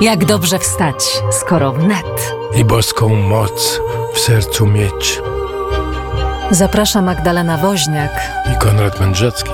Jak 0.00 0.24
dobrze 0.24 0.58
wstać, 0.58 1.04
skoro 1.32 1.72
wnet. 1.72 2.32
i 2.54 2.64
boską 2.64 3.08
moc 3.08 3.80
w 4.14 4.18
sercu 4.18 4.66
mieć. 4.66 5.20
Zaprasza 6.50 7.02
Magdalena 7.02 7.56
Woźniak. 7.56 8.10
I 8.54 8.58
Konrad 8.58 9.00
Mędrzecki. 9.00 9.50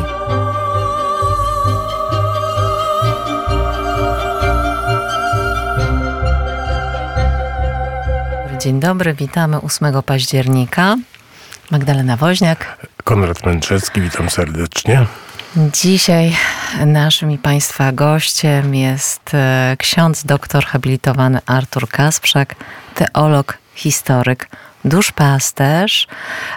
Dzień 8.60 8.80
dobry, 8.80 9.14
witamy 9.14 9.60
8 9.60 10.02
października. 10.02 10.96
Magdalena 11.70 12.16
Woźniak. 12.16 12.86
Konrad 13.04 13.46
Mędrzecki, 13.46 14.00
witam 14.00 14.30
serdecznie. 14.30 15.06
Dzisiaj 15.56 16.36
naszym 16.86 17.30
i 17.30 17.38
Państwa 17.38 17.92
gościem 17.92 18.74
jest 18.74 19.34
e, 19.34 19.76
ksiądz 19.78 20.24
doktor 20.24 20.64
habilitowany 20.64 21.38
Artur 21.46 21.88
Kasprzak, 21.88 22.54
teolog, 22.94 23.58
historyk, 23.74 24.48
duszpasterz, 24.84 26.06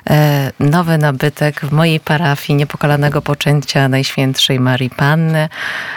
e, 0.09 0.51
nowy 0.59 0.97
nabytek 0.97 1.61
w 1.61 1.71
mojej 1.71 1.99
parafii 1.99 2.57
niepokalanego 2.57 3.21
poczęcia 3.21 3.89
Najświętszej 3.89 4.59
Marii 4.59 4.89
Panny, 4.89 5.49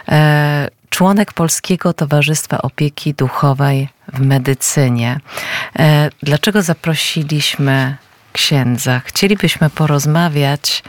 e, 0.09 0.69
członek 0.91 1.33
Polskiego 1.33 1.93
Towarzystwa 1.93 2.63
Opieki 2.63 3.15
Duchowej 3.15 3.89
w 4.13 4.21
Medycynie. 4.21 5.21
Dlaczego 6.23 6.63
zaprosiliśmy 6.63 7.97
księdza? 8.33 9.01
Chcielibyśmy 9.05 9.71
porozmawiać 9.71 10.83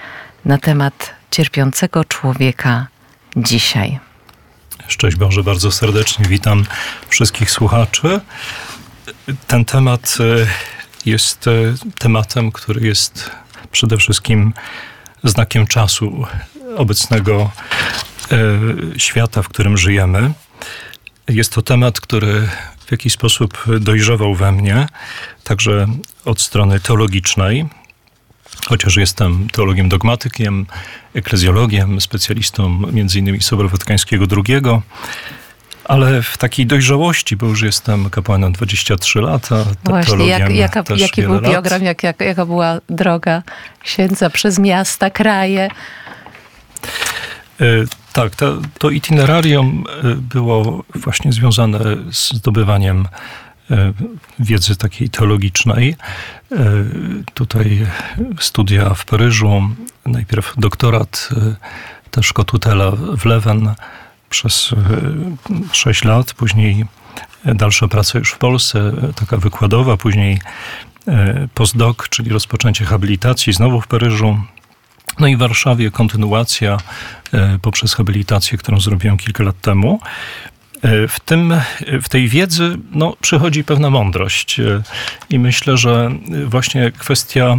na 0.45 0.57
temat 0.57 1.13
cierpiącego 1.31 2.05
człowieka 2.05 2.87
dzisiaj. 3.35 3.99
Szczęść 4.87 5.17
Boże, 5.17 5.43
bardzo 5.43 5.71
serdecznie 5.71 6.25
witam 6.25 6.65
wszystkich 7.09 7.51
słuchaczy. 7.51 8.19
Ten 9.47 9.65
temat 9.65 10.17
e, 10.19 10.47
jest 11.05 11.47
e, 11.47 11.51
tematem, 11.99 12.51
który 12.51 12.87
jest 12.87 13.31
przede 13.71 13.97
wszystkim 13.97 14.53
znakiem 15.23 15.67
czasu 15.67 16.25
obecnego 16.75 17.51
e, 18.31 18.37
świata, 18.99 19.41
w 19.41 19.49
którym 19.49 19.77
żyjemy. 19.77 20.33
Jest 21.27 21.53
to 21.53 21.61
temat, 21.61 21.99
który 21.99 22.49
w 22.85 22.91
jakiś 22.91 23.13
sposób 23.13 23.63
dojrzewał 23.79 24.35
we 24.35 24.51
mnie, 24.51 24.87
także 25.43 25.87
od 26.25 26.41
strony 26.41 26.79
teologicznej, 26.79 27.65
chociaż 28.67 28.95
jestem 28.95 29.47
teologiem 29.51 29.89
dogmatykiem, 29.89 30.65
eklezjologiem, 31.15 32.01
specjalistą 32.01 32.81
innymi 33.15 33.41
Sobor 33.41 33.69
Watykańskiego 33.69 34.25
II, 34.47 34.61
ale 35.85 36.21
w 36.21 36.37
takiej 36.37 36.65
dojrzałości, 36.65 37.35
bo 37.35 37.45
już 37.45 37.61
jestem 37.61 38.09
kapłanem 38.09 38.53
23 38.53 39.21
lata, 39.21 39.65
Właśnie, 39.83 40.27
jak, 40.27 40.55
jaka, 40.55 40.83
jaki 40.95 41.21
był 41.21 41.41
biogram, 41.41 41.83
jak, 41.83 42.03
jak, 42.03 42.21
jaka 42.21 42.45
była 42.45 42.79
droga 42.89 43.43
księdza 43.83 44.29
przez 44.29 44.59
miasta, 44.59 45.09
kraje? 45.09 45.69
E, 47.61 47.65
tak, 48.13 48.35
to, 48.35 48.57
to 48.79 48.89
itinerarium 48.89 49.83
e, 50.03 50.15
było 50.15 50.83
właśnie 50.95 51.33
związane 51.33 51.79
z 52.11 52.33
zdobywaniem 52.33 53.07
wiedzy 54.39 54.75
takiej 54.75 55.09
teologicznej. 55.09 55.95
E, 56.51 56.55
tutaj 57.33 57.87
studia 58.39 58.93
w 58.93 59.05
Paryżu, 59.05 59.61
najpierw 60.05 60.53
doktorat, 60.57 61.29
e, 61.31 61.55
też 62.11 62.33
kotutela 62.33 62.91
w 62.91 63.25
Leven 63.25 63.73
przez 64.29 64.69
6 65.71 66.03
lat, 66.03 66.33
później 66.33 66.85
dalsza 67.45 67.87
praca 67.87 68.19
już 68.19 68.31
w 68.31 68.37
Polsce, 68.37 68.91
taka 69.15 69.37
wykładowa, 69.37 69.97
później 69.97 70.39
postdoc, 71.53 71.97
czyli 72.09 72.29
rozpoczęcie 72.29 72.85
habilitacji 72.85 73.53
znowu 73.53 73.81
w 73.81 73.87
Paryżu. 73.87 74.37
No 75.19 75.27
i 75.27 75.35
w 75.35 75.39
Warszawie 75.39 75.91
kontynuacja 75.91 76.77
poprzez 77.61 77.93
habilitację, 77.93 78.57
którą 78.57 78.79
zrobiłem 78.79 79.17
kilka 79.17 79.43
lat 79.43 79.61
temu. 79.61 79.99
E, 80.83 81.07
w, 81.07 81.19
tym, 81.19 81.53
w 82.01 82.09
tej 82.09 82.27
wiedzy 82.27 82.77
no, 82.91 83.15
przychodzi 83.21 83.63
pewna 83.63 83.89
mądrość 83.89 84.59
e, 84.59 84.81
i 85.29 85.39
myślę, 85.39 85.77
że 85.77 86.11
właśnie 86.45 86.91
kwestia 86.91 87.57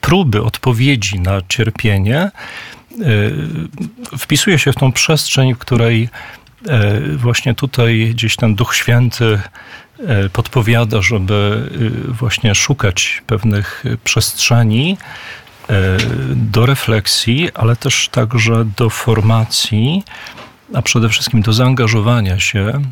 próby 0.00 0.42
odpowiedzi 0.42 1.20
na 1.20 1.40
cierpienie 1.48 2.18
e, 2.20 2.30
wpisuje 4.18 4.58
się 4.58 4.72
w 4.72 4.76
tą 4.76 4.92
przestrzeń, 4.92 5.54
w 5.54 5.58
której 5.58 6.08
właśnie 7.16 7.54
tutaj 7.54 8.10
gdzieś 8.14 8.36
ten 8.36 8.54
Duch 8.54 8.76
Święty 8.76 9.40
podpowiada, 10.32 11.02
żeby 11.02 11.70
właśnie 12.08 12.54
szukać 12.54 13.22
pewnych 13.26 13.84
przestrzeni 14.04 14.96
do 16.30 16.66
refleksji, 16.66 17.48
ale 17.54 17.76
też 17.76 18.08
także 18.08 18.64
do 18.76 18.90
formacji 18.90 20.02
a 20.74 20.82
przede 20.82 21.08
wszystkim 21.08 21.42
do 21.42 21.52
zaangażowania 21.52 22.38
się 22.40 22.82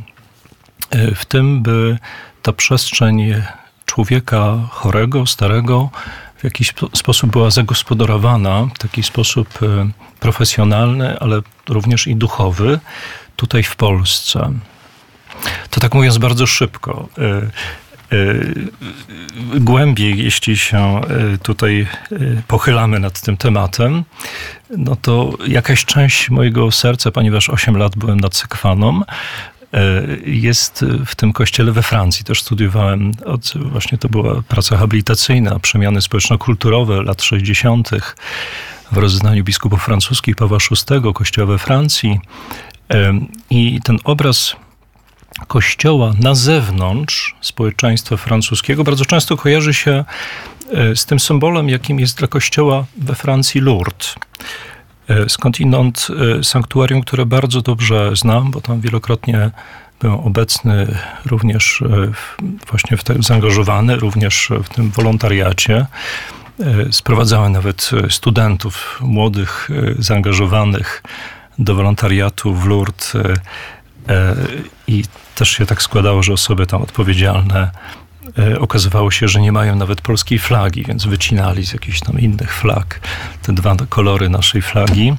e, 0.90 1.14
w 1.14 1.24
tym, 1.24 1.62
by 1.62 1.98
ta 2.42 2.52
przestrzeń 2.52 3.34
człowieka 3.86 4.54
chorego, 4.70 5.26
starego 5.26 5.90
w 6.36 6.44
jakiś 6.44 6.74
sposób 6.94 7.30
była 7.30 7.50
zagospodarowana, 7.50 8.68
w 8.74 8.78
taki 8.78 9.02
sposób 9.02 9.48
e, 9.62 9.90
profesjonalny, 10.20 11.18
ale 11.18 11.40
również 11.68 12.06
i 12.06 12.16
duchowy, 12.16 12.80
tutaj 13.36 13.62
w 13.62 13.76
Polsce. 13.76 14.52
To 15.70 15.80
tak 15.80 15.94
mówiąc 15.94 16.18
bardzo 16.18 16.46
szybko. 16.46 17.08
E, 18.14 19.60
głębiej, 19.60 20.24
jeśli 20.24 20.56
się 20.56 20.78
e, 20.78 21.38
tutaj 21.42 21.80
e, 22.12 22.16
pochylamy 22.48 23.00
nad 23.00 23.20
tym 23.20 23.36
tematem, 23.36 24.04
no 24.76 24.96
to 24.96 25.32
jakaś 25.46 25.84
część 25.84 26.30
mojego 26.30 26.70
serca, 26.70 27.10
ponieważ 27.10 27.50
8 27.50 27.76
lat 27.76 27.96
byłem 27.96 28.20
nad 28.20 28.36
Sekwaną, 28.36 29.02
jest 30.26 30.84
w 31.06 31.14
tym 31.14 31.32
kościele 31.32 31.72
we 31.72 31.82
Francji. 31.82 32.24
Też 32.24 32.42
studiowałem, 32.42 33.12
od, 33.24 33.52
właśnie 33.56 33.98
to 33.98 34.08
była 34.08 34.42
praca 34.48 34.76
habilitacyjna, 34.76 35.58
przemiany 35.58 36.02
społeczno-kulturowe 36.02 37.02
lat 37.02 37.22
60. 37.22 37.90
w 38.92 38.96
rozeznaniu 38.96 39.44
biskupów 39.44 39.84
francuskich 39.84 40.36
Pawła 40.36 40.58
VI, 40.70 41.12
kościoła 41.14 41.46
we 41.46 41.58
Francji. 41.58 42.20
I 43.50 43.80
ten 43.84 43.98
obraz 44.04 44.56
kościoła 45.46 46.12
na 46.20 46.34
zewnątrz 46.34 47.34
społeczeństwa 47.40 48.16
francuskiego 48.16 48.84
bardzo 48.84 49.04
często 49.04 49.36
kojarzy 49.36 49.74
się 49.74 50.04
e, 50.72 50.96
z 50.96 51.06
tym 51.06 51.20
symbolem, 51.20 51.68
jakim 51.68 52.00
jest 52.00 52.18
dla 52.18 52.28
kościoła 52.28 52.84
we 52.96 53.14
Francji 53.14 53.60
Lourdes. 53.60 54.14
E, 55.08 55.28
skądinąd 55.28 56.08
e, 56.40 56.44
sanktuarium, 56.44 57.02
które 57.02 57.26
bardzo 57.26 57.60
dobrze 57.60 58.16
znam, 58.16 58.50
bo 58.50 58.60
tam 58.60 58.80
wielokrotnie 58.80 59.50
byłem 60.00 60.20
obecny, 60.20 60.98
również 61.26 61.82
właśnie 62.70 62.96
w 62.96 63.04
tym 63.04 63.22
zaangażowany, 63.22 63.96
również 63.96 64.50
w 64.64 64.68
tym 64.68 64.90
wolontariacie. 64.90 65.86
Sprowadzałem 66.90 67.52
nawet 67.52 67.90
studentów 68.10 68.98
młodych, 69.02 69.68
zaangażowanych 69.98 71.02
do 71.58 71.74
wolontariatu 71.74 72.54
w 72.54 72.66
Lourdes 72.66 73.16
i 74.86 75.04
też 75.34 75.50
się 75.50 75.66
tak 75.66 75.82
składało, 75.82 76.22
że 76.22 76.32
osoby 76.32 76.66
tam 76.66 76.82
odpowiedzialne 76.82 77.70
e, 78.38 78.58
okazywało 78.58 79.10
się, 79.10 79.28
że 79.28 79.40
nie 79.40 79.52
mają 79.52 79.76
nawet 79.76 80.00
polskiej 80.00 80.38
flagi, 80.38 80.84
więc 80.88 81.06
wycinali 81.06 81.66
z 81.66 81.72
jakichś 81.72 82.00
tam 82.00 82.18
innych 82.18 82.54
flag 82.54 83.00
te 83.42 83.52
dwa 83.52 83.76
kolory 83.88 84.28
naszej 84.28 84.62
flagi 84.62 85.14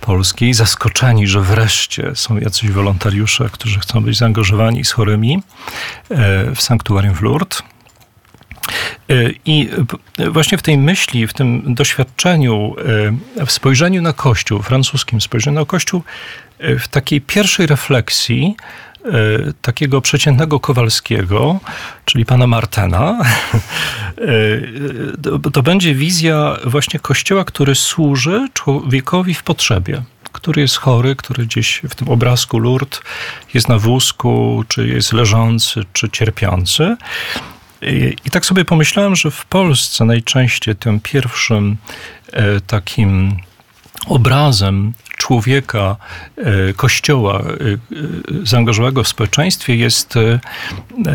polskiej, 0.00 0.54
zaskoczeni, 0.54 1.26
że 1.26 1.40
wreszcie 1.40 2.10
są 2.14 2.38
jacyś 2.38 2.70
wolontariusze, 2.70 3.48
którzy 3.52 3.80
chcą 3.80 4.00
być 4.00 4.18
zaangażowani 4.18 4.84
z 4.84 4.92
chorymi 4.92 5.42
e, 6.10 6.54
w 6.54 6.62
sanktuarium 6.62 7.14
w 7.14 7.22
Lourdes. 7.22 7.62
E, 9.10 9.14
I 9.44 9.70
właśnie 10.30 10.58
w 10.58 10.62
tej 10.62 10.78
myśli, 10.78 11.26
w 11.26 11.32
tym 11.32 11.74
doświadczeniu, 11.74 12.74
w 13.46 13.52
spojrzeniu 13.52 14.02
na 14.02 14.12
Kościół, 14.12 14.62
francuskim 14.62 15.20
spojrzeniu 15.20 15.60
na 15.60 15.66
Kościół, 15.66 16.02
w 16.78 16.88
takiej 16.88 17.20
pierwszej 17.20 17.66
refleksji, 17.66 18.56
E, 19.04 19.52
takiego 19.62 20.00
przeciętnego 20.00 20.60
Kowalskiego, 20.60 21.60
czyli 22.04 22.24
pana 22.24 22.46
Martena, 22.46 23.18
e, 25.44 25.50
to 25.52 25.62
będzie 25.62 25.94
wizja 25.94 26.56
właśnie 26.64 27.00
kościoła, 27.00 27.44
który 27.44 27.74
służy 27.74 28.48
człowiekowi 28.54 29.34
w 29.34 29.42
potrzebie 29.42 30.02
który 30.32 30.62
jest 30.62 30.76
chory, 30.76 31.16
który 31.16 31.46
gdzieś 31.46 31.80
w 31.88 31.94
tym 31.94 32.08
obrazku 32.08 32.58
Lourdes 32.58 33.00
jest 33.54 33.68
na 33.68 33.78
wózku, 33.78 34.64
czy 34.68 34.88
jest 34.88 35.12
leżący, 35.12 35.84
czy 35.92 36.10
cierpiący. 36.10 36.96
I, 37.82 38.16
I, 38.24 38.30
tak 38.30 38.46
sobie 38.46 38.64
pomyślałem, 38.64 39.16
że 39.16 39.30
w 39.30 39.44
Polsce 39.44 40.04
najczęściej 40.04 40.76
tym 40.76 41.00
pierwszym 41.00 41.76
e, 42.32 42.60
takim 42.60 43.36
obrazem 44.06 44.92
człowieka, 45.16 45.96
e, 46.36 46.72
kościoła 46.72 47.40
e, 47.40 47.44
e, 47.44 47.76
zaangażowanego 48.42 49.04
w 49.04 49.08
społeczeństwie 49.08 49.76
jest 49.76 50.14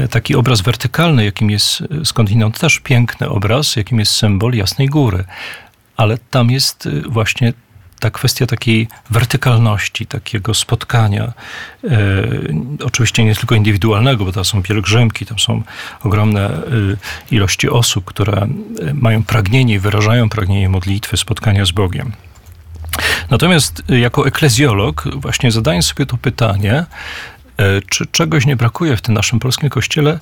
taki 0.09 0.35
obraz 0.35 0.61
wertykalny, 0.61 1.25
jakim 1.25 1.49
jest 1.49 1.83
skądinąd 2.03 2.59
też 2.59 2.79
piękny 2.79 3.29
obraz, 3.29 3.75
jakim 3.75 3.99
jest 3.99 4.11
symbol 4.11 4.53
Jasnej 4.53 4.87
Góry. 4.87 5.23
Ale 5.97 6.17
tam 6.17 6.51
jest 6.51 6.89
właśnie 7.09 7.53
ta 7.99 8.11
kwestia 8.11 8.45
takiej 8.45 8.87
wertykalności, 9.09 10.05
takiego 10.05 10.53
spotkania, 10.53 11.33
e, 11.83 11.89
oczywiście 12.83 13.23
nie 13.23 13.35
tylko 13.35 13.55
indywidualnego, 13.55 14.25
bo 14.25 14.31
tam 14.31 14.45
są 14.45 14.63
pielgrzymki, 14.63 15.25
tam 15.25 15.39
są 15.39 15.63
ogromne 16.03 16.49
e, 16.49 16.61
ilości 17.31 17.69
osób, 17.69 18.05
które 18.05 18.47
mają 18.93 19.23
pragnienie 19.23 19.73
i 19.73 19.79
wyrażają 19.79 20.29
pragnienie 20.29 20.69
modlitwy, 20.69 21.17
spotkania 21.17 21.65
z 21.65 21.71
Bogiem. 21.71 22.11
Natomiast 23.29 23.83
jako 23.89 24.27
eklezjolog 24.27 25.07
właśnie 25.15 25.51
zadaję 25.51 25.81
sobie 25.81 26.05
to 26.05 26.17
pytanie, 26.17 26.85
e, 27.57 27.81
czy 27.89 28.05
czegoś 28.05 28.45
nie 28.45 28.55
brakuje 28.55 28.97
w 28.97 29.01
tym 29.01 29.13
naszym 29.13 29.39
polskim 29.39 29.69
kościele? 29.69 30.19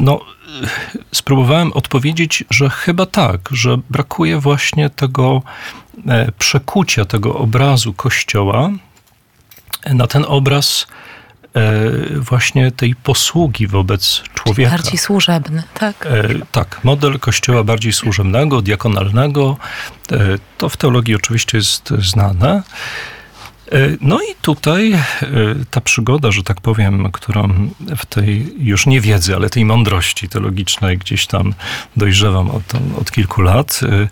No, 0.00 0.20
spróbowałem 1.12 1.72
odpowiedzieć, 1.72 2.44
że 2.50 2.70
chyba 2.70 3.06
tak, 3.06 3.40
że 3.50 3.78
brakuje 3.90 4.40
właśnie 4.40 4.90
tego 4.90 5.42
e, 6.08 6.32
przekucia, 6.38 7.04
tego 7.04 7.34
obrazu 7.34 7.94
Kościoła 7.94 8.70
na 9.86 10.06
ten 10.06 10.24
obraz 10.28 10.86
e, 10.90 11.05
właśnie 12.16 12.70
tej 12.70 12.94
posługi 12.94 13.66
wobec 13.66 14.22
człowieka. 14.34 14.70
Bardziej 14.70 14.98
służebny, 14.98 15.62
tak? 15.74 16.08
Tak, 16.52 16.80
model 16.84 17.18
kościoła 17.18 17.64
bardziej 17.64 17.92
służebnego, 17.92 18.62
diakonalnego, 18.62 19.56
to 20.58 20.68
w 20.68 20.76
teologii 20.76 21.14
oczywiście 21.14 21.58
jest 21.58 21.88
znane. 21.98 22.62
E, 23.72 23.96
no 24.00 24.20
i 24.20 24.34
tutaj 24.42 24.92
e, 24.92 25.00
ta 25.70 25.80
przygoda, 25.80 26.30
że 26.30 26.42
tak 26.42 26.60
powiem, 26.60 27.12
którą 27.12 27.70
w 27.96 28.06
tej 28.06 28.54
już 28.58 28.86
nie 28.86 29.00
wiedzy, 29.00 29.34
ale 29.34 29.50
tej 29.50 29.64
mądrości 29.64 30.28
teologicznej 30.28 30.98
gdzieś 30.98 31.26
tam 31.26 31.54
dojrzewam 31.96 32.50
od, 32.50 32.62
od 33.00 33.10
kilku 33.10 33.42
lat, 33.42 33.80
e, 33.82 34.08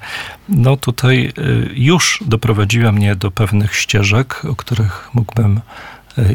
no 0.48 0.76
tutaj 0.76 1.32
już 1.74 2.18
doprowadziła 2.26 2.92
mnie 2.92 3.16
do 3.16 3.30
pewnych 3.30 3.76
ścieżek, 3.76 4.44
o 4.44 4.56
których 4.56 5.10
mógłbym 5.14 5.60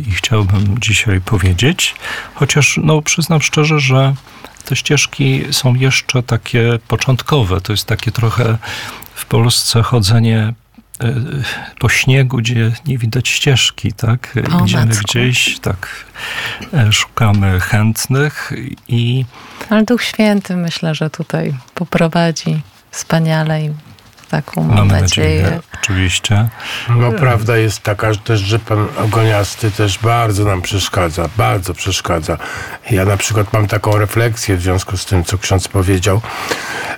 i 0.07 0.11
chciałbym 0.11 0.79
dzisiaj 0.79 1.21
powiedzieć. 1.21 1.95
Chociaż 2.33 2.79
no, 2.83 3.01
przyznam 3.01 3.41
szczerze, 3.41 3.79
że 3.79 4.13
te 4.65 4.75
ścieżki 4.75 5.43
są 5.51 5.75
jeszcze 5.75 6.23
takie 6.23 6.79
początkowe. 6.87 7.61
To 7.61 7.73
jest 7.73 7.85
takie 7.85 8.11
trochę 8.11 8.57
w 9.15 9.25
Polsce 9.25 9.83
chodzenie 9.83 10.53
po 11.79 11.89
śniegu, 11.89 12.37
gdzie 12.37 12.71
nie 12.85 12.97
widać 12.97 13.27
ścieżki, 13.27 13.93
tak? 13.93 14.37
O, 14.59 14.65
Idziemy 14.65 14.85
macku. 14.85 15.03
gdzieś, 15.03 15.59
tak, 15.59 16.05
e, 16.73 16.91
szukamy 16.93 17.59
chętnych 17.59 18.51
i... 18.87 19.25
Ale 19.69 19.83
Duch 19.83 20.03
Święty 20.03 20.55
myślę, 20.55 20.95
że 20.95 21.09
tutaj 21.09 21.53
poprowadzi 21.75 22.61
wspaniale 22.91 23.63
i 23.65 23.69
taką 24.29 24.63
mam 24.63 24.87
nadzieję. 24.87 25.41
nadzieję, 25.43 25.59
oczywiście. 25.89 26.49
No 26.89 27.11
prawda 27.11 27.57
jest 27.57 27.79
taka 27.79 28.13
że 28.13 28.19
też, 28.19 28.39
że 28.39 28.59
pan 28.59 28.87
Ogoniasty 28.97 29.71
też 29.71 29.99
bardzo 29.99 30.45
nam 30.45 30.61
przeszkadza, 30.61 31.29
bardzo 31.37 31.73
przeszkadza. 31.73 32.37
Ja 32.91 33.05
na 33.05 33.17
przykład 33.17 33.53
mam 33.53 33.67
taką 33.67 33.97
refleksję 33.97 34.57
w 34.57 34.61
związku 34.61 34.97
z 34.97 35.05
tym, 35.05 35.23
co 35.23 35.37
ksiądz 35.37 35.67
powiedział 35.67 36.21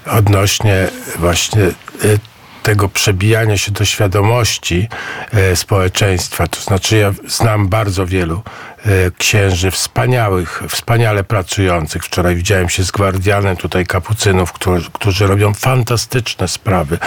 odnośnie 0.06 0.88
właśnie 1.20 1.62
y, 2.06 2.20
tego 2.64 2.90
przebijania 2.90 3.58
się 3.58 3.72
do 3.72 3.86
świadomości 3.86 4.88
e, 5.34 5.56
społeczeństwa. 5.56 6.48
To 6.48 6.62
znaczy, 6.62 6.98
ja 6.98 7.14
znam 7.28 7.68
bardzo 7.68 8.06
wielu 8.06 8.42
e, 8.86 8.90
księży 9.18 9.72
wspaniałych, 9.72 10.64
wspaniale 10.70 11.24
pracujących. 11.24 12.04
Wczoraj 12.04 12.36
widziałem 12.36 12.70
się 12.70 12.84
z 12.84 12.92
gwardianem 12.92 13.58
tutaj 13.58 13.86
kapucynów, 13.86 14.54
którzy, 14.54 14.90
którzy 14.92 15.28
robią 15.28 15.54
fantastyczne 15.54 16.48
sprawy. 16.48 16.98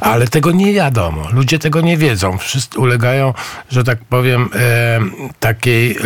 Ale 0.00 0.28
tego 0.28 0.52
nie 0.52 0.72
wiadomo. 0.72 1.28
Ludzie 1.32 1.58
tego 1.58 1.80
nie 1.80 1.96
wiedzą. 1.96 2.38
Wszyscy 2.38 2.78
ulegają, 2.78 3.34
że 3.70 3.84
tak 3.84 3.98
powiem, 3.98 4.50
e, 4.54 5.00
takiej 5.40 5.96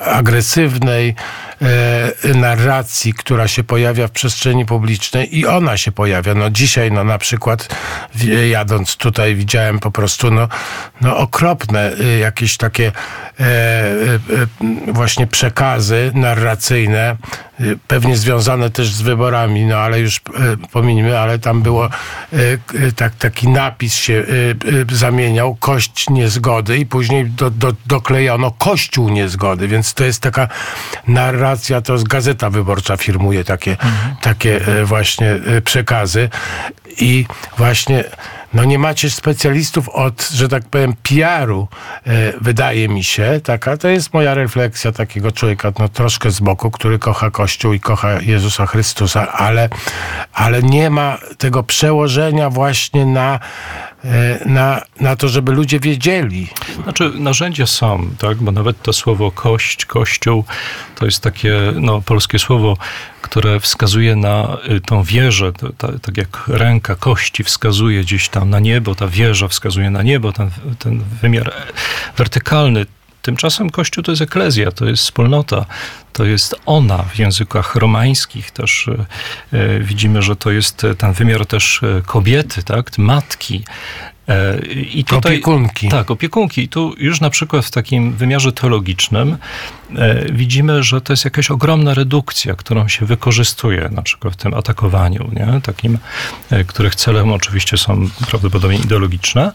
agresywnej 0.00 1.14
narracji, 2.34 3.14
która 3.14 3.48
się 3.48 3.64
pojawia 3.64 4.08
w 4.08 4.10
przestrzeni 4.10 4.66
publicznej 4.66 5.38
i 5.38 5.46
ona 5.46 5.76
się 5.76 5.92
pojawia. 5.92 6.34
No 6.34 6.50
dzisiaj, 6.50 6.92
no 6.92 7.04
na 7.04 7.18
przykład 7.18 7.68
jadąc 8.48 8.96
tutaj 8.96 9.34
widziałem 9.34 9.78
po 9.78 9.90
prostu 9.90 10.30
no, 10.30 10.48
no 11.00 11.16
okropne 11.16 11.92
y, 12.00 12.18
jakieś 12.18 12.56
takie 12.56 12.92
e, 13.40 13.44
e, 13.44 14.92
właśnie 14.92 15.26
przekazy 15.26 16.10
narracyjne, 16.14 17.16
pewnie 17.88 18.16
związane 18.16 18.70
też 18.70 18.88
z 18.88 19.02
wyborami, 19.02 19.64
no 19.64 19.76
ale 19.76 20.00
już 20.00 20.16
e, 20.16 20.20
pominimy, 20.72 21.18
ale 21.18 21.38
tam 21.38 21.62
było 21.62 21.86
e, 21.86 22.38
tak, 22.96 23.14
taki 23.14 23.48
napis 23.48 23.94
się 23.94 24.24
e, 24.90 24.94
zamieniał, 24.96 25.54
kość 25.54 26.10
niezgody 26.10 26.78
i 26.78 26.86
później 26.86 27.26
do, 27.26 27.50
do, 27.50 27.72
doklejono 27.86 28.50
kościół 28.50 29.08
niezgody, 29.08 29.68
więc 29.68 29.94
to 29.94 30.04
jest 30.04 30.22
taka 30.22 30.48
narracja, 31.08 31.47
to 31.84 31.92
jest 31.92 32.08
Gazeta 32.08 32.50
Wyborcza 32.50 32.96
firmuje 32.96 33.44
takie, 33.44 33.70
mhm. 33.70 34.16
takie 34.20 34.60
właśnie 34.84 35.36
przekazy 35.64 36.28
i 37.00 37.26
właśnie 37.58 38.04
no 38.54 38.64
nie 38.64 38.78
macie 38.78 39.10
specjalistów 39.10 39.88
od, 39.88 40.28
że 40.28 40.48
tak 40.48 40.64
powiem, 40.64 40.94
PR-u, 41.02 41.68
e, 42.06 42.32
wydaje 42.40 42.88
mi 42.88 43.04
się, 43.04 43.40
taka, 43.44 43.76
to 43.76 43.88
jest 43.88 44.14
moja 44.14 44.34
refleksja 44.34 44.92
takiego 44.92 45.32
człowieka, 45.32 45.72
no 45.78 45.88
troszkę 45.88 46.30
z 46.30 46.40
boku, 46.40 46.70
który 46.70 46.98
kocha 46.98 47.30
Kościół 47.30 47.72
i 47.72 47.80
kocha 47.80 48.20
Jezusa 48.20 48.66
Chrystusa, 48.66 49.32
ale, 49.32 49.68
ale 50.32 50.62
nie 50.62 50.90
ma 50.90 51.18
tego 51.38 51.62
przełożenia 51.62 52.50
właśnie 52.50 53.06
na 53.06 53.40
E, 53.97 53.97
na, 54.46 54.82
na 55.00 55.16
to, 55.16 55.28
żeby 55.28 55.52
ludzie 55.52 55.80
wiedzieli. 55.80 56.48
Znaczy, 56.82 57.12
narzędzia 57.14 57.66
są, 57.66 58.10
tak? 58.18 58.38
Bo 58.38 58.52
nawet 58.52 58.82
to 58.82 58.92
słowo 58.92 59.30
kość, 59.30 59.86
kościół, 59.86 60.44
to 60.94 61.04
jest 61.04 61.22
takie 61.22 61.54
no, 61.74 62.00
polskie 62.00 62.38
słowo, 62.38 62.76
które 63.22 63.60
wskazuje 63.60 64.16
na 64.16 64.58
y, 64.70 64.80
tą 64.80 65.02
wieżę, 65.02 65.52
to, 65.52 65.88
tak 66.02 66.16
jak 66.16 66.44
ręka 66.48 66.96
kości 66.96 67.44
wskazuje 67.44 68.00
gdzieś 68.00 68.28
tam 68.28 68.50
na 68.50 68.60
niebo, 68.60 68.94
ta 68.94 69.08
wieża 69.08 69.48
wskazuje 69.48 69.90
na 69.90 70.02
niebo, 70.02 70.32
ten, 70.32 70.50
ten 70.78 71.04
wymiar 71.22 71.52
wertykalny 72.16 72.86
Tymczasem 73.22 73.70
Kościół 73.70 74.04
to 74.04 74.12
jest 74.12 74.22
eklezja, 74.22 74.72
to 74.72 74.84
jest 74.84 75.02
wspólnota, 75.02 75.64
to 76.12 76.24
jest 76.24 76.54
ona 76.66 76.98
w 76.98 77.18
językach 77.18 77.74
romańskich 77.74 78.50
też 78.50 78.88
e, 78.88 79.58
e, 79.58 79.80
widzimy, 79.80 80.22
że 80.22 80.36
to 80.36 80.50
jest 80.50 80.86
ten 80.98 81.12
wymiar 81.12 81.46
też 81.46 81.82
e, 81.82 82.02
kobiety, 82.06 82.62
tak, 82.62 82.98
matki. 82.98 83.64
I 84.92 85.04
tutaj, 85.04 85.32
opiekunki. 85.32 85.88
Tak, 85.88 86.10
opiekunki. 86.10 86.62
I 86.62 86.68
tu 86.68 86.94
już 86.98 87.20
na 87.20 87.30
przykład 87.30 87.64
w 87.64 87.70
takim 87.70 88.12
wymiarze 88.12 88.52
teologicznym 88.52 89.36
E, 89.96 90.32
widzimy, 90.32 90.82
że 90.82 91.00
to 91.00 91.12
jest 91.12 91.24
jakaś 91.24 91.50
ogromna 91.50 91.94
redukcja, 91.94 92.54
którą 92.54 92.88
się 92.88 93.06
wykorzystuje 93.06 93.88
na 93.92 94.02
przykład 94.02 94.34
w 94.34 94.36
tym 94.36 94.54
atakowaniu, 94.54 95.30
nie? 95.32 95.60
takim, 95.60 95.98
e, 96.50 96.64
których 96.64 96.94
celem 96.94 97.32
oczywiście 97.32 97.76
są 97.76 98.08
prawdopodobnie 98.30 98.78
ideologiczne 98.78 99.52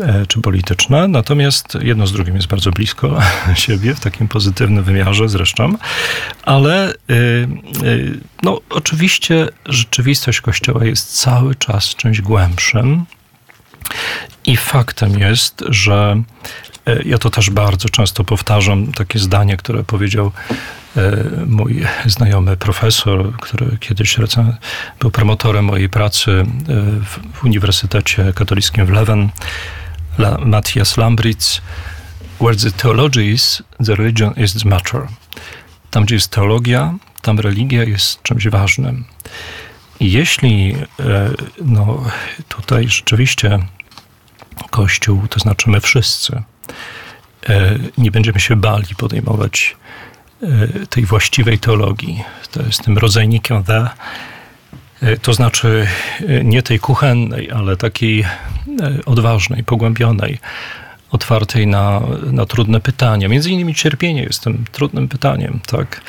e, 0.00 0.26
czy 0.26 0.40
polityczne, 0.40 1.08
natomiast 1.08 1.78
jedno 1.82 2.06
z 2.06 2.12
drugim 2.12 2.36
jest 2.36 2.48
bardzo 2.48 2.70
blisko 2.70 3.20
siebie 3.54 3.94
w 3.94 4.00
takim 4.00 4.28
pozytywnym 4.28 4.84
wymiarze 4.84 5.28
zresztą, 5.28 5.74
ale 6.42 6.94
no, 8.42 8.60
oczywiście 8.70 9.48
rzeczywistość 9.66 10.40
Kościoła 10.40 10.84
jest 10.84 11.20
cały 11.20 11.54
czas 11.54 11.94
czymś 11.94 12.20
głębszym, 12.20 13.04
i 14.44 14.56
faktem 14.56 15.18
jest, 15.18 15.64
że 15.68 16.22
E, 16.86 17.02
ja 17.02 17.18
to 17.18 17.30
też 17.30 17.50
bardzo 17.50 17.88
często 17.88 18.24
powtarzam, 18.24 18.92
takie 18.92 19.18
zdanie, 19.18 19.56
które 19.56 19.84
powiedział 19.84 20.32
e, 20.96 21.00
mój 21.46 21.86
znajomy 22.06 22.56
profesor, 22.56 23.32
który 23.36 23.78
kiedyś 23.80 24.16
był 25.00 25.10
promotorem 25.10 25.64
mojej 25.64 25.88
pracy 25.88 26.30
e, 26.30 26.44
w 27.34 27.44
Uniwersytecie 27.44 28.32
Katolickim 28.34 28.86
w 28.86 28.90
Leuven, 28.90 29.28
Matthias 30.44 30.96
Lambritz, 30.96 31.62
where 32.40 32.56
the 32.56 32.70
theology 32.70 33.24
is, 33.24 33.62
the 33.86 33.94
religion 33.94 34.34
is 34.36 34.54
the 34.54 34.68
matter. 34.68 35.06
Tam, 35.90 36.04
gdzie 36.04 36.14
jest 36.14 36.30
teologia, 36.30 36.94
tam 37.22 37.40
religia 37.40 37.84
jest 37.84 38.22
czymś 38.22 38.48
ważnym. 38.48 39.04
Jeśli 40.00 40.76
no, 41.64 42.04
tutaj 42.48 42.88
rzeczywiście 42.88 43.58
Kościół, 44.70 45.28
to 45.28 45.40
znaczy 45.40 45.70
my 45.70 45.80
wszyscy, 45.80 46.42
E, 47.48 47.78
nie 47.98 48.10
będziemy 48.10 48.40
się 48.40 48.56
bali 48.56 48.94
podejmować 48.98 49.76
e, 50.42 50.46
tej 50.86 51.04
właściwej 51.04 51.58
teologii. 51.58 52.24
To 52.50 52.62
jest 52.62 52.84
tym 52.84 52.98
rodzajnikiem 52.98 53.64
the, 53.64 53.90
To 55.22 55.34
znaczy 55.34 55.86
nie 56.44 56.62
tej 56.62 56.78
kuchennej, 56.78 57.50
ale 57.50 57.76
takiej 57.76 58.24
odważnej, 59.06 59.64
pogłębionej, 59.64 60.38
otwartej 61.10 61.66
na, 61.66 62.00
na 62.32 62.46
trudne 62.46 62.80
pytania. 62.80 63.28
Między 63.28 63.50
innymi 63.50 63.74
cierpienie 63.74 64.22
jest 64.22 64.44
tym 64.44 64.64
trudnym 64.72 65.08
pytaniem, 65.08 65.60
tak? 65.66 66.00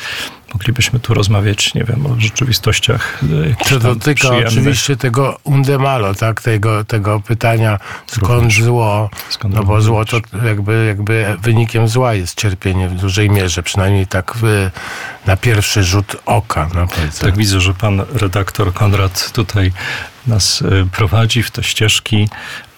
Moglibyśmy 0.54 1.00
tu 1.00 1.14
rozmawiać, 1.14 1.74
nie 1.74 1.84
wiem, 1.84 2.06
o 2.06 2.16
rzeczywistościach. 2.20 3.20
E, 3.64 3.70
to 3.70 3.80
dotyka 3.80 4.30
oczywiście 4.48 4.98
tego 4.98 5.40
undemalo, 5.44 6.16
tak? 6.16 6.42
Tego, 6.42 6.84
tego 6.84 7.20
pytania, 7.20 7.80
skąd 8.08 8.54
zło? 8.54 9.10
Skąd 9.30 9.56
no 9.56 9.64
bo 9.64 9.82
zło 9.82 10.06
to 10.06 10.18
jakby, 10.46 10.86
jakby 10.88 11.38
wynikiem 11.42 11.88
zła 11.88 12.14
jest 12.14 12.38
cierpienie 12.38 12.90
w 12.90 12.96
dużej 12.96 13.30
mierze, 13.30 13.64
przynajmniej 13.64 14.08
tak 14.08 14.34
w, 14.36 14.70
na 15.26 15.38
pierwszy 15.38 15.84
rzut 15.84 16.16
oka. 16.26 16.70
No 16.76 16.88
tak, 17.22 17.38
widzę, 17.38 17.62
że 17.62 17.74
pan 17.74 18.02
redaktor 18.14 18.74
Konrad 18.74 19.32
tutaj 19.32 19.72
nas 20.28 20.62
e, 20.62 20.86
prowadzi 20.92 21.44
w 21.44 21.52
te 21.52 21.64
ścieżki 21.64 22.30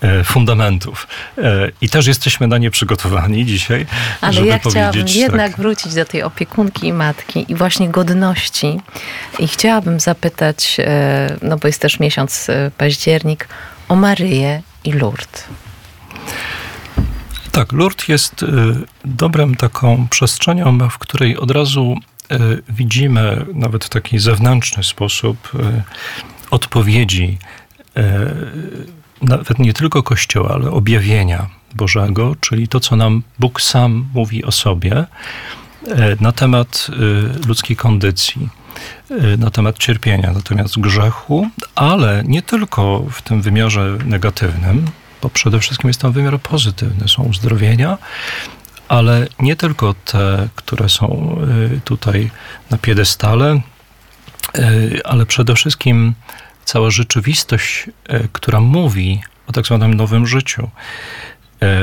e, 0.02 0.24
fundamentów. 0.24 1.08
I 1.82 1.90
też 1.90 2.08
jesteśmy 2.08 2.48
na 2.48 2.58
nie 2.58 2.72
przygotowani 2.72 3.46
dzisiaj. 3.46 3.86
Ale 4.22 4.34
żeby 4.34 4.48
ja 4.48 4.60
chciałabym 4.60 5.08
jednak 5.08 5.52
tak. 5.52 5.62
wrócić 5.62 5.94
do 5.94 6.06
tej 6.06 6.24
opiekunki 6.24 6.88
i 6.88 6.94
matki 6.94 7.46
i 7.52 7.56
właśnie 7.64 7.90
godności. 7.90 8.80
I 9.40 9.48
chciałabym 9.48 10.00
zapytać, 10.00 10.78
e, 10.80 11.38
no 11.42 11.58
bo 11.58 11.68
jest 11.68 11.82
też 11.82 12.00
miesiąc 12.00 12.50
e, 12.50 12.72
październik, 12.78 13.48
o 13.90 13.96
Maryję 13.96 14.62
i 14.84 14.92
Lourdes. 14.92 15.44
Tak, 17.52 17.72
Lourdes 17.72 18.08
jest 18.08 18.44
e, 18.44 18.48
dobrem 19.06 19.56
taką 19.56 20.08
przestrzenią, 20.08 20.90
w 20.90 20.98
której 20.98 21.38
od 21.38 21.52
razu 21.52 21.98
widzimy 22.70 23.46
nawet 23.54 23.86
w 23.86 23.90
taki 23.90 24.20
zewnętrzny 24.20 24.84
sposób 24.84 25.52
odpowiedzi 26.52 27.38
nawet 29.22 29.60
nie 29.60 29.74
tylko 29.74 30.04
Kościoła, 30.04 30.50
ale 30.54 30.72
objawienia 30.72 31.50
Bożego, 31.76 32.36
czyli 32.40 32.68
to, 32.68 32.80
co 32.80 32.96
nam 32.96 33.24
Bóg 33.40 33.62
sam 33.62 34.06
mówi 34.14 34.44
o 34.44 34.52
sobie. 34.52 35.06
E, 35.88 36.18
na 36.24 36.32
temat 36.32 36.88
e, 36.90 37.48
ludzkiej 37.48 37.78
kondycji, 37.78 38.50
e, 39.12 39.38
na 39.38 39.50
temat 39.50 39.78
cierpienia, 39.78 40.32
natomiast 40.34 40.80
grzechu, 40.80 41.48
ale 41.76 42.24
nie 42.28 42.42
tylko 42.42 43.00
w 43.12 43.22
tym 43.22 43.42
wymiarze 43.42 43.98
negatywnym, 44.06 44.86
bo 45.22 45.30
przede 45.30 45.60
wszystkim 45.60 45.88
jest 45.88 46.02
tam 46.02 46.12
wymiar 46.12 46.40
pozytywny. 46.40 47.08
Są 47.08 47.24
uzdrowienia, 47.24 47.98
ale 48.88 49.28
nie 49.40 49.56
tylko 49.56 49.96
te, 50.06 50.50
które 50.56 50.90
są 50.90 51.38
tutaj 51.86 52.32
na 52.70 52.78
piedestale, 52.78 53.62
ale 55.04 55.26
przede 55.26 55.56
wszystkim 55.56 56.14
cała 56.66 56.92
rzeczywistość, 56.92 57.90
która 58.32 58.60
mówi 58.60 59.22
o 59.48 59.52
tak 59.52 59.66
zwanym 59.66 59.94
nowym 59.94 60.28
życiu. 60.28 60.70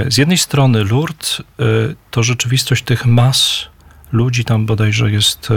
Z 0.09 0.17
jednej 0.17 0.39
strony 0.39 0.85
Lourdes 0.85 1.43
to 2.11 2.23
rzeczywistość 2.23 2.85
tych 2.85 3.07
mas 3.07 3.71
ludzi, 4.13 4.45
tam 4.45 4.67
bodajże 4.67 5.11
jest 5.11 5.49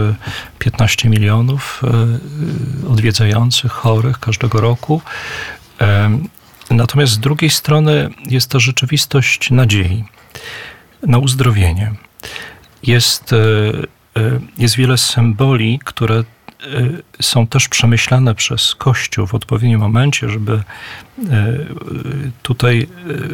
15 0.60 1.08
e, 1.08 1.12
milionów 1.12 1.82
e, 1.84 2.90
odwiedzających, 2.90 3.72
chorych 3.72 4.20
każdego 4.20 4.62
roku. 4.62 5.02
E, 5.82 6.20
natomiast 6.72 7.14
z 7.14 7.20
drugiej 7.20 7.50
strony 7.50 8.10
jest 8.30 8.50
to 8.50 8.60
rzeczywistość 8.60 9.52
nadziei 9.52 10.04
na 11.08 11.18
uzdrowienie. 11.18 11.92
Jest, 12.84 13.36
jest 14.58 14.76
wiele 14.76 14.98
symboli, 14.98 15.80
które 15.84 16.24
są 17.22 17.48
też 17.48 17.68
przemyślane 17.68 18.36
przez 18.36 18.76
Kościół 18.76 19.28
w 19.28 19.36
odpowiednim 19.36 19.80
momencie, 19.80 20.30
żeby 20.30 20.64
tutaj 22.44 22.88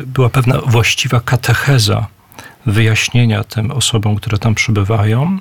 była 0.05 0.29
pewna 0.29 0.61
właściwa 0.65 1.19
katecheza 1.19 2.07
wyjaśnienia 2.65 3.43
tym 3.43 3.71
osobom, 3.71 4.15
które 4.15 4.37
tam 4.37 4.55
przybywają, 4.55 5.39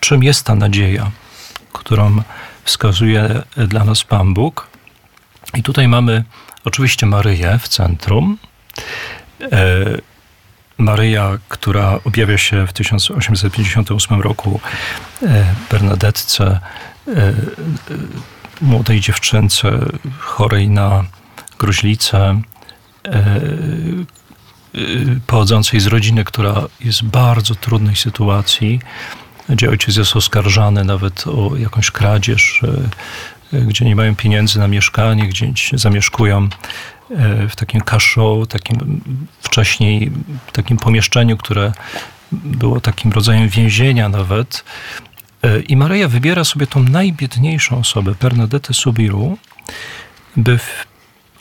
czym 0.00 0.22
jest 0.22 0.46
ta 0.46 0.54
nadzieja, 0.54 1.10
którą 1.72 2.22
wskazuje 2.64 3.42
dla 3.56 3.84
nas 3.84 4.04
Pan 4.04 4.34
Bóg. 4.34 4.66
I 5.54 5.62
tutaj 5.62 5.88
mamy 5.88 6.24
oczywiście 6.64 7.06
Maryję 7.06 7.58
w 7.62 7.68
centrum. 7.68 8.38
E, 9.52 9.84
Maryja, 10.78 11.38
która 11.48 11.98
objawia 12.04 12.38
się 12.38 12.66
w 12.66 12.72
1858 12.72 14.20
roku 14.20 14.60
e, 15.22 15.54
Bernadetce, 15.70 16.60
e, 17.08 17.32
młodej 18.60 19.00
dziewczynce 19.00 19.70
chorej 20.18 20.68
na 20.68 21.04
gruźlicę, 21.58 22.40
pochodzącej 25.26 25.80
z 25.80 25.86
rodziny, 25.86 26.24
która 26.24 26.66
jest 26.80 27.02
w 27.02 27.04
bardzo 27.04 27.54
trudnej 27.54 27.96
sytuacji, 27.96 28.80
gdzie 29.48 29.70
ojciec 29.70 29.96
jest 29.96 30.16
oskarżany 30.16 30.84
nawet 30.84 31.26
o 31.26 31.56
jakąś 31.56 31.90
kradzież, 31.90 32.62
y, 33.52 33.56
y, 33.56 33.60
gdzie 33.60 33.84
nie 33.84 33.96
mają 33.96 34.16
pieniędzy 34.16 34.58
na 34.58 34.68
mieszkanie, 34.68 35.28
gdzie 35.28 35.52
zamieszkują 35.72 36.48
w 37.48 37.56
takim 37.56 37.80
kaszo, 37.80 38.46
takim 38.48 39.00
wcześniej 39.42 40.12
takim 40.52 40.76
pomieszczeniu, 40.76 41.36
które 41.36 41.72
było 42.32 42.80
takim 42.80 43.12
rodzajem 43.12 43.48
więzienia 43.48 44.08
nawet. 44.08 44.64
I 45.68 45.76
Maryja 45.76 46.08
wybiera 46.08 46.44
sobie 46.44 46.66
tą 46.66 46.82
najbiedniejszą 46.82 47.78
osobę, 47.78 48.14
Bernadette 48.20 48.74
Subiru, 48.74 49.38
by 50.36 50.58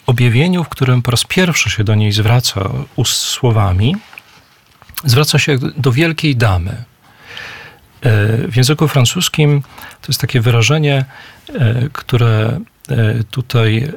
objawieniu, 0.05 0.63
w 0.63 0.69
którym 0.69 1.01
po 1.01 1.11
raz 1.11 1.23
pierwszy 1.23 1.69
się 1.69 1.83
do 1.83 1.95
niej 1.95 2.11
zwraca 2.11 2.69
słowami, 3.05 3.95
zwraca 5.03 5.39
się 5.39 5.57
do 5.77 5.91
wielkiej 5.91 6.35
damy. 6.35 6.71
E, 8.01 8.37
w 8.47 8.55
języku 8.55 8.87
francuskim 8.87 9.61
to 10.01 10.07
jest 10.07 10.21
takie 10.21 10.41
wyrażenie, 10.41 11.05
e, 11.49 11.89
które 11.93 12.59
e, 12.89 13.23
tutaj 13.23 13.91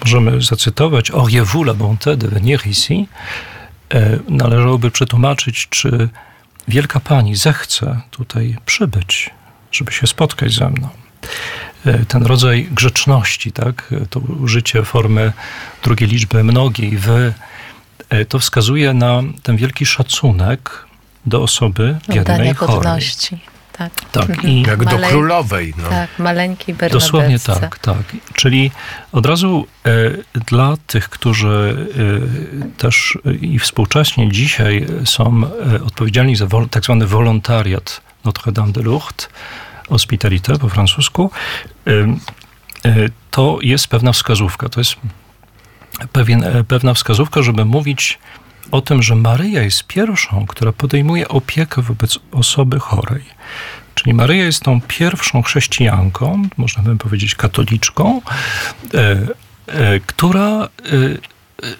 możemy 0.00 0.42
zacytować 0.42 1.10
Auriez-vous 1.10 1.64
la 1.64 1.74
bonté 1.74 2.16
de 2.16 2.28
venir 2.28 2.66
ici? 2.66 3.08
Należałoby 4.28 4.90
przetłumaczyć, 4.90 5.66
czy 5.70 6.08
wielka 6.68 7.00
pani 7.00 7.36
zechce 7.36 8.00
tutaj 8.10 8.56
przybyć, 8.66 9.30
żeby 9.72 9.92
się 9.92 10.06
spotkać 10.06 10.52
ze 10.52 10.70
mną. 10.70 10.88
E, 11.84 12.04
ten 12.04 12.22
rodzaj 12.22 12.68
grzeczności, 12.70 13.52
tak? 13.52 13.94
E, 14.02 14.06
to 14.06 14.20
użycie 14.20 14.82
formy 14.82 15.32
drugiej 15.82 16.08
liczby 16.08 16.44
mnogiej, 16.44 16.96
wy, 16.96 17.34
e, 18.08 18.24
to 18.24 18.38
wskazuje 18.38 18.94
na 18.94 19.22
ten 19.42 19.56
wielki 19.56 19.86
szacunek 19.86 20.86
do 21.26 21.42
osoby 21.42 21.98
biednej, 22.08 22.54
chorej. 22.54 22.76
Godności. 22.76 23.38
Tak. 23.78 23.92
tak. 24.12 24.30
Mhm. 24.30 24.48
I 24.48 24.62
Jak 24.62 24.84
Male... 24.84 25.00
do 25.00 25.08
królowej. 25.08 25.74
No. 25.78 25.88
Tak, 25.88 26.18
maleńkiej 26.18 26.74
Bernadette. 26.74 27.04
Dosłownie 27.04 27.38
tak, 27.38 27.78
tak. 27.78 28.16
Czyli 28.34 28.70
od 29.12 29.26
razu 29.26 29.66
e, 29.86 29.90
dla 30.46 30.76
tych, 30.86 31.08
którzy 31.08 31.86
e, 32.66 32.78
też 32.78 33.18
i 33.40 33.58
współcześnie 33.58 34.32
dzisiaj 34.32 34.86
są 35.04 35.42
e, 35.72 35.84
odpowiedzialni 35.84 36.36
za 36.36 36.46
wol, 36.46 36.68
tak 36.68 36.84
zwany 36.84 37.06
wolontariat 37.06 38.00
Notre 38.24 38.52
Dame 38.52 38.72
de 38.72 38.82
Lourdes, 38.82 39.28
hospitalité 39.88 40.58
po 40.58 40.68
francusku, 40.68 41.30
to 43.30 43.58
jest 43.62 43.88
pewna 43.88 44.12
wskazówka. 44.12 44.68
To 44.68 44.80
jest 44.80 44.96
pewien, 46.12 46.44
e, 46.44 46.64
pewna 46.64 46.94
wskazówka, 46.94 47.42
żeby 47.42 47.64
mówić 47.64 48.18
o 48.70 48.80
tym, 48.80 49.02
że 49.02 49.14
Maryja 49.14 49.62
jest 49.62 49.86
pierwszą, 49.86 50.46
która 50.46 50.72
podejmuje 50.72 51.28
opiekę 51.28 51.82
wobec 51.82 52.18
osoby 52.32 52.78
chorej. 52.78 53.24
Czyli 53.94 54.14
Maryja 54.14 54.44
jest 54.44 54.62
tą 54.62 54.80
pierwszą 54.80 55.42
chrześcijanką, 55.42 56.42
można 56.56 56.82
by 56.82 56.96
powiedzieć 56.96 57.34
katoliczką, 57.34 58.20
e, 58.94 59.00
e, 59.66 60.00
która 60.00 60.68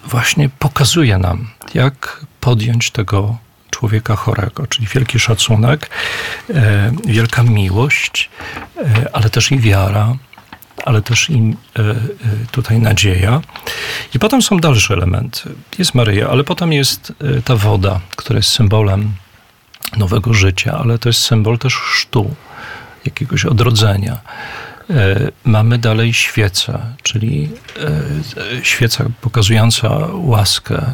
właśnie 0.06 0.48
pokazuje 0.48 1.18
nam, 1.18 1.50
jak 1.74 2.26
podjąć 2.40 2.90
tego 2.90 3.38
człowieka 3.70 4.16
chorego, 4.16 4.66
czyli 4.66 4.86
wielki 4.86 5.18
szacunek, 5.18 5.90
e, 6.54 6.92
wielka 7.04 7.42
miłość, 7.42 8.30
e, 8.76 9.10
ale 9.12 9.30
też 9.30 9.52
i 9.52 9.58
wiara, 9.58 10.16
ale 10.84 11.02
też 11.02 11.30
i 11.30 11.54
e, 11.78 11.94
tutaj 12.50 12.78
nadzieja. 12.78 13.40
I 14.14 14.18
potem 14.18 14.42
są 14.42 14.58
dalsze 14.58 14.94
elementy. 14.94 15.40
Jest 15.78 15.94
Maryja, 15.94 16.28
ale 16.28 16.44
potem 16.44 16.72
jest 16.72 17.12
ta 17.44 17.56
woda, 17.56 18.00
która 18.16 18.36
jest 18.36 18.48
symbolem 18.48 19.14
nowego 19.96 20.34
życia, 20.34 20.78
ale 20.78 20.98
to 20.98 21.08
jest 21.08 21.22
symbol 21.22 21.58
też 21.58 21.76
chrztu, 21.76 22.34
jakiegoś 23.04 23.44
odrodzenia. 23.44 24.18
Mamy 25.44 25.78
dalej 25.78 26.12
świecę, 26.12 26.78
czyli 27.02 27.48
świeca 28.62 29.04
pokazująca 29.20 29.88
łaskę, 30.12 30.92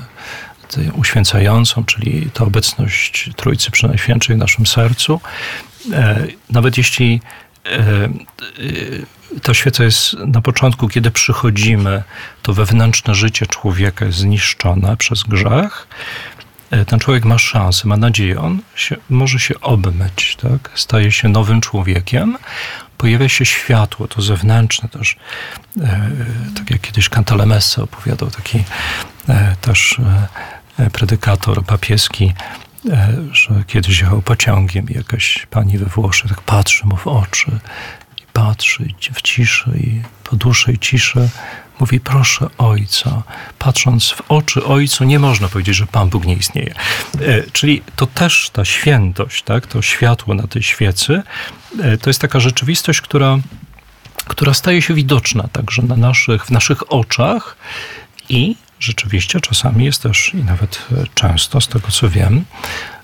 uświęcającą, 0.94 1.84
czyli 1.84 2.30
ta 2.30 2.44
obecność 2.44 3.30
Trójcy 3.36 3.70
Przenajświętszej 3.70 4.36
w 4.36 4.38
naszym 4.38 4.66
sercu. 4.66 5.20
E, 5.92 6.26
nawet 6.50 6.78
jeśli 6.78 7.20
e, 7.66 8.08
ta 9.42 9.54
świeca 9.54 9.84
jest 9.84 10.14
na 10.14 10.40
początku, 10.40 10.88
kiedy 10.88 11.10
przychodzimy, 11.10 12.02
to 12.42 12.52
wewnętrzne 12.52 13.14
życie 13.14 13.46
człowieka 13.46 14.04
jest 14.04 14.18
zniszczone 14.18 14.96
przez 14.96 15.22
grzech. 15.22 15.86
E, 16.70 16.84
ten 16.84 16.98
człowiek 16.98 17.24
ma 17.24 17.38
szansę, 17.38 17.88
ma 17.88 17.96
nadzieję, 17.96 18.40
on 18.40 18.58
się, 18.74 18.96
może 19.10 19.38
się 19.38 19.60
obmyć, 19.60 20.36
tak? 20.36 20.70
staje 20.74 21.12
się 21.12 21.28
nowym 21.28 21.60
człowiekiem, 21.60 22.38
pojawia 22.98 23.28
się 23.28 23.44
światło, 23.46 24.08
to 24.08 24.22
zewnętrzne 24.22 24.88
też. 24.88 25.16
E, 25.80 26.10
tak 26.56 26.70
jak 26.70 26.80
kiedyś 26.80 27.08
Cantalamessa 27.08 27.82
opowiadał, 27.82 28.30
taki 28.30 28.64
e, 29.28 29.56
też 29.60 29.96
predykator 30.92 31.64
papieski, 31.64 32.32
że 33.32 33.64
kiedyś 33.66 34.00
jechał 34.00 34.22
pociągiem 34.22 34.90
i 34.90 34.94
jakaś 34.94 35.46
pani 35.50 35.78
we 35.78 35.86
Włoszech 35.86 36.30
tak 36.30 36.40
patrzy 36.40 36.86
mu 36.86 36.96
w 36.96 37.06
oczy 37.06 37.50
i 38.18 38.22
patrzy 38.32 38.88
w 39.14 39.22
ciszy 39.22 39.70
i 39.76 40.02
po 40.24 40.36
dłuższej 40.36 40.78
ciszy 40.78 41.28
mówi, 41.80 42.00
proszę 42.00 42.48
Ojca. 42.58 43.22
Patrząc 43.58 44.10
w 44.10 44.22
oczy 44.28 44.64
Ojcu, 44.64 45.04
nie 45.04 45.18
można 45.18 45.48
powiedzieć, 45.48 45.76
że 45.76 45.86
Pan 45.86 46.08
Bóg 46.08 46.24
nie 46.24 46.34
istnieje. 46.34 46.74
E, 47.20 47.42
czyli 47.52 47.82
to 47.96 48.06
też 48.06 48.50
ta 48.52 48.64
świętość, 48.64 49.42
tak, 49.42 49.66
to 49.66 49.82
światło 49.82 50.34
na 50.34 50.46
tej 50.46 50.62
świecy, 50.62 51.22
e, 51.82 51.98
to 51.98 52.10
jest 52.10 52.20
taka 52.20 52.40
rzeczywistość, 52.40 53.00
która, 53.00 53.38
która 54.26 54.54
staje 54.54 54.82
się 54.82 54.94
widoczna 54.94 55.48
także 55.52 55.82
na 55.82 55.96
naszych, 55.96 56.46
w 56.46 56.50
naszych 56.50 56.92
oczach 56.92 57.56
i 58.28 58.56
rzeczywiście 58.82 59.40
czasami 59.40 59.84
jest 59.84 60.02
też, 60.02 60.34
i 60.34 60.44
nawet 60.44 60.86
e, 60.92 61.04
często, 61.14 61.60
z 61.60 61.68
tego 61.68 61.88
co 61.88 62.08
wiem, 62.08 62.44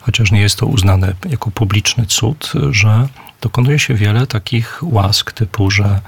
chociaż 0.01 0.33
nie 0.33 0.41
jest 0.41 0.59
to 0.59 0.67
uznane 0.67 1.15
jako 1.29 1.51
publiczny 1.51 2.07
cud, 2.07 2.53
że 2.71 3.09
dokonuje 3.41 3.79
się 3.79 3.95
wiele 3.95 4.27
takich 4.27 4.79
łask 4.83 5.33
typu, 5.33 5.71
że 5.71 6.01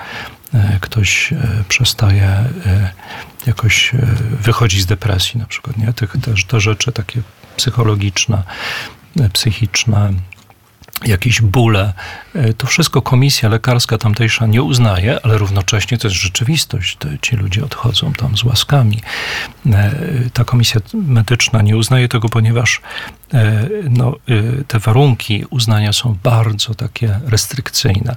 E, 0.55 0.79
ktoś 0.81 1.33
e, 1.33 1.65
przestaje 1.69 2.45
jakoś 3.47 3.93
wychodzić 4.41 4.81
z 4.81 4.87
depresji 4.87 5.41
na 5.41 5.47
przykład, 5.47 5.77
nie? 5.77 5.93
Tych, 5.93 6.13
te, 6.13 6.35
te 6.49 6.61
rzeczy 6.61 6.93
takie 6.93 7.23
psychologiczne, 7.57 8.43
psychiczne, 9.33 10.13
jakieś 11.07 11.41
bóle. 11.41 11.93
To 12.59 12.67
wszystko 12.67 13.03
komisja 13.03 13.49
lekarska 13.49 13.99
tamtejsza 13.99 14.47
nie 14.47 14.63
uznaje, 14.63 15.19
ale 15.23 15.39
równocześnie 15.39 15.99
to 15.99 16.09
jest 16.09 16.21
rzeczywistość. 16.21 16.97
Ci 17.23 17.37
ludzie 17.37 17.65
odchodzą 17.65 18.13
tam 18.13 18.37
z 18.37 18.45
łaskami. 18.45 19.01
Ta 20.33 20.45
komisja 20.45 20.81
medyczna 20.95 21.63
nie 21.63 21.77
uznaje 21.77 22.09
tego, 22.09 22.29
ponieważ 22.29 22.81
no, 23.91 24.17
te 24.69 24.79
warunki 24.79 25.45
uznania 25.51 25.93
są 25.93 26.17
bardzo 26.23 26.75
takie 26.75 27.21
restrykcyjne. 27.27 28.17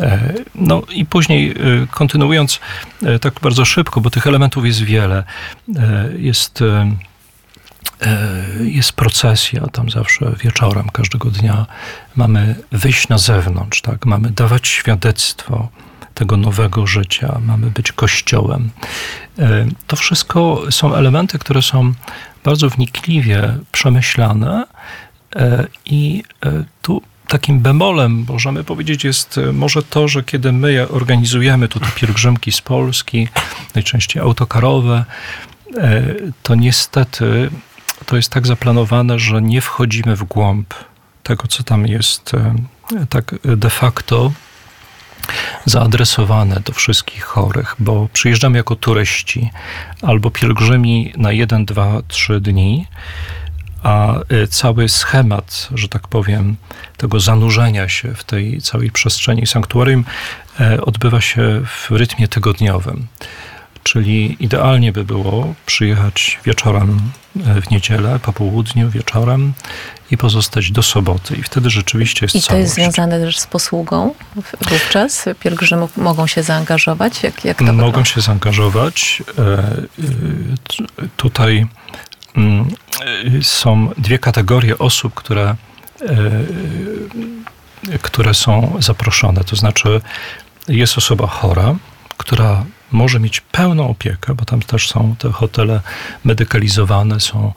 E, 0.00 0.34
no 0.54 0.82
i 0.90 1.06
później 1.06 1.50
e, 1.50 1.54
kontynuując 1.90 2.60
e, 3.02 3.18
tak 3.18 3.40
bardzo 3.42 3.64
szybko, 3.64 4.00
bo 4.00 4.10
tych 4.10 4.26
elementów 4.26 4.66
jest 4.66 4.82
wiele, 4.82 5.24
jest 6.18 6.64
jest 8.60 8.92
procesja 8.92 9.66
tam 9.66 9.90
zawsze 9.90 10.32
wieczorem 10.40 10.88
każdego 10.88 11.30
dnia. 11.30 11.66
Mamy 12.16 12.54
wyjść 12.72 13.08
na 13.08 13.18
zewnątrz, 13.18 13.82
tak? 13.82 14.06
mamy 14.06 14.30
dawać 14.30 14.68
świadectwo 14.68 15.68
tego 16.14 16.36
nowego 16.36 16.86
życia, 16.86 17.40
mamy 17.46 17.70
być 17.70 17.92
kościołem. 17.92 18.70
To 19.86 19.96
wszystko 19.96 20.62
są 20.70 20.94
elementy, 20.94 21.38
które 21.38 21.62
są 21.62 21.94
bardzo 22.44 22.70
wnikliwie 22.70 23.54
przemyślane 23.72 24.66
i 25.84 26.22
tu 26.82 27.02
takim 27.28 27.60
bemolem, 27.60 28.26
możemy 28.28 28.64
powiedzieć, 28.64 29.04
jest 29.04 29.38
e, 29.38 29.52
może 29.52 29.82
to, 29.82 30.08
że 30.08 30.22
kiedy 30.22 30.52
my 30.52 30.88
organizujemy 30.88 31.68
tutaj 31.68 31.90
pielgrzymki 31.94 32.52
z 32.52 32.60
Polski, 32.60 33.28
najczęściej 33.74 34.22
autokarowe, 34.22 35.04
e, 35.76 36.02
to 36.42 36.54
niestety 36.54 37.50
to 38.06 38.16
jest 38.16 38.30
tak 38.30 38.46
zaplanowane, 38.46 39.18
że 39.18 39.42
nie 39.42 39.60
wchodzimy 39.60 40.16
w 40.16 40.24
głąb 40.24 40.74
tego, 41.22 41.46
co 41.46 41.62
tam 41.62 41.86
jest 41.86 42.34
e, 42.34 42.54
tak 43.08 43.34
de 43.44 43.70
facto 43.70 44.32
zaadresowane 45.64 46.60
do 46.60 46.72
wszystkich 46.72 47.24
chorych, 47.24 47.74
bo 47.78 48.08
przyjeżdżamy 48.12 48.58
jako 48.58 48.76
turyści 48.76 49.50
albo 50.02 50.30
pielgrzymi 50.30 51.12
na 51.16 51.32
jeden, 51.32 51.64
dwa, 51.64 52.02
trzy 52.08 52.40
dni 52.40 52.86
a 53.82 54.14
y, 54.32 54.46
cały 54.48 54.88
schemat, 54.88 55.68
że 55.74 55.88
tak 55.88 56.08
powiem, 56.08 56.56
tego 56.96 57.20
zanurzenia 57.20 57.88
się 57.88 58.14
w 58.14 58.24
tej 58.24 58.60
całej 58.60 58.90
przestrzeni 58.90 59.46
sanktuarium 59.46 60.04
e, 60.60 60.80
odbywa 60.80 61.20
się 61.20 61.60
w 61.66 61.90
rytmie 61.90 62.28
tygodniowym. 62.28 63.06
Czyli 63.84 64.36
idealnie 64.40 64.92
by 64.92 65.04
było 65.04 65.54
przyjechać 65.66 66.40
wieczorem 66.44 67.00
e, 67.46 67.60
w 67.60 67.70
niedzielę, 67.70 68.18
po 68.22 68.32
południu, 68.32 68.90
wieczorem 68.90 69.52
i 70.10 70.16
pozostać 70.16 70.70
do 70.70 70.82
soboty. 70.82 71.36
I 71.36 71.42
wtedy 71.42 71.70
rzeczywiście 71.70 72.24
jest 72.26 72.36
I 72.36 72.40
to 72.40 72.46
całość. 72.46 72.62
jest 72.62 72.74
związane 72.74 73.20
też 73.20 73.38
z 73.38 73.46
posługą 73.46 74.14
wówczas? 74.70 75.24
Pielgrzymów 75.40 75.96
mogą 75.96 76.26
się 76.26 76.42
zaangażować? 76.42 77.22
Jak, 77.22 77.44
jak 77.44 77.58
to 77.58 77.64
Mogą 77.64 77.76
wygląda? 77.86 78.04
się 78.04 78.20
zaangażować. 78.20 79.22
E, 79.38 79.72
tutaj 81.16 81.66
Mm, 82.36 82.68
są 83.42 83.90
dwie 83.98 84.18
kategorie 84.18 84.78
osób, 84.78 85.14
które, 85.14 85.54
e, 87.92 87.98
które 88.02 88.34
są 88.34 88.76
zaproszone. 88.78 89.44
To 89.44 89.56
znaczy, 89.56 90.00
jest 90.68 90.98
osoba 90.98 91.26
chora, 91.26 91.74
która 92.16 92.64
może 92.94 93.20
mieć 93.20 93.40
pełną 93.40 93.88
opiekę, 93.88 94.34
bo 94.34 94.44
tam 94.44 94.62
też 94.62 94.88
są 94.88 95.16
te 95.18 95.32
hotele 95.32 95.80
medykalizowane, 96.24 97.20
są 97.20 97.52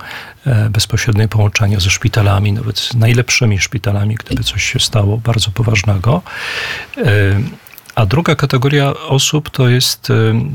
e, 0.45 0.69
bezpośrednie 0.69 1.27
połączenia 1.27 1.79
ze 1.79 1.89
szpitalami, 1.89 2.53
nawet 2.53 2.79
z 2.79 2.95
najlepszymi 2.95 3.59
szpitalami, 3.59 4.15
gdyby 4.15 4.43
coś 4.43 4.63
się 4.63 4.79
stało 4.79 5.17
bardzo 5.17 5.51
poważnego. 5.51 6.21
E, 6.97 7.03
a 7.95 8.05
druga 8.05 8.35
kategoria 8.35 8.93
osób 8.93 9.49
to 9.49 9.69
jest 9.69 10.09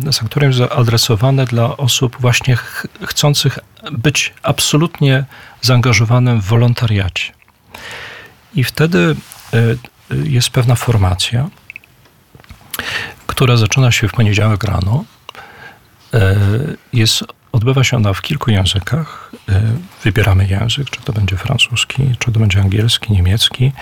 y, 0.09 0.13
sanktuarium 0.13 0.53
zaadresowane 0.53 1.45
dla 1.45 1.77
osób 1.77 2.17
właśnie 2.21 2.57
ch 2.57 2.87
chcących 3.07 3.59
być 3.93 4.35
absolutnie 4.43 5.25
zaangażowanym 5.63 6.41
w 6.41 6.45
wolontariacie. 6.45 7.33
I 8.55 8.65
wtedy 8.65 9.17
jest 10.25 10.51
pewna 10.51 10.75
formacja, 10.75 11.49
która 13.33 13.57
zaczyna 13.57 13.93
się 13.93 14.09
w 14.09 14.13
poniedziałek 14.13 14.65
rano. 14.65 15.05
Jest, 16.93 17.25
odbywa 17.53 17.85
się 17.85 17.97
ona 17.97 18.13
w 18.13 18.23
kilku 18.23 18.51
językach. 18.51 19.33
Wybieramy 20.05 20.47
język, 20.47 20.91
czy 20.91 21.01
to 21.01 21.13
będzie 21.13 21.37
francuski, 21.37 22.03
czy 22.19 22.33
to 22.33 22.41
będzie 22.41 22.61
angielski, 22.61 23.13
niemiecki. 23.13 23.73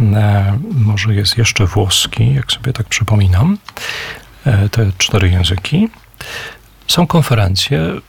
E, 0.00 0.58
może 0.74 1.14
jest 1.14 1.38
jeszcze 1.38 1.66
włoski, 1.66 2.34
jak 2.34 2.52
sobie 2.52 2.72
tak 2.72 2.86
przypominam, 2.86 3.58
e, 4.44 4.68
te 4.68 4.90
cztery 4.98 5.28
języki. 5.30 5.88
Są 6.88 7.06
konferencje, 7.06 7.80
e, 7.80 8.00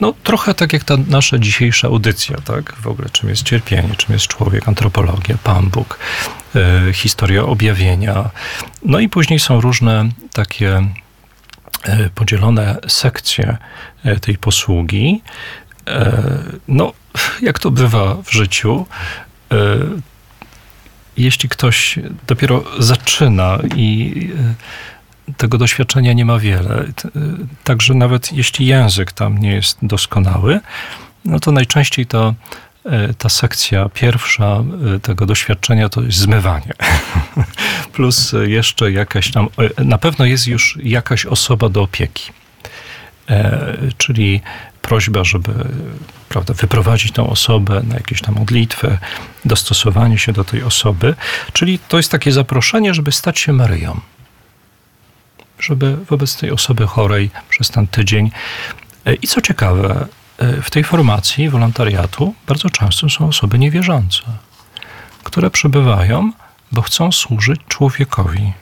no 0.00 0.14
trochę 0.22 0.54
tak 0.54 0.72
jak 0.72 0.84
ta 0.84 0.96
nasza 1.08 1.38
dzisiejsza 1.38 1.88
audycja, 1.88 2.36
tak? 2.36 2.74
W 2.74 2.86
ogóle 2.86 3.08
czym 3.10 3.28
jest 3.28 3.42
cierpienie, 3.42 3.94
czym 3.96 4.12
jest 4.12 4.26
człowiek, 4.26 4.68
antropologia, 4.68 5.38
Pan 5.44 5.68
Bóg, 5.68 5.98
historia 6.92 7.42
objawienia. 7.42 8.30
No 8.84 8.98
i 8.98 9.08
później 9.08 9.38
są 9.38 9.60
różne 9.60 10.08
takie 10.32 10.86
podzielone 12.14 12.76
sekcje 12.88 13.56
tej 14.20 14.38
posługi. 14.38 15.22
No, 16.68 16.92
jak 17.42 17.58
to 17.58 17.70
bywa 17.70 18.14
w 18.14 18.32
życiu, 18.32 18.86
jeśli 21.16 21.48
ktoś 21.48 21.98
dopiero 22.26 22.64
zaczyna 22.78 23.58
i 23.76 24.30
e, 25.28 25.34
tego 25.34 25.58
doświadczenia 25.58 26.12
nie 26.12 26.24
ma 26.24 26.38
wiele, 26.38 26.74
e, 26.80 27.10
także 27.64 27.94
nawet 27.94 28.32
jeśli 28.32 28.66
język 28.66 29.12
tam 29.12 29.38
nie 29.38 29.54
jest 29.54 29.78
doskonały, 29.82 30.60
no 31.24 31.40
to 31.40 31.52
najczęściej 31.52 32.06
e, 32.06 32.34
ta 33.18 33.28
sekcja 33.28 33.88
pierwsza 33.88 34.64
tego 35.02 35.26
doświadczenia 35.26 35.88
to 35.88 36.02
jest 36.02 36.18
zmywanie. 36.18 36.72
Plus 37.92 38.34
jeszcze 38.46 38.92
jakaś 38.92 39.30
tam, 39.30 39.48
na 39.78 39.98
pewno 39.98 40.24
jest 40.24 40.46
już 40.46 40.78
jakaś 40.82 41.26
osoba 41.26 41.68
do 41.68 41.82
opieki. 41.82 42.32
Czyli 43.98 44.40
prośba, 44.82 45.24
żeby 45.24 45.52
prawda, 46.28 46.54
wyprowadzić 46.54 47.12
tą 47.12 47.30
osobę 47.30 47.82
na 47.88 47.94
jakieś 47.94 48.20
tam 48.20 48.34
modlitwę, 48.34 48.98
dostosowanie 49.44 50.18
się 50.18 50.32
do 50.32 50.44
tej 50.44 50.62
osoby. 50.62 51.14
Czyli 51.52 51.78
to 51.78 51.96
jest 51.96 52.10
takie 52.10 52.32
zaproszenie, 52.32 52.94
żeby 52.94 53.12
stać 53.12 53.38
się 53.38 53.52
Maryją. 53.52 54.00
Żeby 55.58 55.96
wobec 55.96 56.36
tej 56.36 56.50
osoby 56.50 56.86
chorej 56.86 57.30
przez 57.48 57.70
ten 57.70 57.86
tydzień. 57.86 58.30
E, 59.04 59.14
I 59.14 59.26
co 59.26 59.40
ciekawe, 59.40 59.88
e, 59.90 60.06
w 60.62 60.70
tej 60.70 60.84
formacji 60.84 61.48
wolontariatu 61.48 62.34
bardzo 62.46 62.70
często 62.70 63.08
są 63.08 63.28
osoby 63.28 63.58
niewierzące, 63.58 64.22
które 65.24 65.50
przybywają, 65.50 66.32
bo 66.72 66.82
chcą 66.82 67.12
służyć 67.12 67.60
człowiekowi. 67.68 68.52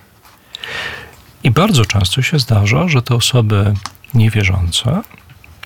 I 1.43 1.51
bardzo 1.51 1.85
często 1.85 2.23
się 2.23 2.39
zdarza, 2.39 2.89
że 2.89 3.03
te 3.03 3.15
osoby 3.15 3.75
niewierzące, 4.15 5.03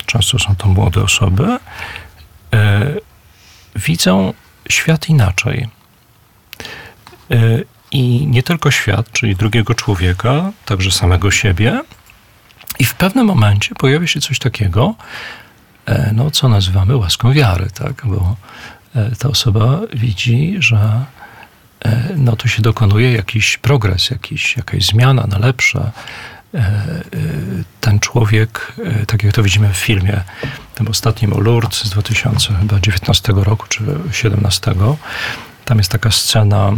często 0.05 0.39
są 0.39 0.55
to 0.55 0.67
młode 0.67 1.03
osoby, 1.03 1.57
widzą 3.75 4.33
świat 4.69 5.09
inaczej. 5.09 5.67
I 7.91 8.27
nie 8.27 8.43
tylko 8.43 8.71
świat, 8.71 9.11
czyli 9.11 9.35
drugiego 9.35 9.75
człowieka, 9.75 10.51
także 10.65 10.91
samego 10.91 11.31
siebie. 11.31 11.81
I 12.79 12.85
w 12.85 12.95
pewnym 12.95 13.25
momencie 13.25 13.75
pojawia 13.75 14.07
się 14.07 14.21
coś 14.21 14.39
takiego, 14.39 14.95
e, 14.95 15.52
no, 16.13 16.31
co 16.31 16.49
nazywamy 16.49 16.97
łaską 16.97 17.33
wiary, 17.33 17.67
tak? 17.73 18.01
bo 18.05 18.35
e, 18.95 19.15
ta 19.15 19.29
osoba 19.29 19.79
widzi, 19.93 20.55
że 20.59 21.05
e, 21.85 22.09
no, 22.17 22.35
tu 22.35 22.47
się 22.47 22.61
dokonuje 22.61 23.13
jakiś 23.13 23.57
progres, 23.57 24.09
jakiś, 24.09 24.57
jakaś 24.57 24.85
zmiana 24.85 25.27
na 25.27 25.37
lepsze. 25.37 25.91
Ten 27.81 27.99
człowiek, 27.99 28.73
tak 29.07 29.23
jak 29.23 29.33
to 29.33 29.43
widzimy 29.43 29.73
w 29.73 29.77
filmie, 29.77 30.23
tym 30.75 30.87
ostatnim 30.87 31.33
o 31.33 31.39
Lourdes 31.39 31.83
z 31.83 31.89
2019 31.89 33.33
roku 33.35 33.65
czy 33.69 33.83
2017, 33.83 34.73
tam 35.65 35.77
jest 35.77 35.91
taka 35.91 36.11
scena 36.11 36.73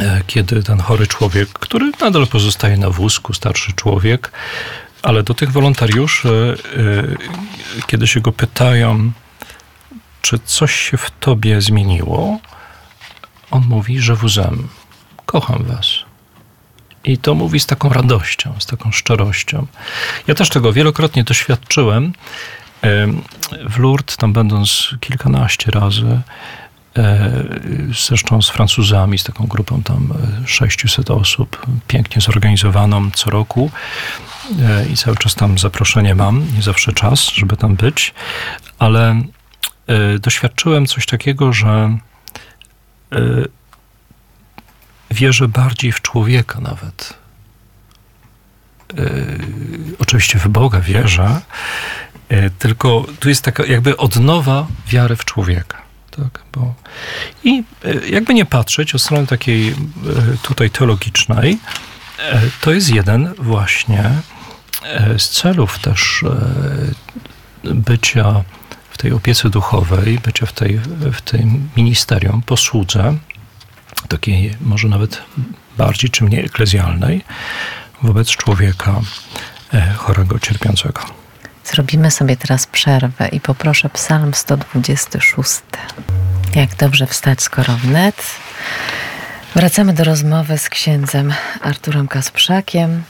E, 0.00 0.20
kiedy 0.26 0.62
ten 0.62 0.80
chory 0.80 1.06
człowiek, 1.06 1.48
który 1.48 1.92
nadal 2.00 2.26
pozostaje 2.26 2.76
na 2.76 2.90
wózku, 2.90 3.32
starszy 3.32 3.72
człowiek, 3.72 4.32
ale 5.04 5.22
do 5.22 5.34
tych 5.34 5.52
wolontariuszy, 5.52 6.56
e, 7.80 7.86
kiedy 7.86 8.06
się 8.06 8.20
go 8.20 8.32
pytają, 8.32 9.12
czy 10.22 10.38
coś 10.44 10.74
się 10.74 10.96
w 10.96 11.10
tobie 11.20 11.60
zmieniło, 11.60 12.38
on 13.50 13.62
mówi, 13.68 14.00
że 14.00 14.14
wuzem, 14.14 14.68
kocham 15.26 15.64
was. 15.64 15.86
I 17.04 17.18
to 17.18 17.34
mówi 17.34 17.60
z 17.60 17.66
taką 17.66 17.88
radością, 17.88 18.54
z 18.58 18.66
taką 18.66 18.92
szczerością. 18.92 19.66
Ja 20.26 20.34
też 20.34 20.48
tego 20.48 20.72
wielokrotnie 20.72 21.24
doświadczyłem. 21.24 22.12
E, 22.84 23.06
w 23.68 23.78
Lourdes, 23.78 24.16
tam 24.16 24.32
będąc 24.32 24.94
kilkanaście 25.00 25.70
razy, 25.70 26.20
zresztą 28.06 28.42
z 28.42 28.50
Francuzami, 28.50 29.18
z 29.18 29.24
taką 29.24 29.46
grupą 29.46 29.82
tam 29.82 30.14
600 30.46 31.10
e, 31.10 31.14
osób, 31.14 31.66
pięknie 31.86 32.22
zorganizowaną 32.22 33.10
co 33.10 33.30
roku 33.30 33.70
i 34.92 34.96
cały 34.96 35.16
czas 35.16 35.34
tam 35.34 35.58
zaproszenie 35.58 36.14
mam, 36.14 36.46
nie 36.56 36.62
zawsze 36.62 36.92
czas, 36.92 37.24
żeby 37.24 37.56
tam 37.56 37.76
być, 37.76 38.14
ale 38.78 39.22
doświadczyłem 40.20 40.86
coś 40.86 41.06
takiego, 41.06 41.52
że 41.52 41.98
wierzę 45.10 45.48
bardziej 45.48 45.92
w 45.92 46.02
człowieka 46.02 46.60
nawet. 46.60 47.14
Oczywiście 49.98 50.38
w 50.38 50.48
Boga 50.48 50.80
wierzę, 50.80 51.40
tylko 52.58 53.06
tu 53.20 53.28
jest 53.28 53.42
taka 53.42 53.66
jakby 53.66 53.96
odnowa 53.96 54.66
wiary 54.86 55.16
w 55.16 55.24
człowieka. 55.24 55.84
Tak, 56.10 56.42
bo... 56.52 56.74
I 57.44 57.62
e, 57.84 58.08
jakby 58.08 58.34
nie 58.34 58.44
patrzeć 58.44 58.94
o 58.94 58.98
strony 58.98 59.26
takiej 59.26 59.68
e, 59.68 59.74
tutaj 60.42 60.70
teologicznej, 60.70 61.58
e, 62.18 62.40
to 62.60 62.72
jest 62.72 62.90
jeden 62.90 63.34
właśnie 63.38 64.10
z 65.18 65.28
celów 65.28 65.78
też 65.78 66.24
bycia 67.64 68.44
w 68.90 68.98
tej 68.98 69.12
opiece 69.12 69.50
duchowej, 69.50 70.18
bycia 70.18 70.46
w, 70.46 70.52
tej, 70.52 70.78
w 71.12 71.20
tym 71.20 71.68
ministerium, 71.76 72.42
posłudze, 72.42 73.16
takiej 74.08 74.54
może 74.60 74.88
nawet 74.88 75.22
bardziej 75.78 76.10
czy 76.10 76.24
mniej 76.24 76.44
eklezjalnej, 76.44 77.24
wobec 78.02 78.28
człowieka 78.28 79.00
chorego, 79.96 80.38
cierpiącego. 80.38 81.00
Zrobimy 81.64 82.10
sobie 82.10 82.36
teraz 82.36 82.66
przerwę 82.66 83.28
i 83.28 83.40
poproszę 83.40 83.88
Psalm 83.88 84.34
126. 84.34 85.60
Jak 86.54 86.76
dobrze 86.76 87.06
wstać, 87.06 87.42
skoro 87.42 87.76
wnet. 87.76 88.26
Wracamy 89.54 89.92
do 89.92 90.04
rozmowy 90.04 90.58
z 90.58 90.68
księdzem 90.68 91.34
Arturem 91.60 92.08
Kasprzakiem. 92.08 93.02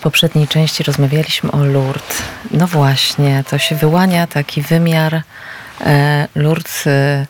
W 0.00 0.02
poprzedniej 0.02 0.48
części 0.48 0.82
rozmawialiśmy 0.82 1.52
o 1.52 1.64
Lourdes. 1.64 2.22
No 2.50 2.66
właśnie, 2.66 3.44
to 3.50 3.58
się 3.58 3.74
wyłania 3.74 4.26
taki 4.26 4.62
wymiar 4.62 5.22
e, 5.80 6.28
Lourdes, 6.34 6.86
e, 6.86 7.26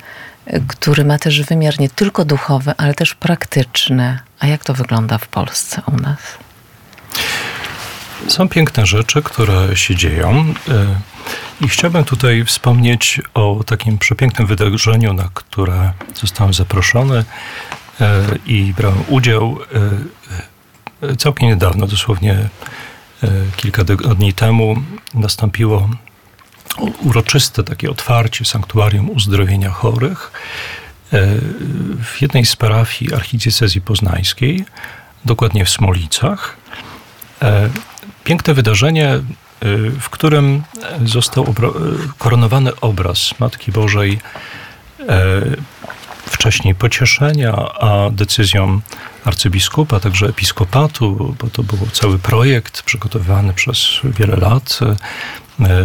który 0.68 1.04
ma 1.04 1.18
też 1.18 1.42
wymiar 1.42 1.80
nie 1.80 1.88
tylko 1.88 2.24
duchowy, 2.24 2.72
ale 2.76 2.94
też 2.94 3.14
praktyczny. 3.14 4.18
A 4.38 4.46
jak 4.46 4.64
to 4.64 4.74
wygląda 4.74 5.18
w 5.18 5.28
Polsce 5.28 5.82
u 5.92 5.96
nas? 5.96 6.18
Są 8.28 8.48
piękne 8.48 8.86
rzeczy, 8.86 9.22
które 9.22 9.76
się 9.76 9.96
dzieją. 9.96 10.54
E, 10.68 10.86
I 11.60 11.68
chciałbym 11.68 12.04
tutaj 12.04 12.44
wspomnieć 12.44 13.20
o 13.34 13.60
takim 13.66 13.98
przepięknym 13.98 14.46
wydarzeniu, 14.46 15.12
na 15.12 15.28
które 15.34 15.92
zostałem 16.14 16.54
zaproszony 16.54 17.24
e, 18.00 18.22
i 18.46 18.74
brałem 18.76 19.04
udział 19.08 19.58
e, 19.74 19.80
całkiem 21.18 21.48
niedawno, 21.48 21.86
dosłownie 21.86 22.48
kilka 23.56 23.84
dni 23.84 24.32
temu, 24.32 24.82
nastąpiło 25.14 25.90
uroczyste 27.02 27.64
takie 27.64 27.90
otwarcie 27.90 28.44
sanktuarium 28.44 29.10
uzdrowienia 29.10 29.70
chorych 29.70 30.32
w 32.04 32.22
jednej 32.22 32.46
z 32.46 32.56
parafii 32.56 33.14
archidiecezji 33.14 33.80
poznańskiej, 33.80 34.64
dokładnie 35.24 35.64
w 35.64 35.70
Smolicach. 35.70 36.56
Piękne 38.24 38.54
wydarzenie, 38.54 39.20
w 40.00 40.08
którym 40.10 40.62
został 41.04 41.54
koronowany 42.18 42.80
obraz 42.80 43.34
Matki 43.38 43.72
Bożej 43.72 44.18
wcześniej 46.26 46.74
pocieszenia, 46.74 47.52
a 47.80 48.10
decyzją 48.10 48.80
arcybiskupa, 49.24 50.00
także 50.00 50.26
episkopatu, 50.26 51.36
bo 51.38 51.50
to 51.50 51.62
był 51.62 51.78
cały 51.92 52.18
projekt 52.18 52.82
przygotowywany 52.82 53.52
przez 53.52 54.00
wiele 54.04 54.36
lat, 54.36 54.78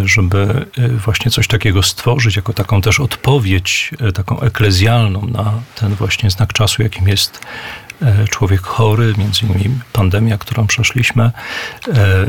żeby 0.05 0.65
właśnie 1.05 1.31
coś 1.31 1.47
takiego 1.47 1.83
stworzyć, 1.83 2.35
jako 2.35 2.53
taką 2.53 2.81
też 2.81 2.99
odpowiedź, 2.99 3.91
taką 4.13 4.39
eklezjalną 4.39 5.27
na 5.27 5.53
ten 5.75 5.95
właśnie 5.95 6.29
znak 6.29 6.53
czasu, 6.53 6.83
jakim 6.83 7.07
jest 7.07 7.39
E, 8.01 8.27
człowiek 8.27 8.61
chory, 8.61 9.13
między 9.17 9.45
innymi 9.45 9.79
pandemia, 9.93 10.37
którą 10.37 10.67
przeszliśmy. 10.67 11.23
E, 11.23 12.25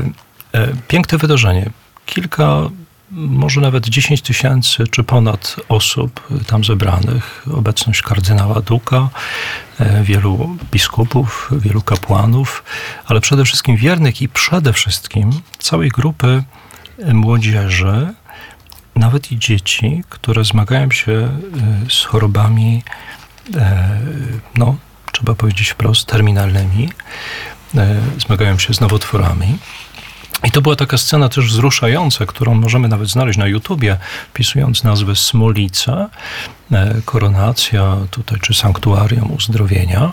e, 0.52 0.68
piękne 0.88 1.18
wydarzenie. 1.18 1.70
Kilka, 2.06 2.70
może 3.10 3.60
nawet 3.60 3.88
10 3.88 4.22
tysięcy 4.22 4.84
czy 4.90 5.04
ponad 5.04 5.56
osób 5.68 6.28
tam 6.46 6.64
zebranych. 6.64 7.46
Obecność 7.54 8.02
kardynała 8.02 8.60
Duka, 8.60 9.08
wielu 10.02 10.56
biskupów, 10.70 11.50
wielu 11.52 11.82
kapłanów, 11.82 12.64
ale 13.06 13.20
przede 13.20 13.44
wszystkim 13.44 13.76
wiernych 13.76 14.22
i 14.22 14.28
przede 14.28 14.72
wszystkim 14.72 15.30
całej 15.58 15.88
grupy 15.88 16.42
młodzieży, 17.12 18.14
nawet 18.96 19.32
i 19.32 19.38
dzieci, 19.38 20.02
które 20.08 20.44
zmagają 20.44 20.90
się 20.90 21.28
z 21.88 22.04
chorobami 22.04 22.82
no, 24.54 24.76
trzeba 25.12 25.34
powiedzieć 25.34 25.68
wprost, 25.68 26.06
terminalnymi, 26.06 26.88
e, 27.74 28.00
zmagają 28.26 28.58
się 28.58 28.74
z 28.74 28.80
nowotworami. 28.80 29.58
I 30.44 30.50
to 30.50 30.62
była 30.62 30.76
taka 30.76 30.98
scena 30.98 31.28
też 31.28 31.46
wzruszająca, 31.46 32.26
którą 32.26 32.54
możemy 32.54 32.88
nawet 32.88 33.08
znaleźć 33.08 33.38
na 33.38 33.46
YouTubie, 33.46 33.98
wpisując 34.30 34.84
nazwę 34.84 35.16
Smolica, 35.16 36.08
e, 36.72 36.94
koronacja 37.04 37.96
tutaj, 38.10 38.40
czy 38.40 38.54
sanktuarium 38.54 39.32
uzdrowienia, 39.32 40.12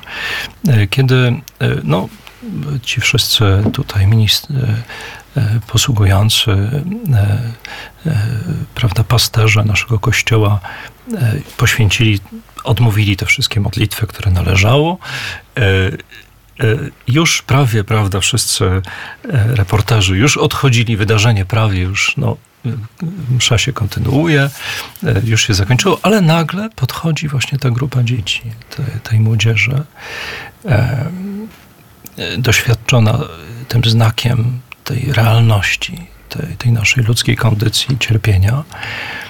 e, 0.67 0.88
kiedy 0.88 1.41
no, 1.83 2.09
ci 2.81 3.01
wszyscy 3.01 3.43
tutaj 3.73 4.07
ministr, 4.07 4.47
posługujący, 5.67 6.51
prawda, 8.75 9.03
pasterze 9.03 9.63
naszego 9.63 9.99
kościoła 9.99 10.59
poświęcili 11.57 12.19
odmówili 12.63 13.17
te 13.17 13.25
wszystkie 13.25 13.59
modlitwy, 13.59 14.07
które 14.07 14.31
należało. 14.31 14.97
E, 16.59 16.63
e, 16.63 16.77
już 17.07 17.41
prawie, 17.41 17.83
prawda, 17.83 18.19
wszyscy 18.19 18.65
e, 18.65 18.81
reporterzy 19.55 20.17
już 20.17 20.37
odchodzili, 20.37 20.97
wydarzenie 20.97 21.45
prawie 21.45 21.81
już, 21.81 22.13
no, 22.17 22.37
msza 23.29 23.57
się 23.57 23.73
kontynuuje, 23.73 24.49
już 25.23 25.47
się 25.47 25.53
zakończyło, 25.53 25.99
ale 26.01 26.21
nagle 26.21 26.69
podchodzi 26.69 27.27
właśnie 27.27 27.59
ta 27.59 27.69
grupa 27.69 28.03
dzieci, 28.03 28.41
tej, 28.75 28.85
tej 29.03 29.19
młodzieży, 29.19 29.83
doświadczona 32.37 33.19
tym 33.67 33.83
znakiem 33.83 34.59
tej 34.83 35.13
realności, 35.13 36.07
tej, 36.29 36.57
tej 36.57 36.71
naszej 36.71 37.03
ludzkiej 37.03 37.35
kondycji 37.35 37.97
cierpienia. 37.99 38.53
E, 38.53 39.22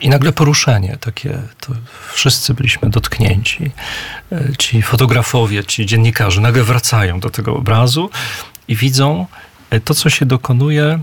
I 0.00 0.08
nagle 0.08 0.32
poruszenie 0.32 0.96
takie, 1.00 1.38
to 1.60 1.72
wszyscy 2.12 2.54
byliśmy 2.54 2.90
dotknięci. 2.90 3.70
E, 4.32 4.56
ci 4.58 4.82
fotografowie, 4.82 5.64
ci 5.64 5.86
dziennikarze 5.86 6.40
nagle 6.40 6.64
wracają 6.64 7.20
do 7.20 7.30
tego 7.30 7.56
obrazu 7.56 8.10
i 8.68 8.76
widzą 8.76 9.26
e, 9.70 9.80
to, 9.80 9.94
co 9.94 10.10
się 10.10 10.26
dokonuje 10.26 10.98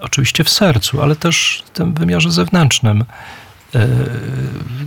oczywiście 0.00 0.44
w 0.44 0.50
sercu, 0.50 1.02
ale 1.02 1.16
też 1.16 1.64
w 1.66 1.70
tym 1.70 1.94
wymiarze 1.94 2.30
zewnętrznym. 2.30 3.04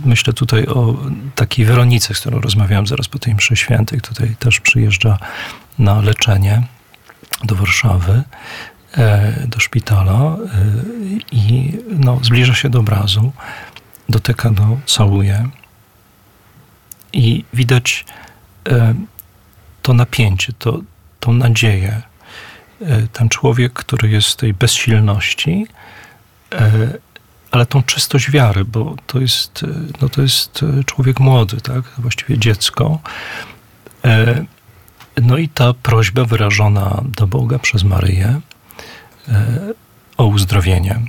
Myślę 0.04 0.32
tutaj 0.32 0.66
o 0.66 0.96
takiej 1.34 1.64
Weronice, 1.64 2.14
z 2.14 2.20
którą 2.20 2.40
rozmawiałem 2.40 2.86
zaraz 2.86 3.08
po 3.08 3.18
tej 3.18 3.34
mszy 3.34 3.56
świętej. 3.56 4.00
Tutaj 4.00 4.36
też 4.38 4.60
przyjeżdża 4.60 5.18
na 5.78 6.00
leczenie 6.00 6.62
do 7.44 7.54
Warszawy. 7.54 8.22
E, 8.96 9.46
do 9.48 9.60
szpitala 9.60 10.12
e, 10.12 10.36
i 11.32 11.78
no, 11.90 12.18
zbliża 12.22 12.54
się 12.54 12.68
do 12.68 12.80
obrazu, 12.80 13.32
dotyka 14.08 14.50
go, 14.50 14.78
całuje 14.86 15.48
i 17.12 17.44
widać 17.52 18.04
e, 18.68 18.94
to 19.82 19.94
napięcie, 19.94 20.52
to, 20.58 20.80
tą 21.20 21.32
nadzieję. 21.32 22.02
Ten 23.12 23.28
człowiek, 23.28 23.72
który 23.72 24.08
jest 24.08 24.28
w 24.28 24.36
tej 24.36 24.54
bezsilności, 24.54 25.66
ale 27.50 27.66
tą 27.66 27.82
czystość 27.82 28.30
wiary, 28.30 28.64
bo 28.64 28.96
to 29.06 29.20
jest, 29.20 29.64
no 30.00 30.08
to 30.08 30.22
jest 30.22 30.64
człowiek 30.86 31.20
młody, 31.20 31.60
tak? 31.60 31.84
właściwie 31.98 32.38
dziecko. 32.38 32.98
No 35.22 35.38
i 35.38 35.48
ta 35.48 35.74
prośba 35.74 36.24
wyrażona 36.24 37.02
do 37.04 37.26
Boga 37.26 37.58
przez 37.58 37.84
Maryję, 37.84 38.40
o 40.16 40.26
uzdrowienie. 40.26 41.00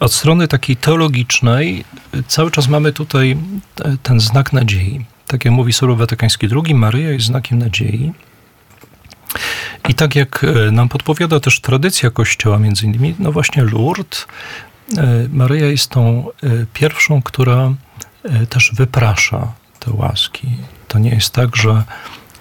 Od 0.00 0.12
strony 0.12 0.48
takiej 0.48 0.76
teologicznej 0.76 1.84
cały 2.28 2.50
czas 2.50 2.68
mamy 2.68 2.92
tutaj 2.92 3.36
ten 4.02 4.20
znak 4.20 4.52
nadziei. 4.52 5.04
Tak 5.26 5.44
jak 5.44 5.54
mówi 5.54 5.72
Sobór 5.72 5.96
Watykański 5.96 6.48
II, 6.52 6.74
Maryja 6.74 7.10
jest 7.10 7.26
znakiem 7.26 7.58
nadziei. 7.58 8.12
I 9.88 9.94
tak 9.94 10.16
jak 10.16 10.44
e, 10.44 10.70
nam 10.70 10.88
podpowiada 10.88 11.40
też 11.40 11.60
tradycja 11.60 12.10
Kościoła, 12.10 12.58
między 12.58 12.86
innymi, 12.86 13.14
no 13.18 13.32
właśnie 13.32 13.64
Lourdes, 13.64 14.26
e, 14.96 15.28
Maryja 15.32 15.66
jest 15.66 15.90
tą 15.90 16.26
pierwszą, 16.74 17.22
która 17.22 17.74
też 18.48 18.72
wyprasza 18.74 19.52
te 19.80 19.90
łaski. 19.90 20.48
To 20.88 20.98
nie 20.98 21.10
jest 21.10 21.32
tak, 21.32 21.56
że 21.56 21.84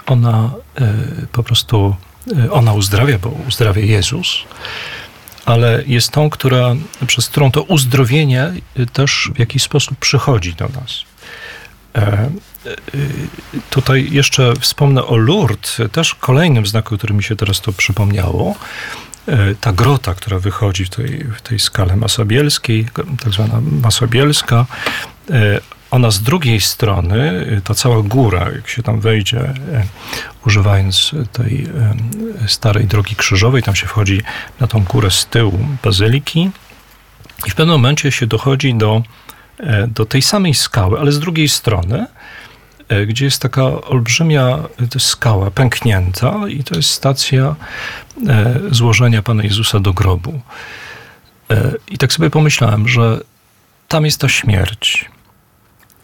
ona 0.06 0.51
po 1.32 1.43
prostu 1.43 1.95
ona 2.52 2.74
uzdrawia, 2.74 3.20
bo 3.20 3.30
uzdrawia 3.30 3.82
Jezus, 3.82 4.38
ale 5.46 5.84
jest 5.88 6.12
tą, 6.12 6.30
która, 6.30 6.76
przez 7.08 7.30
którą 7.30 7.52
to 7.52 7.63
uzdrowienie 7.63 8.54
y, 8.80 8.86
też 8.86 9.32
w 9.36 9.40
jakiś 9.40 9.63
sposób 9.63 9.98
przychodzi 10.00 10.54
do 10.54 10.66
nas. 10.66 11.04
E, 11.96 12.30
tutaj 13.70 14.08
jeszcze 14.12 14.54
wspomnę 14.60 15.06
o 15.06 15.18
Lourdes, 15.18 15.82
też 15.92 16.16
kolejnym 16.16 16.66
znaku, 16.66 16.98
który 16.98 17.13
mi 17.13 17.24
się 17.24 17.36
teraz 17.36 17.62
to 17.62 17.74
przypomniało. 17.74 18.56
E, 19.28 19.56
ta 19.56 19.74
grota, 19.74 20.16
która 20.16 20.40
wychodzi 20.40 20.86
w 20.86 20.90
tej, 20.90 21.24
w 21.24 21.42
tej 21.42 21.60
skale 21.60 21.96
masobielskiej, 21.96 22.88
tak 23.24 23.34
zwana 23.34 23.62
masobielska, 23.62 24.66
ona 25.91 26.12
z 26.12 26.21
drugiej 26.21 26.62
strony, 26.62 27.45
ta 27.63 27.73
cała 27.73 28.02
góra, 28.02 28.52
jak 28.56 28.67
się 28.69 28.84
tam 28.84 29.00
wejdzie, 29.00 29.39
e, 29.39 29.54
używając 30.45 31.12
tej 31.32 31.67
e, 32.43 32.47
starej 32.47 32.86
drogi 32.86 33.15
krzyżowej, 33.15 33.63
tam 33.63 33.76
się 33.76 33.88
wchodzi 33.88 34.21
na 34.60 34.67
tą 34.67 34.84
górę 34.84 35.12
z 35.12 35.26
tyłu 35.26 35.60
bazyliki 35.84 36.50
i 37.47 37.50
w 37.50 37.56
pewnym 37.56 37.76
momencie 37.76 38.12
się 38.12 38.28
dochodzi 38.28 38.73
do, 38.73 39.04
do 39.88 40.06
tej 40.06 40.21
samej 40.21 40.54
skały, 40.54 41.00
ale 41.00 41.12
z 41.12 41.19
drugiej 41.19 41.50
strony, 41.50 42.06
gdzie 43.08 43.26
jest 43.26 43.41
taka 43.41 43.63
olbrzymia 43.63 44.60
skała 44.97 45.52
pęknięta 45.52 46.36
i 46.50 46.63
to 46.63 46.76
jest 46.76 46.89
stacja 46.89 47.56
złożenia 48.71 49.21
Pana 49.21 49.43
Jezusa 49.43 49.80
do 49.80 49.93
grobu. 49.93 50.41
I 51.88 51.97
tak 51.97 52.13
sobie 52.13 52.30
pomyślałem, 52.30 52.88
że 52.88 53.19
tam 53.88 54.06
jest 54.06 54.21
ta 54.21 54.30
śmierć 54.30 55.10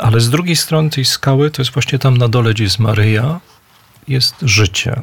ale 0.03 0.21
z 0.21 0.29
drugiej 0.29 0.55
strony 0.55 0.89
tej 0.89 1.05
skały, 1.05 1.51
to 1.51 1.61
jest 1.61 1.71
właśnie 1.71 1.99
tam 1.99 2.17
na 2.17 2.27
dole, 2.27 2.53
gdzie 2.53 2.63
jest 2.63 2.79
Maryja, 2.79 3.39
jest 4.07 4.35
życie. 4.41 5.01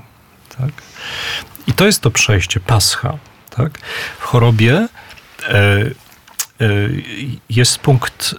Tak? 0.59 0.71
I 1.67 1.73
to 1.73 1.87
jest 1.87 2.01
to 2.01 2.11
przejście, 2.11 2.61
pascha. 2.61 3.19
Tak? 3.51 3.79
W 4.19 4.23
chorobie 4.23 4.75
e, 4.79 4.89
e, 5.49 5.91
jest 7.51 7.79
punkt, 7.79 8.35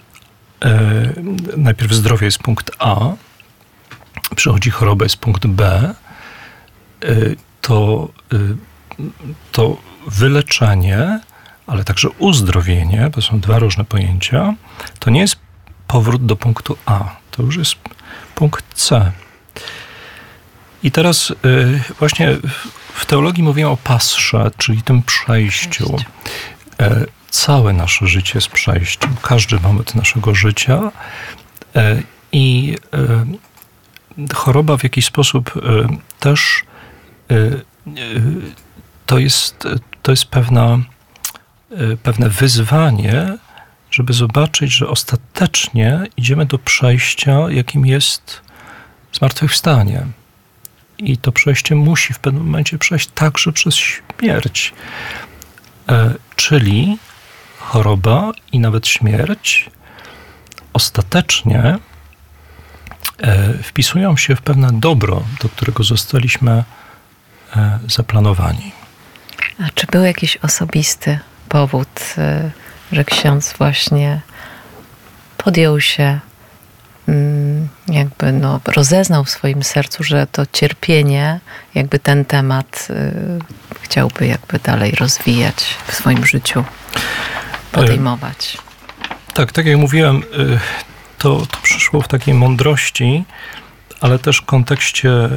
e, 0.66 1.14
najpierw 1.58 1.92
zdrowie 1.92 2.26
jest 2.26 2.40
punkt 2.40 2.72
A, 2.80 3.14
przychodzi 4.36 4.70
choroba 4.70 5.06
jest 5.06 5.18
punkt 5.18 5.48
B, 5.48 5.94
e, 7.02 7.16
to, 7.62 8.10
e, 8.34 8.38
to 9.52 9.78
wyleczenie, 10.08 11.20
ale 11.68 11.84
także 11.84 12.10
uzdrowienie, 12.10 13.10
to 13.14 13.22
są 13.22 13.40
dwa 13.40 13.60
różne 13.60 13.86
pojęcia, 13.86 14.54
to 15.00 15.10
nie 15.10 15.22
jest 15.22 15.41
powrót 15.92 16.26
do 16.26 16.36
punktu 16.36 16.78
A. 16.86 17.16
To 17.32 17.44
już 17.44 17.58
jest 17.58 17.76
punkt 18.36 18.66
C. 18.74 19.12
I 20.84 20.92
teraz 20.92 21.32
y, 21.46 21.82
właśnie 22.00 22.38
w 22.94 23.06
teologii 23.06 23.44
mówimy 23.44 23.70
o 23.70 23.78
pasrze, 23.78 24.52
czyli 24.58 24.82
tym 24.82 25.04
przejściu. 25.04 25.96
E, 26.80 27.06
całe 27.30 27.74
nasze 27.74 28.08
życie 28.08 28.32
jest 28.36 28.48
przejściem, 28.48 29.16
każdy 29.22 29.60
moment 29.60 29.96
naszego 29.96 30.36
życia 30.36 30.92
e, 31.76 32.02
i 32.32 32.78
e, 32.94 33.26
choroba 34.34 34.78
w 34.78 34.84
jakiś 34.84 35.06
sposób 35.06 35.54
też 36.20 36.64
to 39.06 39.20
jest, 39.20 39.68
to 40.02 40.12
jest 40.12 40.26
pewna, 40.26 40.78
pewne 42.04 42.30
wyzwanie, 42.30 43.38
żeby 43.92 44.14
zobaczyć, 44.14 44.72
że 44.72 44.88
ostatecznie 44.88 46.00
idziemy 46.18 46.46
do 46.46 46.58
przejścia, 46.58 47.38
jakim 47.50 47.86
jest 47.86 48.42
zmartwychwstanie. 49.14 50.06
I 50.98 51.18
to 51.18 51.32
przejście 51.32 51.76
musi 51.76 52.14
w 52.14 52.20
pewnym 52.20 52.44
momencie 52.44 52.78
przejść 52.78 53.10
także 53.16 53.52
przez 53.52 53.76
śmierć. 53.76 54.74
E, 55.90 56.14
czyli 56.36 56.98
choroba 57.58 58.32
i 58.52 58.60
nawet 58.60 58.88
śmierć 58.88 59.70
ostatecznie 60.74 61.78
e, 63.20 63.54
wpisują 63.64 64.18
się 64.18 64.36
w 64.36 64.42
pewne 64.42 64.70
dobro, 64.72 65.24
do 65.42 65.50
którego 65.50 65.84
zostaliśmy 65.84 66.64
e, 67.56 67.80
zaplanowani. 67.88 68.72
A 69.60 69.70
czy 69.76 69.88
był 69.88 70.04
jakiś 70.04 70.38
osobisty 70.38 71.20
powód? 71.50 72.16
Że 72.92 73.06
ksiądz 73.06 73.54
właśnie 73.58 74.22
podjął 75.38 75.82
się, 75.82 76.20
mm, 77.08 77.68
jakby 77.88 78.32
no, 78.32 78.60
rozeznał 78.66 79.24
w 79.24 79.30
swoim 79.30 79.64
sercu, 79.64 80.04
że 80.04 80.28
to 80.32 80.46
cierpienie, 80.54 81.40
jakby 81.76 82.00
ten 82.00 82.26
temat 82.26 82.88
y, 82.90 83.40
chciałby 83.82 84.28
jakby 84.28 84.60
dalej 84.60 84.92
rozwijać 84.92 85.56
w 85.88 85.96
swoim 85.96 86.26
życiu, 86.26 86.64
podejmować. 87.72 88.58
Tak, 89.34 89.52
tak 89.52 89.66
jak 89.66 89.78
mówiłem, 89.78 90.18
y, 90.18 90.60
to, 91.18 91.46
to 91.46 91.58
przyszło 91.64 92.02
w 92.02 92.08
takiej 92.08 92.34
mądrości, 92.34 93.24
ale 94.02 94.20
też 94.20 94.38
w 94.38 94.46
kontekście 94.46 95.10
y, 95.10 95.30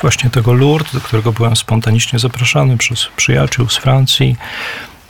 właśnie 0.00 0.30
tego 0.30 0.52
Lourdes, 0.52 0.92
do 0.92 1.00
którego 1.00 1.32
byłem 1.32 1.56
spontanicznie 1.56 2.18
zapraszany 2.18 2.76
przez 2.76 3.06
przyjaciół 3.16 3.68
z 3.68 3.76
Francji, 3.76 4.36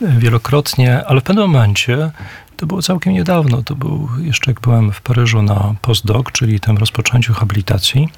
wielokrotnie, 0.01 1.05
ale 1.07 1.21
w 1.21 1.25
pewnym 1.25 1.51
momencie, 1.51 2.11
to 2.57 2.67
było 2.67 2.83
całkiem 2.83 3.13
niedawno, 3.13 3.63
to 3.63 3.75
był 3.75 4.09
jeszcze 4.19 4.51
jak 4.51 4.61
byłem 4.61 4.93
w 4.93 5.01
Paryżu 5.01 5.43
na 5.43 5.75
postdoc, 5.83 6.27
czyli 6.33 6.61
tym 6.61 6.77
rozpoczęciu 6.77 7.35
habilitacji, 7.35 8.09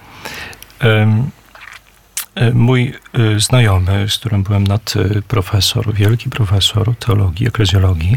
mój 2.55 2.95
y, 3.19 3.41
znajomy, 3.41 4.09
z 4.09 4.19
którym 4.19 4.43
byłem 4.43 4.67
nad 4.67 4.97
y, 4.97 5.23
profesor, 5.29 5.95
wielki 5.95 6.31
profesor 6.31 6.97
teologii, 6.97 7.49
eklezjologii, 7.49 8.17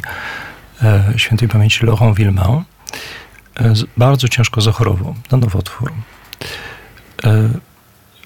e, 0.84 1.13
świętej 1.17 1.47
pamięci 1.47 1.86
Laurent 1.86 2.17
Villemain, 2.17 2.63
e, 3.60 3.74
bardzo 3.97 4.28
ciężko 4.28 4.62
zachorował 4.62 5.15
na 5.32 5.38
nowotwór. 5.38 5.91
E, 7.24 7.50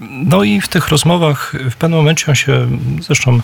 no 0.09 0.43
i 0.43 0.61
w 0.61 0.67
tych 0.67 0.87
rozmowach 0.87 1.53
w 1.71 1.75
pewnym 1.75 1.99
momencie 1.99 2.25
on 2.27 2.35
się, 2.35 2.67
zresztą 3.01 3.39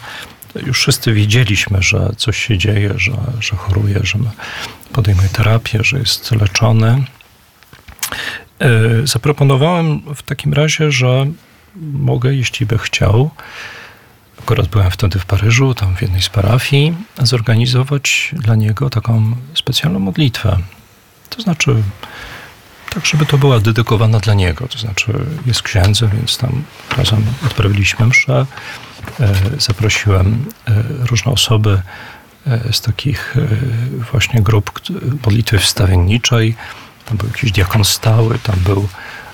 już 0.55 0.79
wszyscy 0.79 1.13
wiedzieliśmy, 1.13 1.81
że 1.81 2.09
coś 2.17 2.37
się 2.37 2.57
dzieje, 2.57 2.93
że, 2.97 3.11
że 3.39 3.55
choruje, 3.55 3.99
że 4.03 4.19
podejmuje 4.93 5.29
terapię, 5.29 5.79
że 5.83 5.99
jest 5.99 6.31
leczony. 6.31 7.03
E, 8.59 8.69
zaproponowałem 9.03 10.01
w 10.15 10.23
takim 10.23 10.53
razie, 10.53 10.91
że 10.91 11.25
mogę, 11.93 12.35
jeśli 12.35 12.65
by 12.65 12.77
chciał, 12.77 13.31
akurat 14.39 14.67
byłem 14.67 14.91
wtedy 14.91 15.19
w 15.19 15.25
Paryżu, 15.25 15.73
tam 15.73 15.95
w 15.95 16.01
jednej 16.01 16.21
z 16.21 16.29
parafii, 16.29 16.93
zorganizować 17.23 18.31
dla 18.33 18.55
niego 18.55 18.89
taką 18.89 19.35
specjalną 19.53 19.99
modlitwę. 19.99 20.57
To 21.29 21.41
znaczy, 21.41 21.75
tak, 22.93 23.05
żeby 23.05 23.25
to 23.25 23.37
była 23.37 23.59
dedykowana 23.59 24.19
dla 24.19 24.33
niego. 24.33 24.67
To 24.67 24.79
znaczy, 24.79 25.13
jest 25.45 25.61
księdzem, 25.61 26.09
więc 26.13 26.37
tam 26.37 26.63
razem 26.97 27.25
odprawiliśmy 27.45 28.05
mszę. 28.05 28.45
E, 29.19 29.35
zaprosiłem 29.59 30.45
e, 30.67 30.83
różne 31.05 31.31
osoby 31.31 31.81
e, 32.47 32.73
z 32.73 32.81
takich 32.81 33.35
właśnie 34.11 34.41
grup 34.41 34.71
modlitwy 35.25 35.59
wstawienniczej. 35.59 36.55
Tam 37.05 37.17
był 37.17 37.27
jakiś 37.27 37.51
diakon 37.51 37.85
stały, 37.85 38.39
tam 38.39 38.55
był 38.59 38.87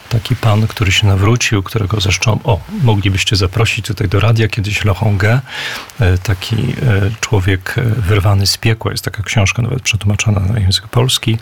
taki 0.10 0.36
pan, 0.36 0.68
który 0.68 0.92
się 0.92 1.08
nawrócił, 1.08 1.64
którego 1.64 2.02
zresztą, 2.02 2.40
o, 2.44 2.60
moglibyście 2.84 3.36
zaprosić 3.36 3.86
tutaj 3.86 4.08
do 4.10 4.20
radia 4.20 4.48
kiedyś 4.48 4.86
Lohongę, 4.86 5.40
taki 6.24 6.56
człowiek 7.22 7.76
wyrwany 7.98 8.48
z 8.48 8.58
piekła, 8.58 8.92
jest 8.92 9.06
taka 9.06 9.24
książka 9.24 9.62
nawet 9.62 9.82
przetłumaczona 9.82 10.40
na 10.40 10.60
język 10.60 10.88
polski, 10.88 11.38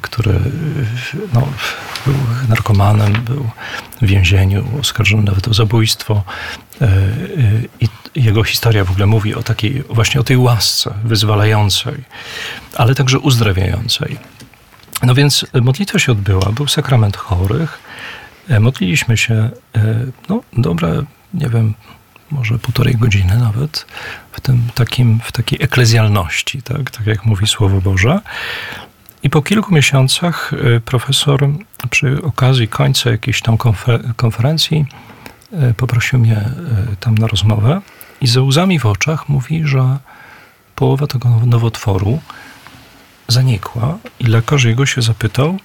który 0.00 0.40
no, 1.32 1.48
był 2.06 2.14
narkomanem, 2.48 3.12
był 3.12 3.50
w 4.02 4.06
więzieniu, 4.06 4.64
oskarżony 4.80 5.22
nawet 5.22 5.48
o 5.48 5.54
zabójstwo. 5.54 6.22
I 7.80 7.88
jego 8.14 8.44
historia 8.44 8.84
w 8.84 8.90
ogóle 8.90 9.06
mówi 9.06 9.34
o 9.34 9.42
takiej, 9.42 9.84
właśnie 9.90 10.20
o 10.20 10.24
tej 10.24 10.36
łasce 10.36 10.94
wyzwalającej, 11.04 11.94
ale 12.76 12.94
także 12.94 13.18
uzdrawiającej. 13.18 14.18
No 15.06 15.14
więc 15.14 15.46
modlitwa 15.62 15.98
się 15.98 16.12
odbyła, 16.12 16.52
był 16.52 16.68
sakrament 16.68 17.16
chorych. 17.16 17.78
E, 18.48 18.60
modliliśmy 18.60 19.16
się, 19.16 19.34
e, 19.34 19.50
no 20.28 20.40
dobre, 20.52 21.02
nie 21.34 21.48
wiem, 21.48 21.74
może 22.30 22.58
półtorej 22.58 22.94
godziny 22.94 23.38
nawet, 23.38 23.86
w, 24.32 24.40
tym 24.40 24.62
takim, 24.74 25.20
w 25.24 25.32
takiej 25.32 25.62
eklezjalności, 25.62 26.62
tak, 26.62 26.90
tak 26.90 27.06
jak 27.06 27.24
mówi 27.24 27.46
Słowo 27.46 27.80
Boże. 27.80 28.20
I 29.22 29.30
po 29.30 29.42
kilku 29.42 29.74
miesiącach 29.74 30.52
e, 30.76 30.80
profesor 30.80 31.48
przy 31.90 32.22
okazji 32.22 32.68
końca 32.68 33.10
jakiejś 33.10 33.42
tam 33.42 33.56
konferencji 34.16 34.86
poprosił 35.76 36.18
mnie 36.18 36.44
tam 37.00 37.14
na 37.14 37.26
rozmowę 37.26 37.80
i 38.20 38.26
ze 38.26 38.42
łzami 38.42 38.78
w 38.78 38.86
oczach 38.86 39.28
mówi, 39.28 39.62
że 39.64 39.98
połowa 40.74 41.06
tego 41.06 41.40
nowotworu 41.46 42.20
zanikła 43.28 43.98
i 44.20 44.24
lekarz 44.24 44.64
jego 44.64 44.86
się 44.86 45.02
zapytał, 45.02 45.58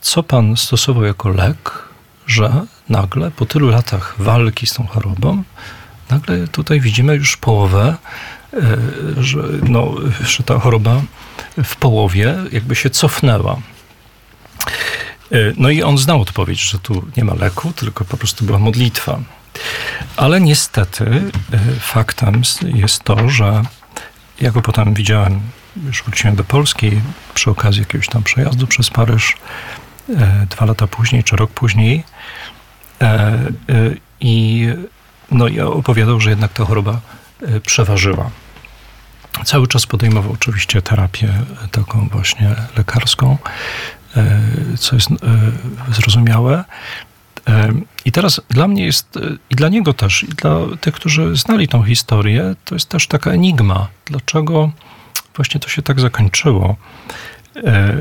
co 0.00 0.22
pan 0.22 0.56
stosował 0.56 1.04
jako 1.04 1.28
lek, 1.28 1.88
że 2.26 2.66
nagle 2.88 3.30
po 3.30 3.46
tylu 3.46 3.68
latach 3.68 4.14
walki 4.18 4.66
z 4.66 4.74
tą 4.74 4.86
chorobą, 4.86 5.42
nagle 6.10 6.48
tutaj 6.48 6.80
widzimy 6.80 7.14
już 7.14 7.36
połowę, 7.36 7.96
e, 8.52 8.58
że, 9.22 9.38
no, 9.68 9.94
że 10.26 10.42
ta 10.42 10.58
choroba 10.58 11.02
w 11.64 11.76
połowie 11.76 12.34
jakby 12.52 12.76
się 12.76 12.90
cofnęła. 12.90 13.56
E, 15.32 15.36
no 15.56 15.70
i 15.70 15.82
on 15.82 15.98
znał 15.98 16.20
odpowiedź, 16.20 16.60
że 16.60 16.78
tu 16.78 17.04
nie 17.16 17.24
ma 17.24 17.34
leku, 17.34 17.72
tylko 17.72 18.04
po 18.04 18.16
prostu 18.16 18.44
była 18.44 18.58
modlitwa. 18.58 19.20
Ale 20.16 20.40
niestety 20.40 21.04
e, 21.04 21.58
faktem 21.80 22.42
jest 22.62 23.02
to, 23.04 23.28
że 23.28 23.62
ja 24.40 24.50
go 24.50 24.62
potem 24.62 24.94
widziałem, 24.94 25.40
już 25.86 26.02
wróciłem 26.02 26.36
do 26.36 26.44
Polski 26.44 27.00
przy 27.34 27.50
okazji 27.50 27.80
jakiegoś 27.80 28.08
tam 28.08 28.22
przejazdu 28.22 28.66
przez 28.66 28.90
Paryż 28.90 29.34
e, 30.16 30.46
dwa 30.50 30.66
lata 30.66 30.86
później, 30.86 31.24
czy 31.24 31.36
rok 31.36 31.50
później. 31.50 32.04
E, 33.00 33.38
I 34.20 34.66
no, 35.30 35.48
ja 35.48 35.66
opowiadał, 35.66 36.20
że 36.20 36.30
jednak 36.30 36.52
ta 36.52 36.64
choroba 36.64 37.00
przeważyła. 37.66 38.30
Cały 39.44 39.66
czas 39.66 39.86
podejmował 39.86 40.32
oczywiście 40.32 40.82
terapię 40.82 41.32
taką 41.70 42.08
właśnie 42.08 42.54
lekarską, 42.76 43.38
co 44.78 44.96
jest 44.96 45.08
zrozumiałe. 45.92 46.64
I 48.04 48.12
teraz 48.12 48.40
dla 48.48 48.68
mnie 48.68 48.84
jest, 48.84 49.16
e, 49.16 49.20
i 49.50 49.54
dla 49.54 49.68
niego 49.68 49.94
też, 49.94 50.22
i 50.22 50.26
dla 50.26 50.58
tych, 50.80 50.94
którzy 50.94 51.36
znali 51.36 51.68
tą 51.68 51.82
historię, 51.82 52.54
to 52.64 52.74
jest 52.74 52.88
też 52.88 53.06
taka 53.06 53.30
enigma. 53.30 53.88
Dlaczego 54.04 54.70
właśnie 55.36 55.60
to 55.60 55.68
się 55.68 55.82
tak 55.82 56.00
zakończyło? 56.00 56.76
E, 57.56 57.94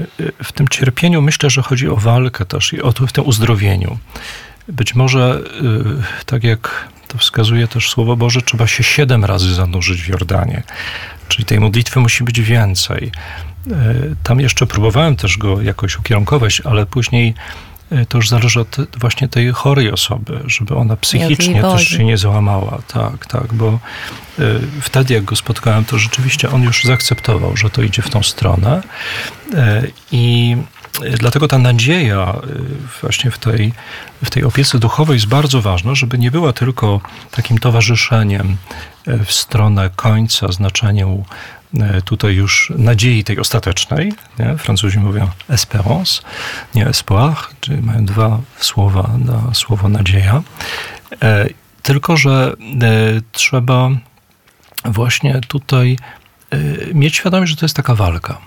w 0.43 0.51
tym 0.51 0.67
cierpieniu 0.67 1.21
myślę, 1.21 1.49
że 1.49 1.61
chodzi 1.61 1.89
o 1.89 1.95
walkę 1.95 2.45
też 2.45 2.73
i 2.73 2.81
o 2.81 2.93
to 2.93 3.07
w 3.07 3.11
tym 3.11 3.25
uzdrowieniu. 3.25 3.97
Być 4.67 4.95
może, 4.95 5.41
e, 6.19 6.23
tak 6.25 6.43
jak 6.43 6.87
to 7.07 7.17
wskazuje 7.17 7.67
też 7.67 7.89
Słowo 7.89 8.15
Boże, 8.15 8.41
trzeba 8.41 8.67
się 8.67 8.83
siedem 8.83 9.25
razy 9.25 9.53
zanurzyć 9.53 10.01
w 10.01 10.07
Jordanie. 10.07 10.63
Czyli 11.27 11.45
tej 11.45 11.59
modlitwy 11.59 11.99
musi 11.99 12.23
być 12.23 12.41
więcej. 12.41 13.11
Tam 14.23 14.39
jeszcze 14.39 14.65
próbowałem 14.65 15.15
też 15.15 15.37
go 15.37 15.61
jakoś 15.61 15.99
ukierunkować, 15.99 16.61
ale 16.65 16.85
później 16.85 17.33
E, 17.33 17.64
to 18.09 18.17
już 18.17 18.29
zależy 18.29 18.59
od 18.59 18.77
właśnie 18.97 19.27
tej 19.27 19.51
chorej 19.51 19.91
osoby, 19.91 20.39
żeby 20.45 20.75
ona 20.75 20.95
psychicznie 20.95 21.61
też 21.61 21.87
się 21.87 22.03
nie 22.03 22.17
załamała. 22.17 22.81
Tak, 22.87 23.25
tak, 23.25 23.53
bo 23.53 23.79
y, 24.39 24.59
wtedy 24.81 25.13
jak 25.13 25.23
go 25.23 25.35
spotkałem, 25.35 25.85
to 25.85 25.97
rzeczywiście 25.97 26.51
on 26.51 26.63
już 26.63 26.83
zaakceptował, 26.83 27.57
że 27.57 27.69
to 27.69 27.81
idzie 27.81 28.01
w 28.01 28.09
tą 28.09 28.23
stronę 28.23 28.81
y, 29.53 29.55
i 30.11 30.57
Dlatego 31.19 31.47
ta 31.47 31.57
nadzieja 31.57 32.35
właśnie 33.01 33.31
w 33.31 33.37
tej, 33.37 33.73
w 34.23 34.29
tej 34.29 34.43
opiece 34.43 34.79
duchowej 34.79 35.15
jest 35.15 35.27
bardzo 35.27 35.61
ważna, 35.61 35.95
żeby 35.95 36.17
nie 36.17 36.31
była 36.31 36.53
tylko 36.53 37.01
takim 37.31 37.57
towarzyszeniem 37.57 38.57
w 39.25 39.31
stronę 39.31 39.89
końca, 39.95 40.51
znaczeniu 40.51 41.25
E, 41.64 41.64
tutaj 42.05 42.35
już 42.35 42.73
nadziei 42.77 43.23
tej 43.23 43.39
ostatecznej. 43.39 44.13
Nie? 44.39 44.57
Francuzi 44.57 44.99
mówią 44.99 45.29
espérance, 45.49 46.21
nie 46.75 46.87
espoir, 46.87 47.35
czyli 47.61 47.81
mają 47.81 48.05
dwa 48.05 48.39
słowa 48.57 49.09
na 49.25 49.53
słowo 49.53 49.89
nadzieja. 49.89 50.43
E, 51.23 51.49
tylko, 51.81 52.17
że 52.17 52.53
e, 52.81 53.21
trzeba 53.31 53.89
właśnie 54.85 55.41
tutaj 55.47 55.97
mieć 56.93 57.15
świadomość, 57.15 57.51
że 57.51 57.57
to 57.57 57.65
jest 57.65 57.75
taka 57.75 57.95
walka. 57.95 58.37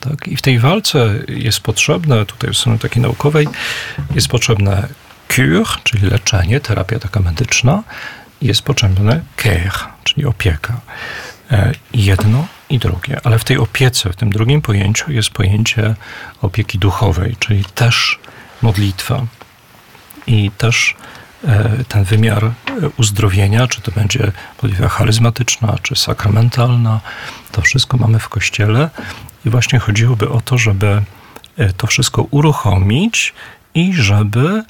Tak? 0.00 0.28
I 0.28 0.36
w 0.36 0.42
tej 0.42 0.58
walce 0.58 1.14
jest 1.28 1.60
potrzebne, 1.60 2.26
tutaj 2.26 2.50
w 2.50 2.56
strony 2.56 2.78
takiej 2.78 3.02
naukowej, 3.02 3.48
jest 4.14 4.28
potrzebne 4.28 4.88
cure, 5.28 5.64
czyli 5.82 6.10
leczenie, 6.10 6.60
terapia 6.60 6.98
taka 6.98 7.20
medyczna, 7.20 7.82
jest 8.42 8.62
potrzebne 8.62 9.20
care, 9.36 9.88
czyli 10.04 10.26
opieka. 10.26 10.80
Jedno 11.94 12.46
i 12.70 12.78
drugie. 12.78 13.20
Ale 13.24 13.38
w 13.38 13.44
tej 13.44 13.58
opiece, 13.58 14.12
w 14.12 14.16
tym 14.16 14.30
drugim 14.30 14.62
pojęciu 14.62 15.12
jest 15.12 15.30
pojęcie 15.30 15.94
opieki 16.42 16.78
duchowej, 16.78 17.36
czyli 17.38 17.64
też 17.64 18.18
modlitwa 18.62 19.26
i 20.26 20.50
też 20.50 20.94
e, 21.44 21.84
ten 21.88 22.04
wymiar 22.04 22.44
e, 22.44 22.52
uzdrowienia, 22.96 23.66
czy 23.66 23.80
to 23.80 23.92
będzie 23.92 24.32
modlitwa 24.62 24.88
charyzmatyczna, 24.88 25.76
czy 25.82 25.96
sakramentalna, 25.96 27.00
to 27.52 27.62
wszystko 27.62 27.96
mamy 27.96 28.18
w 28.18 28.28
kościele 28.28 28.90
i 29.44 29.50
właśnie 29.50 29.78
chodziłoby 29.78 30.28
o 30.28 30.40
to, 30.40 30.58
żeby 30.58 31.02
e, 31.56 31.72
to 31.72 31.86
wszystko 31.86 32.22
uruchomić 32.22 33.34
i 33.74 33.94
żeby 33.94 34.64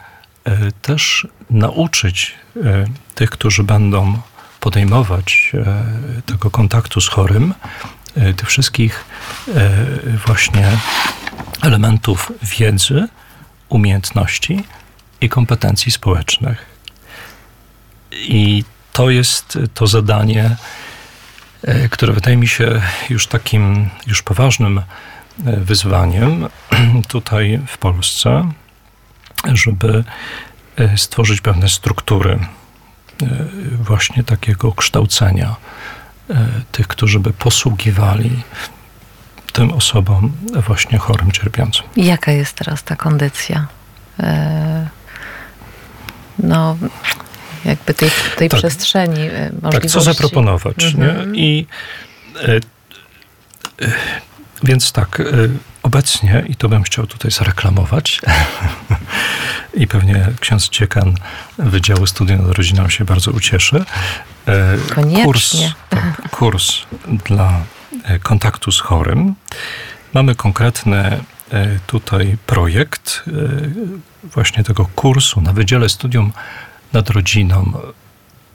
też 0.82 1.26
nauczyć 1.50 2.34
tych, 3.14 3.30
którzy 3.30 3.64
będą 3.64 4.20
podejmować 4.60 5.52
e, 5.54 6.22
tego 6.22 6.50
kontaktu 6.50 7.00
z 7.00 7.08
chorym, 7.08 7.54
e, 8.16 8.34
tych 8.34 8.48
wszystkich 8.48 9.04
e, 9.54 9.70
właśnie 10.26 10.68
elementów 11.62 12.32
wiedzy, 12.42 13.08
umiejętności 13.68 14.64
i 15.20 15.28
kompetencji 15.28 15.92
społecznych. 15.92 16.66
I 18.12 18.64
to 18.92 19.10
jest 19.10 19.58
to 19.74 19.86
zadanie, 19.86 20.56
które 21.90 22.12
wydaje 22.12 22.36
mi 22.36 22.48
się 22.48 22.82
już 23.10 23.26
takim, 23.26 23.90
już 24.06 24.22
poważnym 24.22 24.82
wyzwaniem 25.38 26.48
tutaj 27.08 27.60
w 27.66 27.78
Polsce, 27.78 28.52
żeby 29.54 30.04
stworzyć 30.96 31.40
pewne 31.40 31.68
struktury 31.68 32.38
właśnie 33.82 34.24
takiego 34.24 34.72
kształcenia 34.72 35.56
e, 36.30 36.46
tych, 36.72 36.88
którzy 36.88 37.20
by 37.20 37.32
posługiwali 37.32 38.42
tym 39.52 39.72
osobom 39.72 40.32
właśnie 40.66 40.98
chorym, 40.98 41.32
cierpiącym. 41.32 41.86
Jaka 41.96 42.32
jest 42.32 42.52
teraz 42.56 42.82
ta 42.82 42.96
kondycja? 42.96 43.66
E, 44.20 44.88
no, 46.38 46.76
jakby 47.64 47.94
tej, 47.94 48.10
tej 48.36 48.48
tak. 48.48 48.58
przestrzeni 48.60 49.20
możliwości. 49.52 49.80
Tak, 49.80 49.86
co 49.86 50.00
zaproponować, 50.00 50.84
mhm. 50.84 51.32
nie? 51.32 51.40
I 51.40 51.66
więc 54.62 54.92
tak, 54.92 55.22
obecnie, 55.88 56.44
i 56.48 56.56
to 56.56 56.68
bym 56.68 56.82
chciał 56.82 57.06
tutaj 57.06 57.30
zareklamować, 57.30 58.20
i 59.74 59.86
pewnie 59.86 60.28
ksiądz 60.40 60.68
Ciekan 60.68 61.14
Wydziału 61.58 62.06
Studium 62.06 62.46
nad 62.46 62.56
Rodziną 62.58 62.88
się 62.88 63.04
bardzo 63.04 63.30
ucieszy. 63.30 63.84
Koniecznie. 64.94 65.24
Kurs, 65.24 65.56
tak, 65.88 66.30
kurs 66.30 66.72
dla 67.26 67.60
kontaktu 68.22 68.72
z 68.72 68.80
chorym. 68.80 69.34
Mamy 70.14 70.34
konkretny 70.34 71.24
tutaj 71.86 72.36
projekt 72.46 73.24
właśnie 74.24 74.64
tego 74.64 74.86
kursu 74.94 75.40
na 75.40 75.52
Wydziale 75.52 75.88
Studium 75.88 76.32
nad 76.92 77.10
Rodziną 77.10 77.72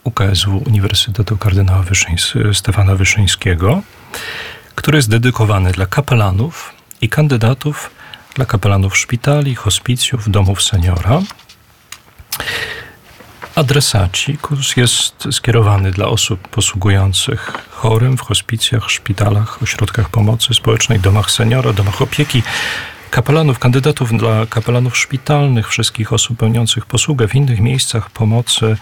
UKSW 0.04 0.64
Uniwersytetu 0.68 1.38
Kardynała 1.38 1.84
Wyszyńs 1.84 2.34
Stefana 2.54 2.96
Wyszyńskiego, 2.96 3.82
który 4.76 4.98
jest 4.98 5.10
dedykowany 5.10 5.72
dla 5.72 5.86
kapelanów 5.86 6.74
i 7.04 7.10
kandydatów 7.10 7.90
dla 8.36 8.46
kapelanów 8.46 8.98
szpitali, 8.98 9.56
hospicjów, 9.56 10.32
domów 10.32 10.64
seniora. 10.64 11.22
Adresaci. 13.56 14.38
Kurs 14.38 14.78
jest 14.78 15.28
skierowany 15.32 15.92
dla 15.92 16.08
osób 16.08 16.48
posługujących 16.48 17.52
chorym 17.70 18.18
w 18.18 18.22
hospicjach, 18.22 18.90
szpitalach, 18.90 19.64
ośrodkach 19.64 20.10
pomocy 20.10 20.54
społecznej, 20.54 21.00
domach 21.00 21.32
seniora, 21.32 21.74
domach 21.74 22.02
opieki, 22.02 22.44
kapelanów, 23.10 23.60
kandydatów 23.60 24.18
dla 24.18 24.46
kapelanów 24.46 24.98
szpitalnych, 24.98 25.70
wszystkich 25.70 26.14
osób 26.14 26.38
pełniących 26.38 26.86
posługę 26.86 27.28
w 27.28 27.36
innych 27.36 27.60
miejscach 27.60 28.10
pomocy 28.10 28.78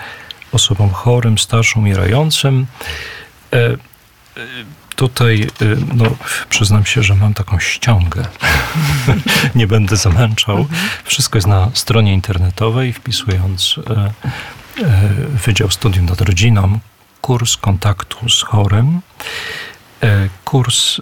osobom 0.52 0.90
chorym, 0.90 1.38
starszym, 1.38 1.82
umierającym. 1.82 2.66
E, 3.54 3.58
e, 3.58 3.78
tutaj, 4.96 5.48
e, 5.62 5.66
no, 5.96 6.06
przyznam 6.50 6.86
się, 6.86 7.04
że 7.04 7.16
mam 7.16 7.34
taką 7.34 7.60
ściągę. 7.60 8.26
Nie 9.56 9.68
będę 9.68 9.98
zamęczał. 9.98 10.66
Wszystko 11.04 11.38
jest 11.38 11.48
na 11.48 11.70
stronie 11.74 12.14
internetowej, 12.14 12.94
wpisując 12.94 13.76
Wydział 15.46 15.72
Studium 15.72 16.06
nad 16.06 16.22
Rodziną, 16.22 16.80
kurs 17.22 17.58
kontaktu 17.58 18.30
z 18.30 18.42
chorym. 18.42 19.02
Kurs, 20.46 21.02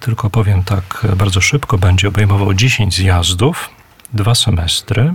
tylko 0.00 0.30
powiem 0.30 0.64
tak 0.64 1.06
bardzo 1.16 1.40
szybko, 1.40 1.78
będzie 1.78 2.08
obejmował 2.08 2.54
10 2.54 2.96
zjazdów, 2.96 3.70
dwa 4.12 4.34
semestry. 4.34 5.12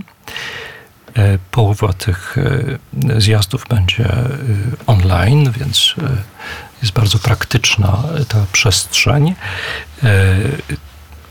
Połowa 1.50 1.92
tych 1.92 2.36
zjazdów 3.18 3.66
będzie 3.68 4.08
online, 4.86 5.52
więc 5.58 5.94
jest 6.82 6.92
bardzo 6.94 7.18
praktyczna 7.18 8.02
ta 8.28 8.46
przestrzeń. 8.52 9.34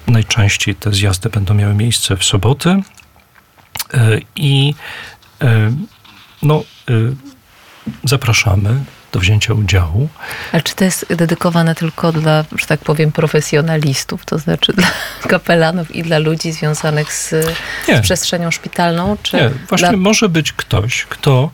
Najczęściej 0.08 0.76
te 0.76 0.94
zjazdy 0.94 1.30
będą 1.30 1.54
miały 1.54 1.74
miejsce 1.74 2.18
w 2.18 2.24
soboty 2.24 2.82
i 4.36 4.74
no, 6.42 6.64
zapraszamy 8.04 8.84
do 9.14 9.20
wzięcia 9.20 9.54
udziału. 9.54 10.10
Ale 10.52 10.62
czy 10.62 10.76
to 10.76 10.84
jest 10.84 11.06
dedykowane 11.16 11.76
tylko 11.76 12.12
dla, 12.12 12.46
że 12.56 12.66
tak 12.66 12.80
powiem, 12.80 13.12
profesjonalistów, 13.12 14.26
to 14.26 14.40
znaczy 14.40 14.74
dla 14.74 14.88
kapelanów 15.30 15.96
i 15.96 16.04
dla 16.04 16.18
ludzi 16.18 16.52
związanych 16.52 17.14
z, 17.14 17.30
z 17.88 18.02
przestrzenią 18.02 18.52
szpitalną? 18.52 19.18
Czy 19.24 19.38
Nie, 19.38 19.50
właśnie 19.70 19.90
dla... 19.90 19.98
może 19.98 20.30
być 20.30 20.54
ktoś, 20.54 21.06
kto 21.06 21.52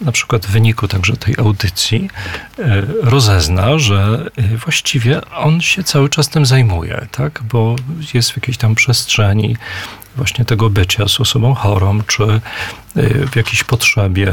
na 0.00 0.12
przykład 0.12 0.46
w 0.46 0.50
wyniku 0.50 0.88
także 0.88 1.16
tej 1.16 1.34
audycji 1.38 2.10
e, 2.58 2.82
rozezna, 3.02 3.78
że 3.78 4.30
e, 4.36 4.56
właściwie 4.56 5.30
on 5.30 5.60
się 5.60 5.84
cały 5.84 6.08
czas 6.08 6.28
tym 6.28 6.46
zajmuje, 6.46 7.06
tak? 7.10 7.42
bo 7.42 7.76
jest 8.14 8.30
w 8.30 8.36
jakiejś 8.36 8.56
tam 8.56 8.74
przestrzeni 8.74 9.56
właśnie 10.16 10.44
tego 10.44 10.70
bycia 10.70 11.08
z 11.08 11.20
osobą 11.20 11.54
chorą, 11.54 12.02
czy 12.06 12.24
e, 12.24 12.40
w 13.26 13.36
jakiejś 13.36 13.64
potrzebie, 13.64 14.32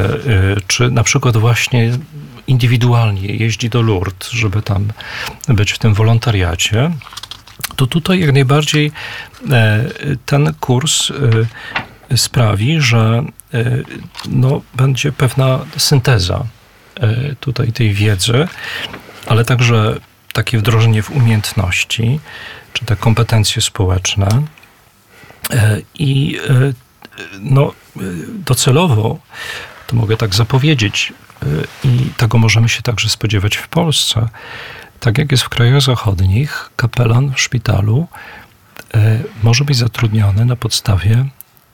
czy 0.67 0.91
na 0.91 1.03
przykład 1.03 1.37
właśnie 1.37 1.91
indywidualnie 2.47 3.35
jeździ 3.35 3.69
do 3.69 3.81
Lourdes, 3.81 4.31
żeby 4.31 4.61
tam 4.61 4.87
być 5.47 5.71
w 5.71 5.79
tym 5.79 5.93
wolontariacie, 5.93 6.91
to 7.75 7.87
tutaj 7.87 8.19
jak 8.19 8.33
najbardziej 8.33 8.91
ten 10.25 10.53
kurs 10.59 11.11
sprawi, 12.15 12.81
że 12.81 13.23
no, 14.29 14.61
będzie 14.73 15.11
pewna 15.11 15.59
synteza 15.77 16.45
tutaj 17.39 17.71
tej 17.71 17.93
wiedzy, 17.93 18.47
ale 19.27 19.45
także 19.45 19.95
takie 20.33 20.57
wdrożenie 20.57 21.03
w 21.03 21.11
umiejętności, 21.11 22.19
czy 22.73 22.85
te 22.85 22.95
kompetencje 22.95 23.61
społeczne. 23.61 24.27
I 25.95 26.39
no, 27.39 27.73
docelowo, 28.27 29.19
to 29.87 29.95
mogę 29.95 30.17
tak 30.17 30.35
zapowiedzieć, 30.35 31.13
i 31.83 32.09
tego 32.17 32.37
możemy 32.37 32.69
się 32.69 32.81
także 32.81 33.09
spodziewać 33.09 33.55
w 33.55 33.67
Polsce. 33.67 34.29
Tak 34.99 35.17
jak 35.17 35.31
jest 35.31 35.43
w 35.43 35.49
krajach 35.49 35.81
zachodnich, 35.81 36.69
kapelan 36.75 37.33
w 37.33 37.41
szpitalu 37.41 38.07
e, 38.93 39.19
może 39.43 39.65
być 39.65 39.77
zatrudniony 39.77 40.45
na 40.45 40.55
podstawie 40.55 41.25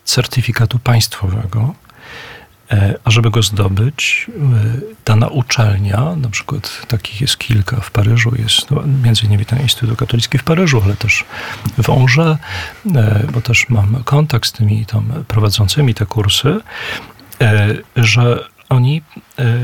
certyfikatu 0.06 0.80
państwowego, 0.80 1.74
e, 2.72 2.94
a 3.04 3.12
żeby 3.12 3.32
go 3.32 3.44
zdobyć, 3.44 4.28
e, 4.30 4.34
dana 5.06 5.28
uczelnia, 5.28 6.16
na 6.16 6.30
przykład 6.30 6.88
takich 6.88 7.22
jest 7.22 7.38
kilka 7.38 7.80
w 7.80 7.92
Paryżu, 7.92 8.32
jest 8.40 8.72
no, 8.72 8.84
między 9.04 9.26
innymi 9.26 9.46
ten 9.46 9.62
Instytut 9.62 10.00
Katolicki 10.00 10.38
w 10.38 10.44
Paryżu, 10.44 10.82
ale 10.86 10.96
też 10.96 11.26
w 11.78 11.90
Angers, 11.90 12.40
bo 13.34 13.42
też 13.42 13.70
mam 13.70 14.04
kontakt 14.04 14.50
z 14.50 14.52
tymi 14.52 14.86
tam 14.86 15.24
prowadzącymi 15.28 15.94
te 15.94 16.06
kursy, 16.06 16.60
że 17.96 18.52
oni 18.72 19.02
e, 19.40 19.44
e, 19.44 19.56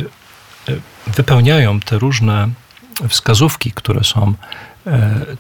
wypełniają 1.08 1.80
te 1.80 2.00
różne 2.00 2.50
wskazówki, 3.10 3.72
które 3.72 4.04
są 4.04 4.28
e, 4.28 4.36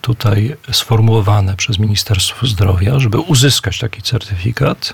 tutaj 0.01 0.55
sformułowane 0.71 1.55
przez 1.55 1.79
Ministerstwo 1.79 2.47
Zdrowia, 2.47 2.99
żeby 2.99 3.19
uzyskać 3.19 3.79
taki 3.79 4.01
certyfikat. 4.01 4.93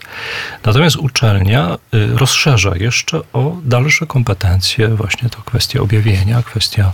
Natomiast 0.66 0.96
uczelnia 0.96 1.78
rozszerza 1.92 2.76
jeszcze 2.76 3.22
o 3.34 3.58
dalsze 3.64 4.06
kompetencje, 4.08 4.88
właśnie 4.88 5.30
to 5.30 5.42
kwestia 5.42 5.80
objawienia, 5.80 6.44
kwestia 6.44 6.92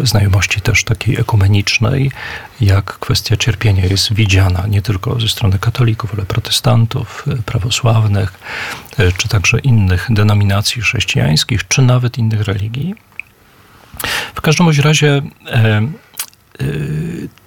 znajomości 0.00 0.60
też 0.60 0.84
takiej 0.84 1.20
ekumenicznej, 1.20 2.10
jak 2.60 2.84
kwestia 2.84 3.36
cierpienia 3.36 3.84
jest 3.84 4.12
widziana 4.12 4.66
nie 4.68 4.82
tylko 4.82 5.20
ze 5.20 5.28
strony 5.28 5.58
katolików, 5.58 6.14
ale 6.14 6.22
protestantów, 6.22 7.24
prawosławnych, 7.46 8.32
czy 9.16 9.28
także 9.28 9.58
innych 9.58 10.06
denominacji 10.10 10.82
chrześcijańskich, 10.82 11.68
czy 11.68 11.82
nawet 11.82 12.18
innych 12.18 12.40
religii. 12.40 12.94
W 14.34 14.40
każdym 14.40 14.70
razie 14.82 15.22
e, 15.46 15.54
e, 15.54 15.88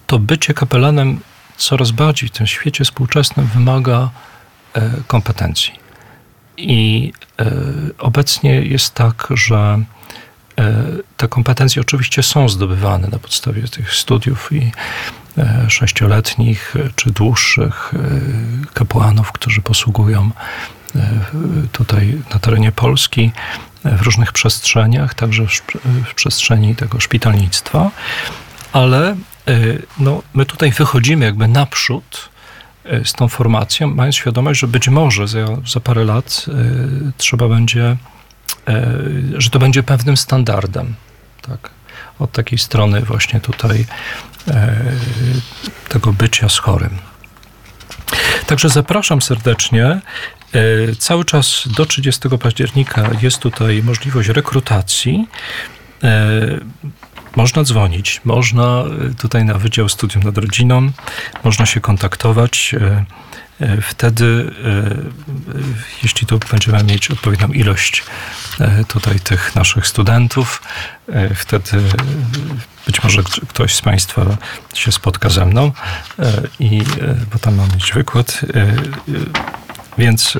to 0.07 0.19
bycie 0.19 0.53
kapelanem 0.53 1.19
coraz 1.57 1.91
bardziej 1.91 2.29
w 2.29 2.31
tym 2.31 2.47
świecie 2.47 2.83
współczesnym 2.83 3.45
wymaga 3.45 4.09
e, 4.73 4.91
kompetencji. 5.07 5.73
I 6.57 7.13
obecnie 7.99 8.61
jest 8.61 8.93
tak, 8.93 9.27
że 9.33 9.83
te 11.17 11.27
kompetencje 11.27 11.81
oczywiście 11.81 12.23
są 12.23 12.49
zdobywane 12.49 13.07
na 13.07 13.19
podstawie 13.19 13.61
tych 13.61 13.93
studiów 13.93 14.51
i 14.51 14.71
sześcioletnich 15.67 16.75
czy 16.95 17.11
dłuższych 17.11 17.93
kapłanów, 18.73 19.31
którzy 19.31 19.61
posługują 19.61 20.31
tutaj 21.71 22.21
na 22.33 22.39
terenie 22.39 22.71
Polski 22.71 23.31
w 23.83 24.01
różnych 24.01 24.31
przestrzeniach, 24.31 25.13
także 25.13 25.47
w, 25.47 26.13
przestrzeni 26.15 26.75
tego 26.75 26.99
szpitalnictwa, 26.99 27.91
ale 28.76 29.15
no, 29.99 30.23
my 30.34 30.45
tutaj 30.45 30.71
wychodzimy 30.71 31.26
jakby 31.26 31.47
naprzód 31.47 32.30
z 33.03 33.13
tą 33.13 33.28
formacją, 33.28 33.88
mając 33.88 34.15
świadomość, 34.15 34.59
że 34.59 34.67
być 34.67 34.88
może 34.89 35.28
za, 35.28 35.45
za 35.67 35.80
parę 35.80 36.03
lat 36.03 36.45
trzeba 37.17 37.47
będzie, 37.47 37.97
że 39.38 39.49
to 39.49 39.59
będzie 39.59 39.84
pewnym 39.84 40.17
standardem. 40.17 40.95
Tak? 41.41 41.69
Od 42.19 42.32
takiej 42.32 42.57
strony 42.57 43.01
właśnie 43.01 43.39
tutaj 43.39 43.86
tego 45.89 46.13
bycia 46.13 46.49
z 46.49 46.57
chorym. 46.57 46.97
Także 48.45 48.69
zapraszam 48.69 49.21
serdecznie. 49.21 49.86
E, 49.86 50.01
cały 50.99 51.26
czas 51.26 51.63
do 51.78 51.86
30 51.86 52.30
października 52.41 53.09
jest 53.21 53.39
tutaj 53.39 53.84
możliwość 53.84 54.30
rekrutacji. 54.30 55.28
Można 57.36 57.63
dzwonić, 57.63 58.21
można 58.25 58.83
tutaj 59.19 59.45
na 59.45 59.53
Wydział 59.53 59.89
Studium 59.89 60.23
nad 60.23 60.38
Rodziną, 60.38 60.91
można 61.43 61.65
się 61.65 61.81
kontaktować. 61.81 62.75
E, 63.61 63.81
wtedy, 63.81 64.51
jeśli 66.03 66.27
tu 66.27 66.39
będziemy 66.51 66.83
mieć 66.83 67.11
odpowiednią 67.11 67.47
ilość 67.47 68.03
tutaj 68.88 69.19
tych 69.19 69.55
naszych 69.55 69.88
studentów, 69.88 70.61
wtedy 71.36 71.81
być 72.86 73.03
może 73.03 73.23
ktoś 73.49 73.75
z 73.75 73.81
Państwa 73.81 74.25
się 74.73 74.91
spotka 74.91 75.29
ze 75.29 75.45
mną, 75.45 75.71
i, 76.59 76.81
bo 77.33 77.39
tam 77.39 77.55
mam 77.55 77.67
mieć 77.73 77.93
wykład. 77.93 78.41
Więc 79.97 80.38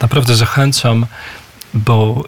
naprawdę 0.00 0.36
zachęcam 0.36 1.06
bo 1.74 2.24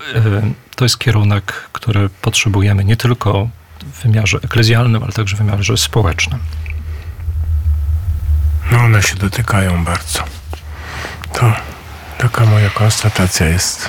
to 0.76 0.84
jest 0.84 0.98
kierunek, 0.98 1.52
który 1.72 2.08
potrzebujemy 2.08 2.84
nie 2.84 2.96
tylko 2.96 3.48
w 3.84 4.02
wymiarze 4.02 4.38
eklezjalnym, 4.44 5.02
ale 5.02 5.12
także 5.12 5.36
w 5.36 5.38
wymiarze 5.38 5.76
społecznym. 5.76 6.40
No 8.72 8.78
one 8.78 9.02
się 9.02 9.16
dotykają 9.16 9.84
bardzo. 9.84 10.24
To 11.32 11.52
taka 12.18 12.46
moja 12.46 12.70
konstatacja 12.70 13.46
jest. 13.46 13.88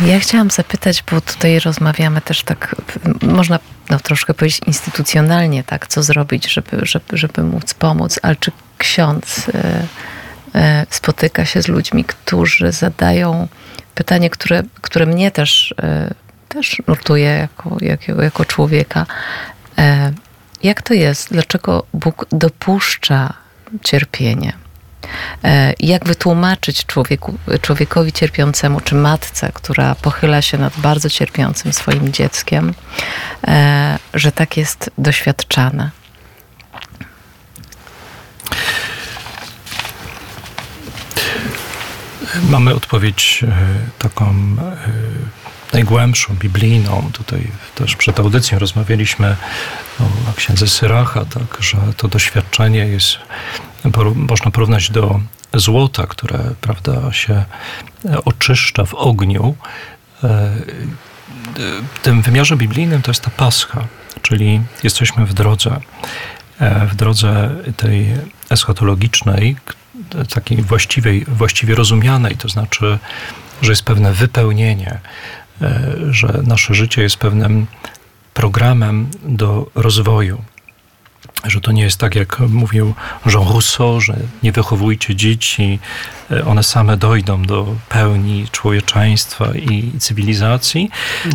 Ja 0.00 0.20
chciałam 0.20 0.50
zapytać, 0.50 1.04
bo 1.10 1.20
tutaj 1.20 1.58
rozmawiamy 1.58 2.20
też 2.20 2.42
tak, 2.42 2.76
można 3.22 3.58
no, 3.90 4.00
troszkę 4.00 4.34
powiedzieć 4.34 4.60
instytucjonalnie, 4.66 5.64
tak, 5.64 5.86
co 5.86 6.02
zrobić, 6.02 6.52
żeby, 6.52 6.78
żeby, 6.82 7.16
żeby 7.16 7.42
móc 7.42 7.74
pomóc, 7.74 8.18
ale 8.22 8.36
czy 8.36 8.52
ksiądz 8.78 9.48
y, 9.48 9.52
y, 9.52 10.60
spotyka 10.90 11.44
się 11.44 11.62
z 11.62 11.68
ludźmi, 11.68 12.04
którzy 12.04 12.72
zadają 12.72 13.48
pytanie, 13.94 14.30
które, 14.30 14.62
które 14.80 15.06
mnie 15.06 15.30
też, 15.30 15.74
y, 16.10 16.14
też 16.52 16.82
nurtuje 16.88 17.24
jako, 17.28 17.76
jako, 17.80 18.22
jako 18.22 18.44
człowieka. 18.44 19.06
Jak 20.62 20.82
to 20.82 20.94
jest? 20.94 21.32
Dlaczego 21.32 21.86
Bóg 21.92 22.26
dopuszcza 22.32 23.34
cierpienie? 23.84 24.52
E, 25.44 25.74
jak 25.80 26.06
wytłumaczyć 26.06 26.86
człowieku, 26.86 27.38
człowiekowi 27.60 28.12
cierpiącemu, 28.12 28.80
czy 28.80 28.94
matce, 28.94 29.50
która 29.54 29.94
pochyla 29.94 30.42
się 30.42 30.58
nad 30.58 30.80
bardzo 30.80 31.10
cierpiącym 31.10 31.72
swoim 31.72 32.12
dzieckiem, 32.12 32.74
e, 33.46 33.98
że 34.14 34.32
tak 34.32 34.56
jest 34.56 34.90
doświadczane? 34.98 35.90
Mamy 42.50 42.74
odpowiedź 42.74 43.44
e, 43.48 43.48
taką 43.98 44.56
najgłębszą, 45.72 46.34
biblijną. 46.34 47.10
Tutaj 47.12 47.50
też 47.74 47.96
przed 47.96 48.20
audycją 48.20 48.58
rozmawialiśmy 48.58 49.36
o 50.00 50.32
księdze 50.36 50.66
Syracha, 50.66 51.24
tak, 51.24 51.62
że 51.62 51.76
to 51.96 52.08
doświadczenie 52.08 52.78
jest 52.78 53.18
można 54.14 54.50
porównać 54.50 54.90
do 54.90 55.20
złota, 55.54 56.06
które 56.06 56.38
prawda, 56.60 57.12
się 57.12 57.44
oczyszcza 58.24 58.84
w 58.84 58.94
ogniu. 58.94 59.56
E, 60.24 60.52
w 61.94 61.98
tym 62.02 62.22
wymiarze 62.22 62.56
biblijnym 62.56 63.02
to 63.02 63.10
jest 63.10 63.22
ta 63.22 63.30
pascha, 63.30 63.84
czyli 64.22 64.60
jesteśmy 64.82 65.26
w 65.26 65.34
drodze, 65.34 65.80
e, 66.60 66.86
w 66.86 66.94
drodze 66.94 67.50
tej 67.76 68.06
eschatologicznej, 68.50 69.56
takiej 70.34 70.62
właściwej, 70.62 71.24
właściwie 71.28 71.74
rozumianej, 71.74 72.36
to 72.36 72.48
znaczy, 72.48 72.98
że 73.62 73.72
jest 73.72 73.82
pewne 73.82 74.12
wypełnienie, 74.12 74.90
e, 74.90 75.00
że 76.10 76.42
nasze 76.46 76.74
życie 76.74 77.02
jest 77.02 77.16
pewnym 77.16 77.66
programem 78.34 79.10
do 79.22 79.70
rozwoju 79.74 80.42
że 81.44 81.60
to 81.60 81.72
nie 81.72 81.82
jest 81.82 81.98
tak, 81.98 82.14
jak 82.14 82.40
mówił 82.40 82.94
Jean 83.26 83.48
Rousseau, 83.48 84.00
że 84.00 84.16
nie 84.42 84.52
wychowujcie 84.52 85.16
dzieci, 85.16 85.78
e, 86.30 86.44
one 86.44 86.62
same 86.62 86.96
dojdą 86.96 87.42
do 87.42 87.74
pełni 87.88 88.46
człowieczeństwa 88.52 89.54
i 89.54 89.92
cywilizacji. 89.98 90.90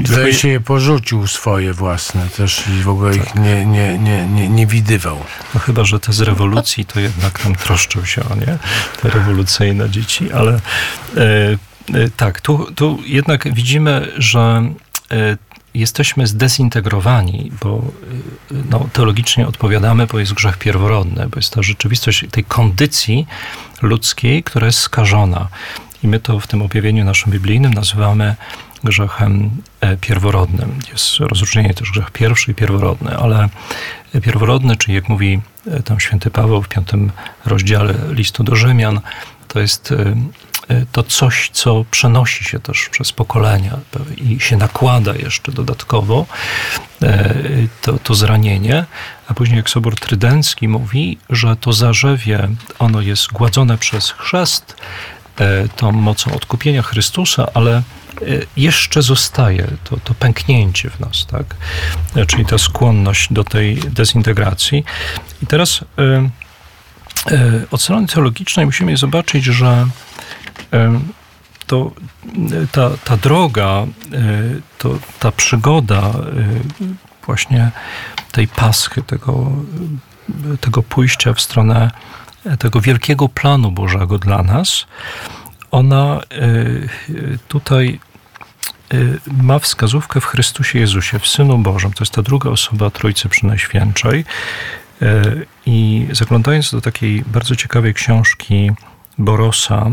Zdaje 0.05 0.33
się 0.33 0.47
je 0.47 0.59
porzucił 0.59 1.27
swoje 1.27 1.73
własne 1.73 2.27
też 2.37 2.63
i 2.67 2.83
w 2.83 2.89
ogóle 2.89 3.11
tak. 3.17 3.27
ich 3.27 3.35
nie, 3.35 3.65
nie, 3.65 3.97
nie, 3.97 4.27
nie, 4.27 4.49
nie 4.49 4.67
widywał. 4.67 5.23
No 5.53 5.59
chyba, 5.59 5.83
że 5.83 5.99
te 5.99 6.13
z 6.13 6.21
rewolucji 6.21 6.85
to 6.85 6.99
jednak 6.99 7.39
tam 7.39 7.55
troszczył 7.55 8.05
się 8.05 8.21
o 8.29 8.35
nie, 8.35 8.57
te 9.01 9.09
rewolucyjne 9.09 9.89
dzieci, 9.89 10.31
ale 10.31 10.51
e, 11.17 11.21
e, 11.21 11.57
tak, 12.17 12.41
tu, 12.41 12.71
tu 12.75 12.99
jednak 13.05 13.53
widzimy, 13.53 14.11
że 14.17 14.71
e, 15.11 15.37
jesteśmy 15.73 16.27
zdezintegrowani, 16.27 17.51
bo 17.63 17.81
y, 18.51 18.55
no, 18.69 18.89
teologicznie 18.93 19.47
odpowiadamy, 19.47 20.07
bo 20.07 20.19
jest 20.19 20.33
grzech 20.33 20.57
pierworodny, 20.57 21.27
bo 21.27 21.35
jest 21.35 21.53
ta 21.53 21.63
rzeczywistość 21.63 22.25
tej 22.31 22.43
kondycji 22.43 23.27
ludzkiej, 23.81 24.43
która 24.43 24.65
jest 24.65 24.79
skażona. 24.79 25.47
I 26.03 26.07
my 26.07 26.19
to 26.19 26.39
w 26.39 26.47
tym 26.47 26.61
objawieniu 26.61 27.05
naszym 27.05 27.31
biblijnym 27.31 27.73
nazywamy 27.73 28.35
grzechem 28.83 29.49
e, 29.81 29.97
pierworodnym. 29.97 30.79
Jest 30.91 31.19
rozróżnienie 31.19 31.73
też 31.73 31.91
grzech 31.91 32.11
pierwszy 32.11 32.51
i 32.51 32.55
pierworodny, 32.55 33.17
ale 33.17 33.49
pierworodny, 34.21 34.77
czyli 34.77 34.95
jak 34.95 35.09
mówi 35.09 35.41
e, 35.67 35.83
tam 35.83 35.99
święty 35.99 36.31
Paweł 36.31 36.61
w 36.61 36.67
piątym 36.67 37.11
rozdziale 37.45 37.93
listu 38.09 38.43
do 38.43 38.55
Rzymian, 38.55 39.01
to 39.47 39.59
jest 39.59 39.91
e, 39.91 40.15
E, 40.46 40.46
to 40.91 41.03
coś, 41.03 41.49
co 41.53 41.85
przenosi 41.91 42.43
się 42.43 42.59
też 42.59 42.89
przez 42.91 43.11
pokolenia 43.11 43.77
i 44.17 44.39
się 44.39 44.57
nakłada 44.57 45.15
jeszcze 45.15 45.51
dodatkowo, 45.51 46.25
e, 47.01 47.33
to, 47.81 47.99
to 47.99 48.15
zranienie. 48.15 48.85
A 49.27 49.33
później, 49.33 49.57
jak 49.57 49.69
Sobor 49.69 49.95
Trydencki 49.95 50.67
mówi, 50.67 51.17
że 51.29 51.55
to 51.55 51.73
zarzewie, 51.73 52.47
ono 52.79 53.01
jest 53.01 53.31
gładzone 53.31 53.77
przez 53.77 54.11
chrzest, 54.11 54.75
e, 55.39 55.67
tą 55.67 55.91
mocą 55.91 56.33
odkupienia 56.33 56.81
Chrystusa, 56.81 57.47
ale 57.53 57.81
jeszcze 58.57 59.01
zostaje 59.01 59.67
to, 59.83 59.97
to 59.97 60.13
pęknięcie 60.13 60.89
w 60.89 60.99
nas, 60.99 61.25
tak? 61.25 61.45
Czyli 62.27 62.45
ta 62.45 62.57
skłonność 62.57 63.33
do 63.33 63.43
tej 63.43 63.75
dezintegracji. 63.75 64.83
I 65.43 65.47
teraz 65.47 65.85
od 67.71 67.81
strony 67.81 68.07
teologicznej 68.07 68.65
musimy 68.65 68.97
zobaczyć, 68.97 69.43
że 69.45 69.87
to 71.67 71.91
ta, 72.71 72.89
ta 73.03 73.17
droga, 73.17 73.67
e, 73.67 73.87
to 74.77 74.99
ta 75.19 75.31
przygoda 75.31 76.01
e, 76.01 76.13
właśnie 77.25 77.71
tej 78.31 78.47
paschy, 78.47 79.03
tego, 79.03 79.51
tego 80.61 80.83
pójścia 80.83 81.33
w 81.33 81.41
stronę 81.41 81.91
tego 82.59 82.81
wielkiego 82.81 83.29
planu 83.29 83.71
Bożego 83.71 84.17
dla 84.17 84.43
nas, 84.43 84.85
ona 85.71 86.19
e, 86.19 87.39
tutaj 87.47 87.99
ma 89.43 89.59
wskazówkę 89.59 90.21
w 90.21 90.25
Chrystusie 90.25 90.79
Jezusie, 90.79 91.19
w 91.19 91.27
Synu 91.27 91.57
Bożym. 91.57 91.93
To 91.93 92.03
jest 92.03 92.13
ta 92.13 92.21
druga 92.21 92.49
osoba 92.49 92.89
Trójcy 92.89 93.29
Przynajświętszej. 93.29 94.25
I 95.65 96.07
zaglądając 96.11 96.71
do 96.71 96.81
takiej 96.81 97.23
bardzo 97.27 97.55
ciekawej 97.55 97.93
książki 97.93 98.71
Borosa, 99.17 99.91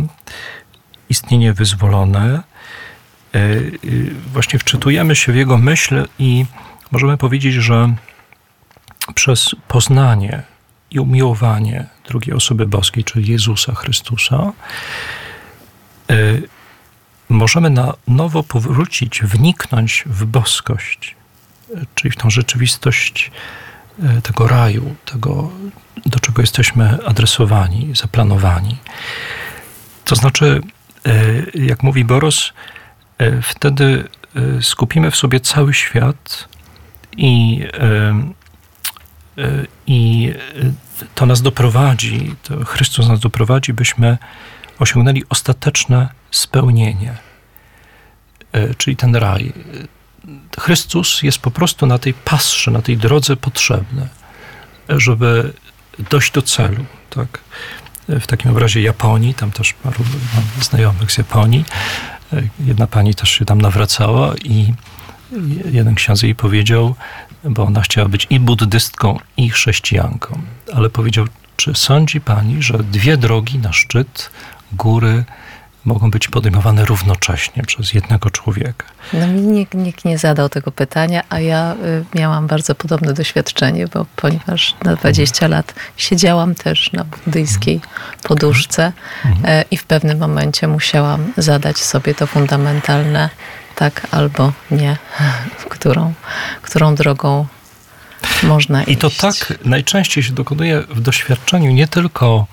istnienie 1.08 1.52
wyzwolone, 1.52 2.42
e, 3.34 3.40
właśnie 4.32 4.58
wczytujemy 4.58 5.16
się 5.16 5.32
w 5.32 5.36
jego 5.36 5.58
myśl 5.58 6.08
i 6.18 6.46
możemy 6.90 7.16
powiedzieć, 7.16 7.54
że 7.54 7.94
przez 9.14 9.54
poznanie 9.68 10.42
i 10.90 11.00
umiłowanie 11.00 11.86
drugiej 12.08 12.36
osoby 12.36 12.66
boskiej, 12.66 13.04
czyli 13.04 13.32
Jezusa 13.32 13.74
Chrystusa, 13.74 14.52
e, 16.10 16.14
możemy 17.28 17.70
na 17.70 17.94
nowo 18.08 18.42
powrócić, 18.42 19.22
wniknąć 19.22 20.04
w 20.06 20.24
boskość, 20.24 21.16
czyli 21.94 22.12
w 22.12 22.16
tą 22.16 22.30
rzeczywistość 22.30 23.30
e, 24.02 24.22
tego 24.22 24.48
raju, 24.48 24.94
tego, 25.04 25.50
do 26.06 26.20
czego 26.20 26.42
jesteśmy 26.42 26.98
adresowani, 27.06 27.94
zaplanowani. 27.94 28.76
To 30.04 30.16
znaczy, 30.16 30.60
E, 30.60 30.83
jak 31.54 31.82
mówi 31.82 32.04
Boros, 32.04 32.52
e, 33.18 33.42
wtedy 33.42 34.08
e, 34.34 34.62
skupimy 34.62 35.10
w 35.10 35.16
sobie 35.16 35.40
cały 35.40 35.74
świat 35.74 36.48
i, 37.16 37.66
i 39.86 40.32
to 41.14 41.26
nas 41.26 41.42
doprowadzi, 41.42 42.34
to 42.42 42.64
Chrystus 42.64 43.08
nas 43.08 43.20
doprowadzi, 43.20 43.72
byśmy 43.72 44.18
osiągnęli 44.78 45.22
ostateczne 45.28 46.08
spełnienie, 46.30 47.16
czyli 48.78 48.96
ten 48.96 49.16
raj. 49.16 49.52
Chrystus 50.58 51.22
jest 51.22 51.38
po 51.38 51.50
prostu 51.50 51.86
na 51.86 51.98
tej 51.98 52.14
pasrze, 52.14 52.70
na 52.70 52.82
tej 52.82 52.96
drodze 52.96 53.36
potrzebny, 53.36 54.08
żeby 54.88 55.52
dojść 56.10 56.32
do 56.32 56.42
celu. 56.42 56.84
Tak? 57.10 57.40
W 58.08 58.26
takim 58.26 58.50
obrazie 58.50 58.82
Japonii, 58.82 59.34
tam 59.34 59.50
też 59.50 59.72
paru 59.72 60.04
mam 60.34 60.64
znajomych 60.64 61.12
z 61.12 61.18
Japonii. 61.18 61.64
Jedna 62.60 62.86
pani 62.86 63.14
też 63.14 63.30
się 63.30 63.44
tam 63.44 63.60
nawracała 63.60 64.34
i 64.44 64.72
jeden 65.72 65.94
ksiądz 65.94 66.22
jej 66.22 66.34
powiedział, 66.34 66.94
bo 67.44 67.64
ona 67.64 67.80
chciała 67.80 68.08
być 68.08 68.26
i 68.30 68.40
buddystką, 68.40 69.18
i 69.36 69.50
chrześcijanką, 69.50 70.42
ale 70.74 70.90
powiedział, 70.90 71.26
czy 71.56 71.74
sądzi 71.74 72.20
pani, 72.20 72.62
że 72.62 72.78
dwie 72.78 73.16
drogi 73.16 73.58
na 73.58 73.72
szczyt 73.72 74.30
góry 74.72 75.24
mogą 75.84 76.10
być 76.10 76.28
podejmowane 76.28 76.84
równocześnie 76.84 77.62
przez 77.62 77.92
jednego 77.92 78.30
człowieka. 78.30 78.86
No 79.12 79.26
mi 79.26 79.40
nikt, 79.40 79.74
nikt 79.74 80.04
nie 80.04 80.18
zadał 80.18 80.48
tego 80.48 80.72
pytania, 80.72 81.22
a 81.28 81.40
ja 81.40 81.74
y, 81.74 82.04
miałam 82.18 82.46
bardzo 82.46 82.74
podobne 82.74 83.12
doświadczenie, 83.12 83.86
bo 83.88 84.06
ponieważ 84.16 84.74
na 84.84 84.96
20 84.96 85.48
lat 85.48 85.74
siedziałam 85.96 86.54
też 86.54 86.92
na 86.92 87.04
buddyjskiej 87.04 87.80
poduszce 88.22 88.92
mhm. 89.24 89.60
y, 89.60 89.64
i 89.70 89.76
w 89.76 89.84
pewnym 89.84 90.18
momencie 90.18 90.68
musiałam 90.68 91.32
zadać 91.36 91.78
sobie 91.78 92.14
to 92.14 92.26
fundamentalne 92.26 93.30
tak 93.74 94.06
albo 94.10 94.52
nie, 94.70 94.96
którą, 95.74 96.14
którą 96.62 96.94
drogą 96.94 97.46
można 98.42 98.84
I 98.84 98.96
to 98.96 99.10
tak 99.10 99.34
najczęściej 99.64 100.24
się 100.24 100.32
dokonuje 100.32 100.80
w 100.80 101.00
doświadczeniu 101.00 101.70
nie 101.70 101.88
tylko 101.88 102.46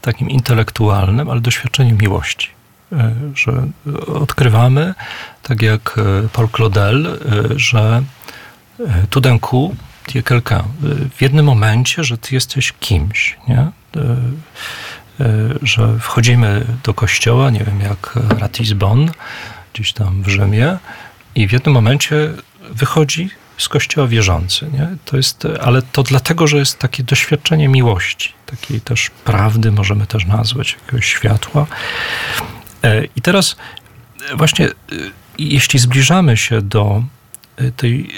takim 0.00 0.30
intelektualnym, 0.30 1.30
ale 1.30 1.40
doświadczeniu 1.40 1.96
miłości. 1.96 2.57
E, 2.92 3.14
że 3.34 3.66
odkrywamy, 4.06 4.94
tak 5.42 5.62
jak 5.62 5.96
e, 5.98 6.28
Paul 6.28 6.48
Claudel, 6.48 7.06
e, 7.06 7.58
że 7.58 8.02
tout 9.10 9.24
d'un. 9.24 9.38
W 11.16 11.22
jednym 11.22 11.46
momencie, 11.46 12.04
że 12.04 12.18
ty 12.18 12.34
jesteś 12.34 12.72
kimś, 12.80 13.36
nie? 13.48 13.70
Że 15.62 15.98
wchodzimy 15.98 16.64
do 16.84 16.94
kościoła, 16.94 17.50
nie 17.50 17.64
wiem, 17.64 17.80
jak 17.80 18.18
Ratisbon, 18.38 19.10
gdzieś 19.74 19.92
tam 19.92 20.22
w 20.22 20.28
Rzymie 20.28 20.78
i 21.34 21.48
w 21.48 21.52
jednym 21.52 21.74
momencie 21.74 22.32
wychodzi 22.70 23.30
z 23.58 23.68
kościoła 23.68 24.06
wierzący. 24.06 24.70
Nie? 24.72 24.88
To 25.04 25.16
jest, 25.16 25.46
ale 25.62 25.82
to 25.82 26.02
dlatego, 26.02 26.46
że 26.46 26.58
jest 26.58 26.78
takie 26.78 27.02
doświadczenie 27.02 27.68
miłości, 27.68 28.32
takiej 28.46 28.80
też 28.80 29.10
prawdy, 29.10 29.72
możemy 29.72 30.06
też 30.06 30.26
nazwać, 30.26 30.76
jakiegoś 30.84 31.06
światła. 31.06 31.66
E, 32.82 33.04
I 33.04 33.20
teraz 33.22 33.56
właśnie, 34.34 34.66
e, 34.66 34.72
jeśli 35.38 35.78
zbliżamy 35.78 36.36
się 36.36 36.62
do 36.62 37.02
e, 37.56 37.70
tej, 37.70 38.12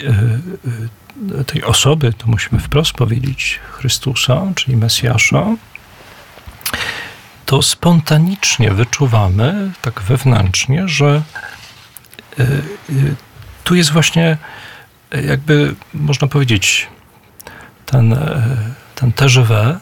tej 1.46 1.64
osoby, 1.64 2.12
to 2.12 2.26
musimy 2.26 2.60
wprost 2.60 2.92
powiedzieć 2.92 3.60
Chrystusa, 3.72 4.42
czyli 4.54 4.76
Mesjasza, 4.76 5.46
to 7.46 7.62
spontanicznie 7.62 8.70
wyczuwamy, 8.70 9.70
tak 9.82 10.02
wewnętrznie, 10.02 10.88
że 10.88 11.22
tu 13.64 13.74
jest 13.74 13.90
właśnie 13.90 14.38
jakby, 15.24 15.74
można 15.94 16.28
powiedzieć, 16.28 16.88
ten, 17.86 18.18
ten 18.94 19.12
TGV, 19.12 19.80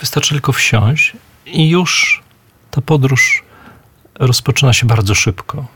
wystarczy 0.00 0.30
tylko 0.30 0.52
wsiąść 0.52 1.12
i 1.46 1.68
już 1.68 2.22
ta 2.70 2.80
podróż 2.80 3.43
rozpoczyna 4.18 4.72
się 4.72 4.86
bardzo 4.86 5.14
szybko. 5.14 5.66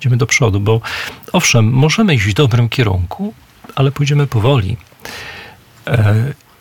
Idziemy 0.00 0.16
do 0.16 0.26
przodu, 0.26 0.60
bo 0.60 0.80
owszem, 1.32 1.70
możemy 1.70 2.14
iść 2.14 2.26
w 2.26 2.34
dobrym 2.34 2.68
kierunku, 2.68 3.34
ale 3.74 3.92
pójdziemy 3.92 4.26
powoli. 4.26 4.76
E, 5.86 6.14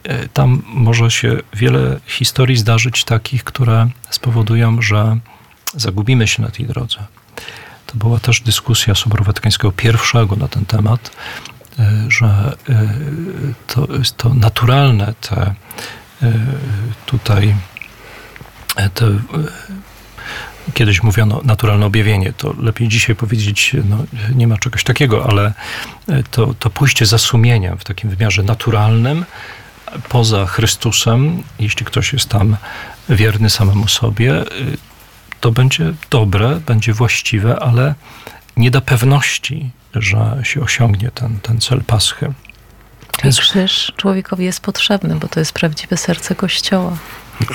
e, 0.04 0.28
tam 0.28 0.64
może 0.66 1.12
się 1.12 1.38
wiele 1.54 2.00
historii 2.06 2.58
zdarzyć 2.58 3.04
takich, 3.04 3.44
które 3.44 3.90
spowodują, 4.10 4.82
że 4.82 5.18
zagubimy 5.76 6.28
się 6.28 6.42
na 6.42 6.50
tej 6.50 6.66
drodze. 6.66 6.98
To 7.88 7.96
była 7.96 8.20
też 8.20 8.42
dyskusja 8.42 8.96
Soboru 8.96 9.24
Watykańskiego 9.24 9.74
I 9.84 10.40
na 10.40 10.48
ten 10.48 10.66
temat, 10.66 11.12
e, 11.80 12.06
że 12.10 12.58
to 13.68 13.88
to 14.18 14.34
naturalne 14.34 15.14
te 15.22 15.56
tutaj 17.06 17.56
te 18.94 19.06
Kiedyś 20.74 21.04
mówiono 21.04 21.42
naturalne 21.44 21.86
objawienie, 21.86 22.34
to 22.38 22.54
lepiej 22.60 22.88
dzisiaj 22.88 23.16
powiedzieć, 23.16 23.76
no, 23.90 23.98
nie 24.36 24.48
ma 24.48 24.58
czegoś 24.58 24.84
takiego, 24.84 25.30
ale 25.30 25.54
e, 26.10 26.24
to, 26.32 26.54
to 26.60 26.70
pójście 26.70 27.06
za 27.06 27.18
sumieniem 27.18 27.78
w 27.78 27.84
takim 27.84 28.10
wymiarze 28.10 28.44
naturalnym, 28.44 29.26
poza 30.10 30.46
Chrystusem, 30.46 31.44
jeśli 31.60 31.86
ktoś 31.86 32.14
jest 32.14 32.30
tam 32.30 32.58
wierny 33.10 33.50
samemu 33.50 33.88
sobie, 33.88 34.42
e, 34.42 34.46
to 35.40 35.52
będzie 35.52 35.94
dobre, 36.10 36.60
będzie 36.66 36.94
właściwe, 36.94 37.60
ale 37.60 37.96
nie 38.58 38.72
da 38.72 38.82
pewności, 38.82 39.70
że 39.96 40.40
się 40.44 40.62
osiągnie 40.62 41.12
ten, 41.12 41.40
ten 41.40 41.62
cel 41.62 41.82
Paschy. 41.82 42.34
Więc... 43.24 43.40
Krzyż 43.40 43.94
człowiekowi 43.98 44.46
jest 44.46 44.60
potrzebny, 44.60 45.16
bo 45.16 45.28
to 45.28 45.40
jest 45.40 45.54
prawdziwe 45.54 45.98
serce 45.98 46.36
Kościoła. 46.36 46.98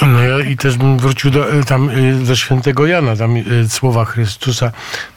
No 0.03 0.23
ja 0.23 0.41
i 0.41 0.57
też 0.57 0.77
bym 0.77 0.99
wrócił 0.99 1.31
do, 1.31 1.53
e, 1.53 1.65
tam, 1.65 1.91
do 2.25 2.37
świętego 2.37 2.87
Jana, 2.87 3.17
tam 3.17 3.37
e, 3.37 3.43
słowa 3.69 4.05
Chrystusa, 4.05 4.73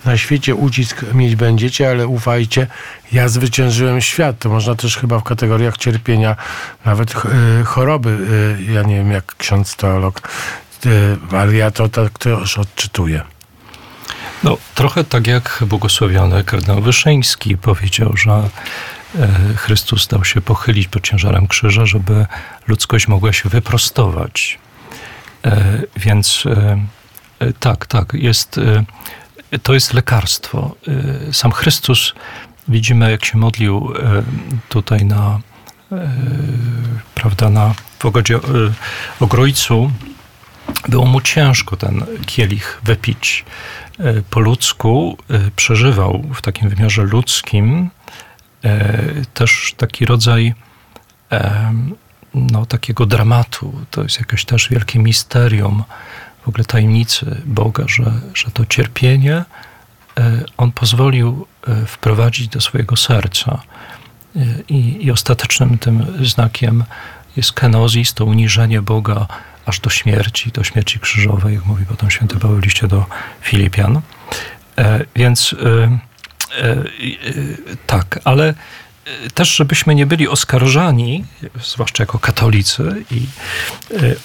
na 0.05 0.17
świecie 0.17 0.55
ucisk 0.55 1.05
mieć 1.13 1.35
będziecie, 1.35 1.89
ale 1.89 2.07
ufajcie, 2.07 2.67
ja 3.11 3.29
zwyciężyłem 3.29 4.01
świat. 4.01 4.39
To 4.39 4.49
można 4.49 4.75
też 4.75 4.97
chyba 4.97 5.19
w 5.19 5.23
kategoriach 5.23 5.77
cierpienia, 5.77 6.35
nawet 6.85 7.13
choroby, 7.65 8.17
ja 8.73 8.81
nie 8.81 8.95
wiem 8.95 9.11
jak 9.11 9.35
ksiądz 9.35 9.75
teolog, 9.75 10.29
ale 11.31 11.55
ja 11.55 11.71
to 11.71 11.89
tak 11.89 12.19
też 12.19 12.57
odczytuję. 12.57 13.21
No, 14.43 14.57
trochę 14.75 15.03
tak 15.03 15.27
jak 15.27 15.63
błogosławiony 15.67 16.43
kardynał 16.43 16.81
Wyszyński 16.81 17.57
powiedział, 17.57 18.17
że 18.17 18.49
Chrystus 19.55 20.07
dał 20.07 20.25
się 20.25 20.41
pochylić 20.41 20.87
pod 20.87 21.03
ciężarem 21.03 21.47
krzyża, 21.47 21.85
żeby 21.85 22.25
ludzkość 22.67 23.07
mogła 23.07 23.33
się 23.33 23.49
wyprostować. 23.49 24.59
E, 25.45 25.81
więc 25.97 26.43
e, 26.45 27.53
tak, 27.59 27.85
tak, 27.85 28.13
jest, 28.13 28.59
to 29.63 29.73
jest 29.73 29.93
lekarstwo. 29.93 30.75
Sam 31.31 31.51
Chrystus, 31.51 32.13
widzimy 32.67 33.11
jak 33.11 33.25
się 33.25 33.37
modlił 33.37 33.93
tutaj 34.69 35.05
na, 35.05 35.39
prawda, 37.15 37.49
na 37.49 37.73
w 37.99 38.05
ogodzie 38.05 38.39
Ogrojcu, 39.19 39.91
było 40.89 41.05
mu 41.05 41.21
ciężko 41.21 41.77
ten 41.77 42.05
kielich 42.25 42.81
wypić 42.83 43.45
po 44.29 44.39
ludzku, 44.39 45.17
przeżywał 45.55 46.23
w 46.35 46.41
takim 46.41 46.69
wymiarze 46.69 47.03
ludzkim, 47.03 47.89
E, 48.00 48.00
też 49.33 49.73
taki 49.77 50.05
rodzaj 50.05 50.53
no, 52.33 52.65
takiego 52.65 53.05
dramatu. 53.05 53.73
To 53.91 54.03
jest 54.03 54.19
jakieś 54.19 54.45
też 54.45 54.69
wielkie 54.69 54.99
misterium, 54.99 55.83
w 56.45 56.47
ogóle 56.47 56.65
tajemnicy 56.65 57.41
Boga, 57.45 57.83
że, 57.87 58.11
że 58.33 58.51
to 58.51 58.65
cierpienie 58.65 59.35
e, 59.35 59.45
On 60.57 60.71
pozwolił 60.71 61.47
e, 61.67 61.85
wprowadzić 61.85 62.47
do 62.47 62.61
swojego 62.61 62.95
serca. 62.95 63.61
I, 64.69 65.05
i 65.05 65.11
ostatecznym 65.11 65.77
tym 65.77 66.05
znakiem 66.21 66.83
jest 67.37 67.53
kenozis, 67.53 68.13
to 68.13 68.25
uniżenie 68.25 68.81
Boga 68.81 69.27
aż 69.65 69.79
do 69.79 69.89
śmierci, 69.89 70.51
do 70.51 70.63
śmierci 70.63 70.99
krzyżowej, 70.99 71.55
jak 71.55 71.65
mówi 71.65 71.85
potem 71.85 72.11
święty 72.11 72.39
Paweł 72.39 72.57
w 72.57 72.63
liście 72.63 72.87
do 72.87 73.05
Filipian. 73.41 74.01
Więc 75.15 75.53
E, 75.53 75.67
e, 75.69 75.99
tak, 77.87 78.19
ale 78.23 78.47
e, 78.47 79.29
też, 79.29 79.55
żebyśmy 79.55 79.95
nie 79.95 80.05
byli 80.05 80.27
oskarżani, 80.27 81.25
zwłaszcza 81.63 82.03
jako 82.03 82.19
katolicy, 82.19 83.05
i 83.11 83.25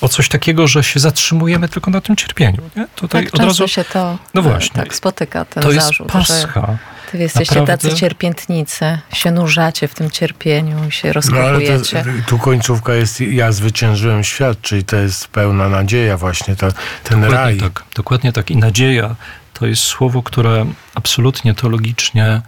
o 0.01 0.09
coś 0.09 0.29
takiego, 0.29 0.69
że 0.69 0.85
się 0.85 1.01
zatrzymujemy 1.01 1.69
tylko 1.69 1.91
na 1.91 2.01
tym 2.01 2.17
cierpieniu. 2.17 2.63
Nie? 2.77 2.87
Tutaj 2.95 3.25
tak, 3.25 3.35
od 3.35 3.41
razu 3.41 3.69
się 3.69 3.85
to 3.85 4.19
no 4.35 4.43
właśnie, 4.43 4.83
tak 4.83 4.95
spotyka, 4.95 5.45
ten 5.45 5.63
to 5.63 5.73
zarzut. 5.73 6.15
Jest 6.15 6.29
pascha. 6.29 6.79
Ty 7.13 7.19
jesteście 7.19 7.55
Naprawdę? 7.55 7.89
tacy 7.89 8.01
cierpiętnicy, 8.01 8.99
się 9.13 9.31
nurzacie 9.31 9.89
w 9.89 9.95
tym 9.95 10.11
cierpieniu, 10.11 10.91
się 10.91 11.13
rozkopujecie. 11.13 12.05
No, 12.07 12.13
tu 12.27 12.39
końcówka 12.39 12.95
jest, 12.95 13.21
ja 13.21 13.53
zwyciężyłem 13.53 14.25
świat, 14.25 14.61
czyli 14.63 14.85
to 14.85 14.97
jest 14.97 15.29
pełna 15.29 15.69
nadzieja 15.69 16.17
właśnie, 16.17 16.57
ta, 16.57 16.69
ten 17.05 17.21
dokładnie 17.21 17.29
raj. 17.39 17.57
Tak, 17.57 17.85
dokładnie 17.95 18.33
tak 18.33 18.51
i 18.51 18.57
nadzieja 18.57 19.17
to 19.59 19.67
jest 19.67 19.83
słowo, 19.83 20.23
które 20.23 20.67
absolutnie 20.95 21.55
teologicznie 21.55 22.25
e, 22.25 22.43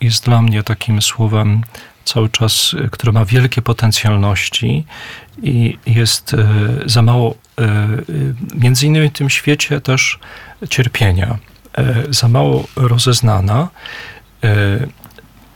jest 0.00 0.24
dla 0.24 0.42
mnie 0.42 0.62
takim 0.62 1.02
słowem 1.02 1.62
cały 2.04 2.28
czas, 2.28 2.76
e, 2.84 2.88
które 2.88 3.12
ma 3.12 3.24
wielkie 3.24 3.62
potencjalności 3.62 4.84
i 5.42 5.78
jest 5.86 6.34
e, 6.34 6.46
za 6.86 7.02
mało, 7.02 7.34
między 8.54 8.86
innymi 8.86 9.08
w 9.08 9.12
tym 9.12 9.30
świecie 9.30 9.80
też 9.80 10.18
cierpienia, 10.70 11.38
za 12.10 12.28
mało 12.28 12.64
rozeznana. 12.76 13.68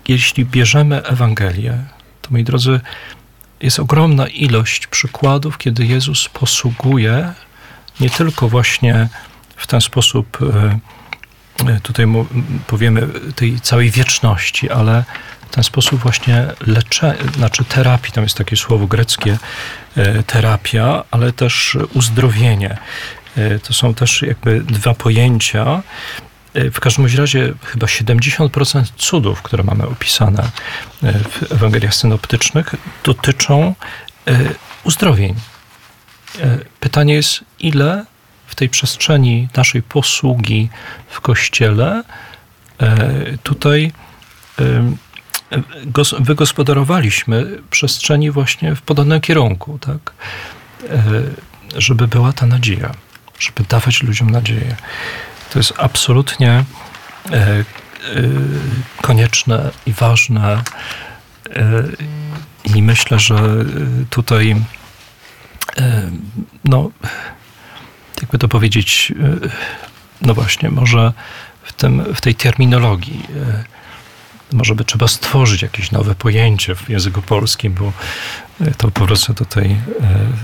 Jeśli 0.09 0.45
bierzemy 0.45 1.03
Ewangelię, 1.03 1.79
to 2.23 2.31
moi 2.31 2.45
drodzy, 2.45 2.81
jest 3.61 3.81
ogromna 3.81 4.27
ilość 4.27 4.87
przykładów, 4.87 5.59
kiedy 5.59 5.87
Jezus 5.87 6.29
posługuje 6.29 7.33
nie 8.01 8.11
tylko 8.11 8.49
właśnie 8.49 9.09
w 9.63 9.67
ten 9.67 9.81
sposób 9.81 10.39
e, 10.43 10.79
e, 11.71 11.81
tutaj 11.81 12.07
powiemy 12.67 13.09
tej 13.37 13.61
całej 13.61 13.91
wieczności, 13.91 14.71
ale 14.71 15.05
w 15.51 15.55
ten 15.55 15.65
sposób 15.65 16.01
właśnie 16.01 16.47
leczenie, 16.67 17.19
znaczy 17.37 17.65
terapii, 17.65 18.13
tam 18.13 18.25
jest 18.25 18.37
takie 18.37 18.57
słowo 18.57 18.87
greckie, 18.87 19.39
e, 19.97 20.23
terapia, 20.23 21.05
ale 21.11 21.33
też 21.33 21.79
uzdrowienie. 21.95 22.79
To 23.63 23.73
są 23.73 23.95
też 23.95 24.23
jakby 24.23 24.61
dwa 24.61 24.95
pojęcia. 24.95 25.83
W 26.55 26.81
każdym 26.81 27.07
razie 27.17 27.53
chyba 27.65 27.87
70% 27.87 28.85
cudów, 28.97 29.43
które 29.43 29.63
mamy 29.65 29.87
opisane 29.87 30.51
w 31.03 31.53
Ewangeliach 31.53 31.95
synoptycznych, 31.95 32.75
dotyczą 33.05 33.75
uzdrowień. 34.85 35.35
Pytanie 36.81 37.15
jest, 37.15 37.45
ile 37.59 38.05
w 38.47 38.55
tej 38.55 38.69
przestrzeni 38.69 39.49
naszej 39.57 39.83
posługi 39.83 40.69
w 41.09 41.21
kościele 41.21 42.03
tutaj 43.43 43.93
wygospodarowaliśmy 46.21 47.59
przestrzeni 47.71 48.31
właśnie 48.31 48.75
w 48.75 48.83
podobnym 48.83 49.21
kierunku, 49.21 49.79
tak? 49.79 50.13
E, 50.91 51.81
żeby 51.81 52.09
była 52.09 52.33
ta 52.33 52.47
nadzieja, 52.47 52.95
żeby 53.39 53.65
dawać 53.69 54.03
ludziom 54.03 54.31
nadzieję. 54.31 54.77
To 55.53 55.59
jest 55.59 55.73
absolutnie 55.77 56.51
e, 56.51 56.65
e, 57.33 57.65
konieczne 59.03 59.71
i 59.87 59.93
ważne. 59.93 60.63
I 62.65 62.83
myślę, 62.83 63.19
że 63.19 63.35
tutaj, 64.11 64.57
no, 66.65 66.91
jakby 68.23 68.39
to 68.39 68.49
powiedzieć, 68.49 69.13
no 70.23 70.35
właśnie, 70.35 70.71
może 70.71 71.13
w, 71.63 71.73
tym, 71.73 72.15
w 72.15 72.21
tej 72.21 72.35
terminologii 72.35 73.23
może 74.53 74.75
by 74.75 74.85
trzeba 74.85 75.09
stworzyć 75.09 75.63
jakieś 75.63 75.91
nowe 75.91 76.15
pojęcie 76.15 76.75
w 76.75 76.89
języku 76.89 77.23
polskim, 77.23 77.75
bo 77.75 77.93
e, 78.61 78.71
to 78.71 78.91
powrócę 78.91 79.35
do 79.35 79.45
tej, 79.45 79.71
e, 79.71 79.77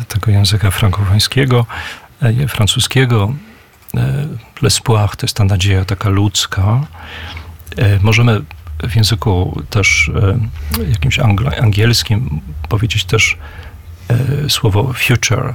tego 0.09 0.31
języka 0.31 0.71
frankofońskiego, 0.71 1.67
e, 2.23 2.49
francuskiego. 2.49 3.33
L'espoir 4.63 5.17
to 5.17 5.27
jest 5.27 5.37
ta 5.37 5.45
nadzieja 5.45 5.85
taka 5.85 6.09
ludzka. 6.09 6.81
Możemy 8.03 8.41
w 8.83 8.97
języku 8.97 9.63
też 9.71 10.11
jakimś 10.89 11.19
angielskim 11.61 12.41
powiedzieć 12.69 13.05
też 13.05 13.37
słowo 14.49 14.93
future, 14.93 15.55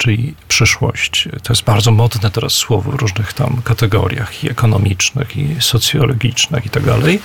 czyli 0.00 0.34
przyszłość. 0.48 1.28
To 1.42 1.52
jest 1.52 1.64
bardzo 1.64 1.90
modne 1.90 2.30
teraz 2.30 2.52
słowo 2.52 2.90
w 2.90 2.94
różnych 2.94 3.32
tam 3.32 3.62
kategoriach 3.64 4.44
i 4.44 4.50
ekonomicznych, 4.50 5.36
i 5.36 5.56
socjologicznych 5.60 6.66
i 6.66 6.70
tak 6.70 6.84
dalej. 6.84 7.20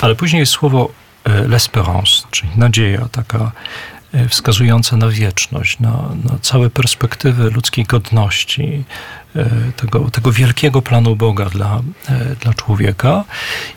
Ale 0.00 0.14
później 0.14 0.40
jest 0.40 0.52
słowo 0.52 0.90
e, 1.24 1.48
l'espérance, 1.48 2.26
czyli 2.30 2.50
nadzieja 2.56 3.08
taka 3.12 3.52
e, 4.14 4.28
wskazująca 4.28 4.96
na 4.96 5.08
wieczność, 5.08 5.80
na, 5.80 5.90
na 6.24 6.38
całe 6.42 6.70
perspektywy 6.70 7.50
ludzkiej 7.50 7.84
godności, 7.84 8.84
e, 9.36 9.50
tego, 9.76 10.10
tego 10.10 10.32
wielkiego 10.32 10.82
planu 10.82 11.16
Boga 11.16 11.44
dla, 11.44 11.80
dla 12.40 12.54
człowieka. 12.54 13.24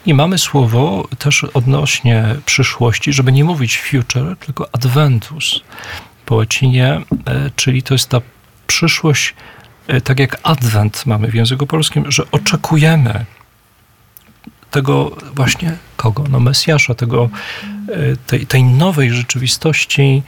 I 0.06 0.14
mamy 0.14 0.38
słowo 0.38 1.08
też 1.18 1.44
odnośnie 1.44 2.36
przyszłości, 2.46 3.14
żeby 3.14 3.32
nie 3.32 3.44
mówić 3.44 3.80
future, 3.80 4.36
tylko 4.40 4.70
adventus 4.72 5.62
po 6.30 6.36
łacinie, 6.36 7.02
e, 7.26 7.50
czyli 7.56 7.84
to 7.84 7.94
jest 7.94 8.10
ta 8.10 8.22
przyszłość, 8.68 9.34
e, 9.88 10.02
tak 10.02 10.20
jak 10.20 10.40
adwent 10.44 11.06
mamy 11.06 11.28
w 11.28 11.34
języku 11.34 11.68
polskim, 11.68 12.12
że 12.12 12.24
oczekujemy 12.32 13.26
tego 14.72 15.18
właśnie 15.36 15.78
kogo? 15.98 16.24
No 16.30 16.40
Mesjasza, 16.40 16.96
tego, 16.96 17.30
e, 17.88 18.16
tej, 18.28 18.48
tej 18.48 18.64
nowej 18.64 19.12
rzeczywistości 19.12 20.24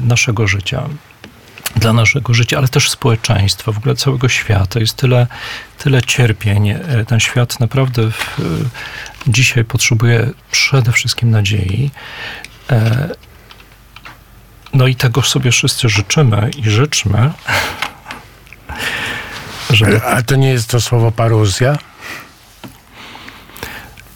naszego 0.00 0.46
życia 0.46 0.82
dla 1.76 1.92
naszego 1.92 2.34
życia, 2.34 2.58
ale 2.58 2.68
też 2.68 2.90
społeczeństwa, 2.90 3.72
w 3.72 3.78
ogóle 3.78 3.94
całego 3.94 4.28
świata. 4.28 4.80
Jest 4.80 4.96
tyle, 4.96 5.26
tyle 5.78 6.02
cierpień. 6.02 6.74
Ten 7.06 7.20
świat 7.20 7.60
naprawdę 7.60 8.10
w, 8.10 8.40
dzisiaj 9.26 9.64
potrzebuje 9.64 10.30
przede 10.50 10.92
wszystkim 10.92 11.30
nadziei. 11.30 11.90
No 14.74 14.86
i 14.86 14.94
tego 14.94 15.22
sobie 15.22 15.50
wszyscy 15.50 15.88
życzymy 15.88 16.50
i 16.58 16.70
życzmy. 16.70 17.30
Żeby... 19.70 20.04
A 20.04 20.22
to 20.22 20.36
nie 20.36 20.48
jest 20.48 20.70
to 20.70 20.80
słowo 20.80 21.12
paruzja? 21.12 21.78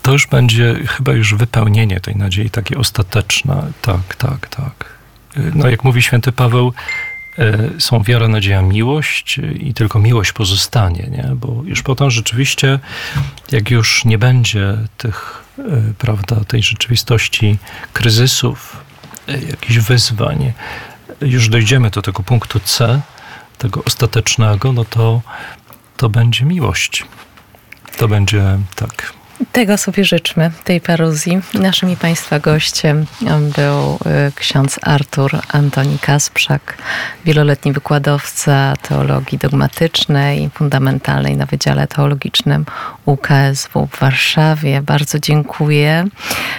To 0.03 0.13
już 0.13 0.27
będzie 0.27 0.75
chyba 0.89 1.13
już 1.13 1.35
wypełnienie 1.35 2.01
tej 2.01 2.17
nadziei, 2.17 2.51
takie 2.51 2.79
ostateczne. 2.79 3.73
Tak, 3.83 4.15
tak, 4.15 4.49
tak. 4.49 4.97
No 5.55 5.69
jak 5.69 5.85
mówi 5.85 6.03
święty 6.03 6.33
Paweł, 6.33 6.73
e, 7.39 7.59
są 7.79 8.03
wiara, 8.03 8.29
nadzieja, 8.29 8.63
miłość 8.63 9.41
i 9.61 9.75
tylko 9.75 9.99
miłość 9.99 10.33
pozostanie, 10.33 11.09
nie? 11.11 11.31
Bo 11.35 11.63
już 11.65 11.83
potem 11.83 12.11
rzeczywiście, 12.11 12.79
jak 13.53 13.71
już 13.71 14.05
nie 14.05 14.19
będzie 14.19 14.77
tych, 14.97 15.45
e, 15.59 15.63
prawda, 15.99 16.37
tej 16.45 16.63
rzeczywistości 16.63 17.59
kryzysów, 17.93 18.86
jakichś 19.29 19.79
wyzwań, 19.79 20.53
już 21.21 21.49
dojdziemy 21.49 21.91
do 21.91 22.03
tego 22.03 22.23
punktu 22.23 22.61
C, 22.61 23.01
tego 23.59 23.85
ostatecznego, 23.85 24.73
no 24.73 24.85
to, 24.85 25.23
to 25.97 26.09
będzie 26.09 26.45
miłość. 26.45 27.05
To 27.97 28.09
będzie 28.09 28.59
tak, 28.75 29.13
tego 29.53 29.79
sobie 29.79 30.05
życzmy, 30.05 30.51
tej 30.65 30.81
paruzji. 30.81 31.41
Naszym 31.55 31.91
i 31.91 31.97
Państwa 31.97 32.39
gościem 32.39 33.07
był 33.57 33.99
y, 34.29 34.33
ksiądz 34.35 34.79
Artur 34.83 35.39
Antoni 35.53 35.99
Kasprzak, 35.99 36.79
wieloletni 37.25 37.73
wykładowca 37.73 38.75
teologii 38.89 39.39
dogmatycznej 39.39 40.43
i 40.43 40.51
fundamentalnej 40.51 41.37
na 41.37 41.47
Wydziale 41.47 41.87
Teologicznym 41.87 42.67
UKSW 43.05 43.87
w 43.87 43.99
Warszawie. 43.99 44.83
Bardzo 44.83 45.19
dziękuję. 45.19 46.05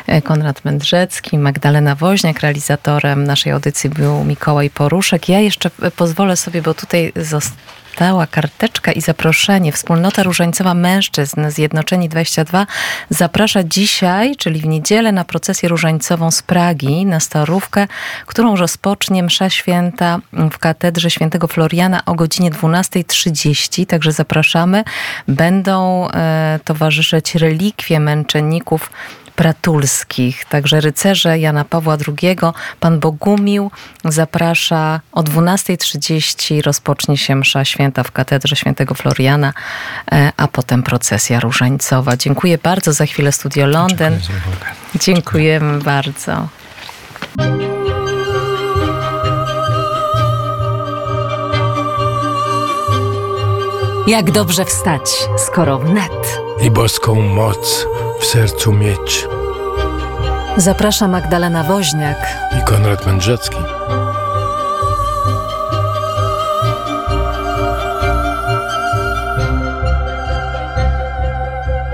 E, 0.07 0.21
Konrad 0.21 0.65
Mędrzecki, 0.65 1.37
Magdalena 1.37 1.95
Woźniak, 1.95 2.39
realizatorem 2.39 3.23
naszej 3.23 3.51
audycji 3.51 3.89
był 3.89 4.23
Mikołaj 4.23 4.69
Poruszek. 4.69 5.29
Ja 5.29 5.39
jeszcze 5.39 5.69
pozwolę 5.95 6.37
sobie, 6.37 6.61
bo 6.61 6.73
tutaj 6.73 7.13
został 7.15 7.57
dostała 7.97 8.27
karteczka 8.27 8.91
i 8.91 9.01
zaproszenie. 9.01 9.71
Wspólnota 9.71 10.23
Różańcowa 10.23 10.73
Mężczyzn 10.73 11.49
Zjednoczeni 11.49 12.09
22 12.09 12.67
zaprasza 13.09 13.63
dzisiaj, 13.63 14.35
czyli 14.35 14.61
w 14.61 14.65
niedzielę, 14.65 15.11
na 15.11 15.25
procesję 15.25 15.69
różańcową 15.69 16.31
z 16.31 16.41
Pragi, 16.41 17.05
na 17.05 17.19
Starówkę, 17.19 17.87
którą 18.25 18.55
rozpocznie 18.55 19.23
msza 19.23 19.49
święta 19.49 20.19
w 20.33 20.57
katedrze 20.57 21.09
świętego 21.09 21.47
Floriana 21.47 22.05
o 22.05 22.15
godzinie 22.15 22.51
12.30. 22.51 23.85
Także 23.85 24.11
zapraszamy. 24.11 24.83
Będą 25.27 26.07
e, 26.09 26.59
towarzyszyć 26.65 27.35
relikwie 27.35 27.99
męczenników 27.99 28.89
Pratulskich. 29.37 30.45
Także 30.45 30.81
rycerze 30.81 31.39
Jana 31.39 31.65
Pawła 31.65 31.97
II, 32.07 32.37
pan 32.79 32.99
Bogumił 32.99 33.71
zaprasza 34.05 35.01
o 35.11 35.23
12.30 35.23 36.61
rozpocznie 36.61 37.17
się 37.17 37.35
msza 37.35 37.65
święta 37.65 38.03
w 38.03 38.11
katedrze 38.11 38.55
świętego 38.55 38.95
Floriana, 38.95 39.53
e, 40.11 40.31
a 40.37 40.47
potem 40.47 40.83
procesja 40.83 41.39
różańcowa. 41.39 42.17
Dziękuję 42.17 42.57
bardzo. 42.57 42.93
Za 42.93 43.05
chwilę 43.05 43.31
Studio 43.31 43.65
Londyn. 43.65 44.19
Dziękujemy 44.95 45.79
bardzo. 45.79 46.47
Jak 54.07 54.31
dobrze 54.31 54.65
wstać, 54.65 55.27
skoro 55.37 55.79
wnet. 55.79 56.39
I 56.61 56.71
boską 56.71 57.21
moc 57.21 57.87
w 58.19 58.25
sercu 58.25 58.73
mieć. 58.73 59.27
Zaprasza 60.57 61.07
Magdalena 61.07 61.63
Woźniak 61.63 62.17
i 62.59 62.65
Konrad 62.65 63.05
Mędrzecki. 63.07 63.57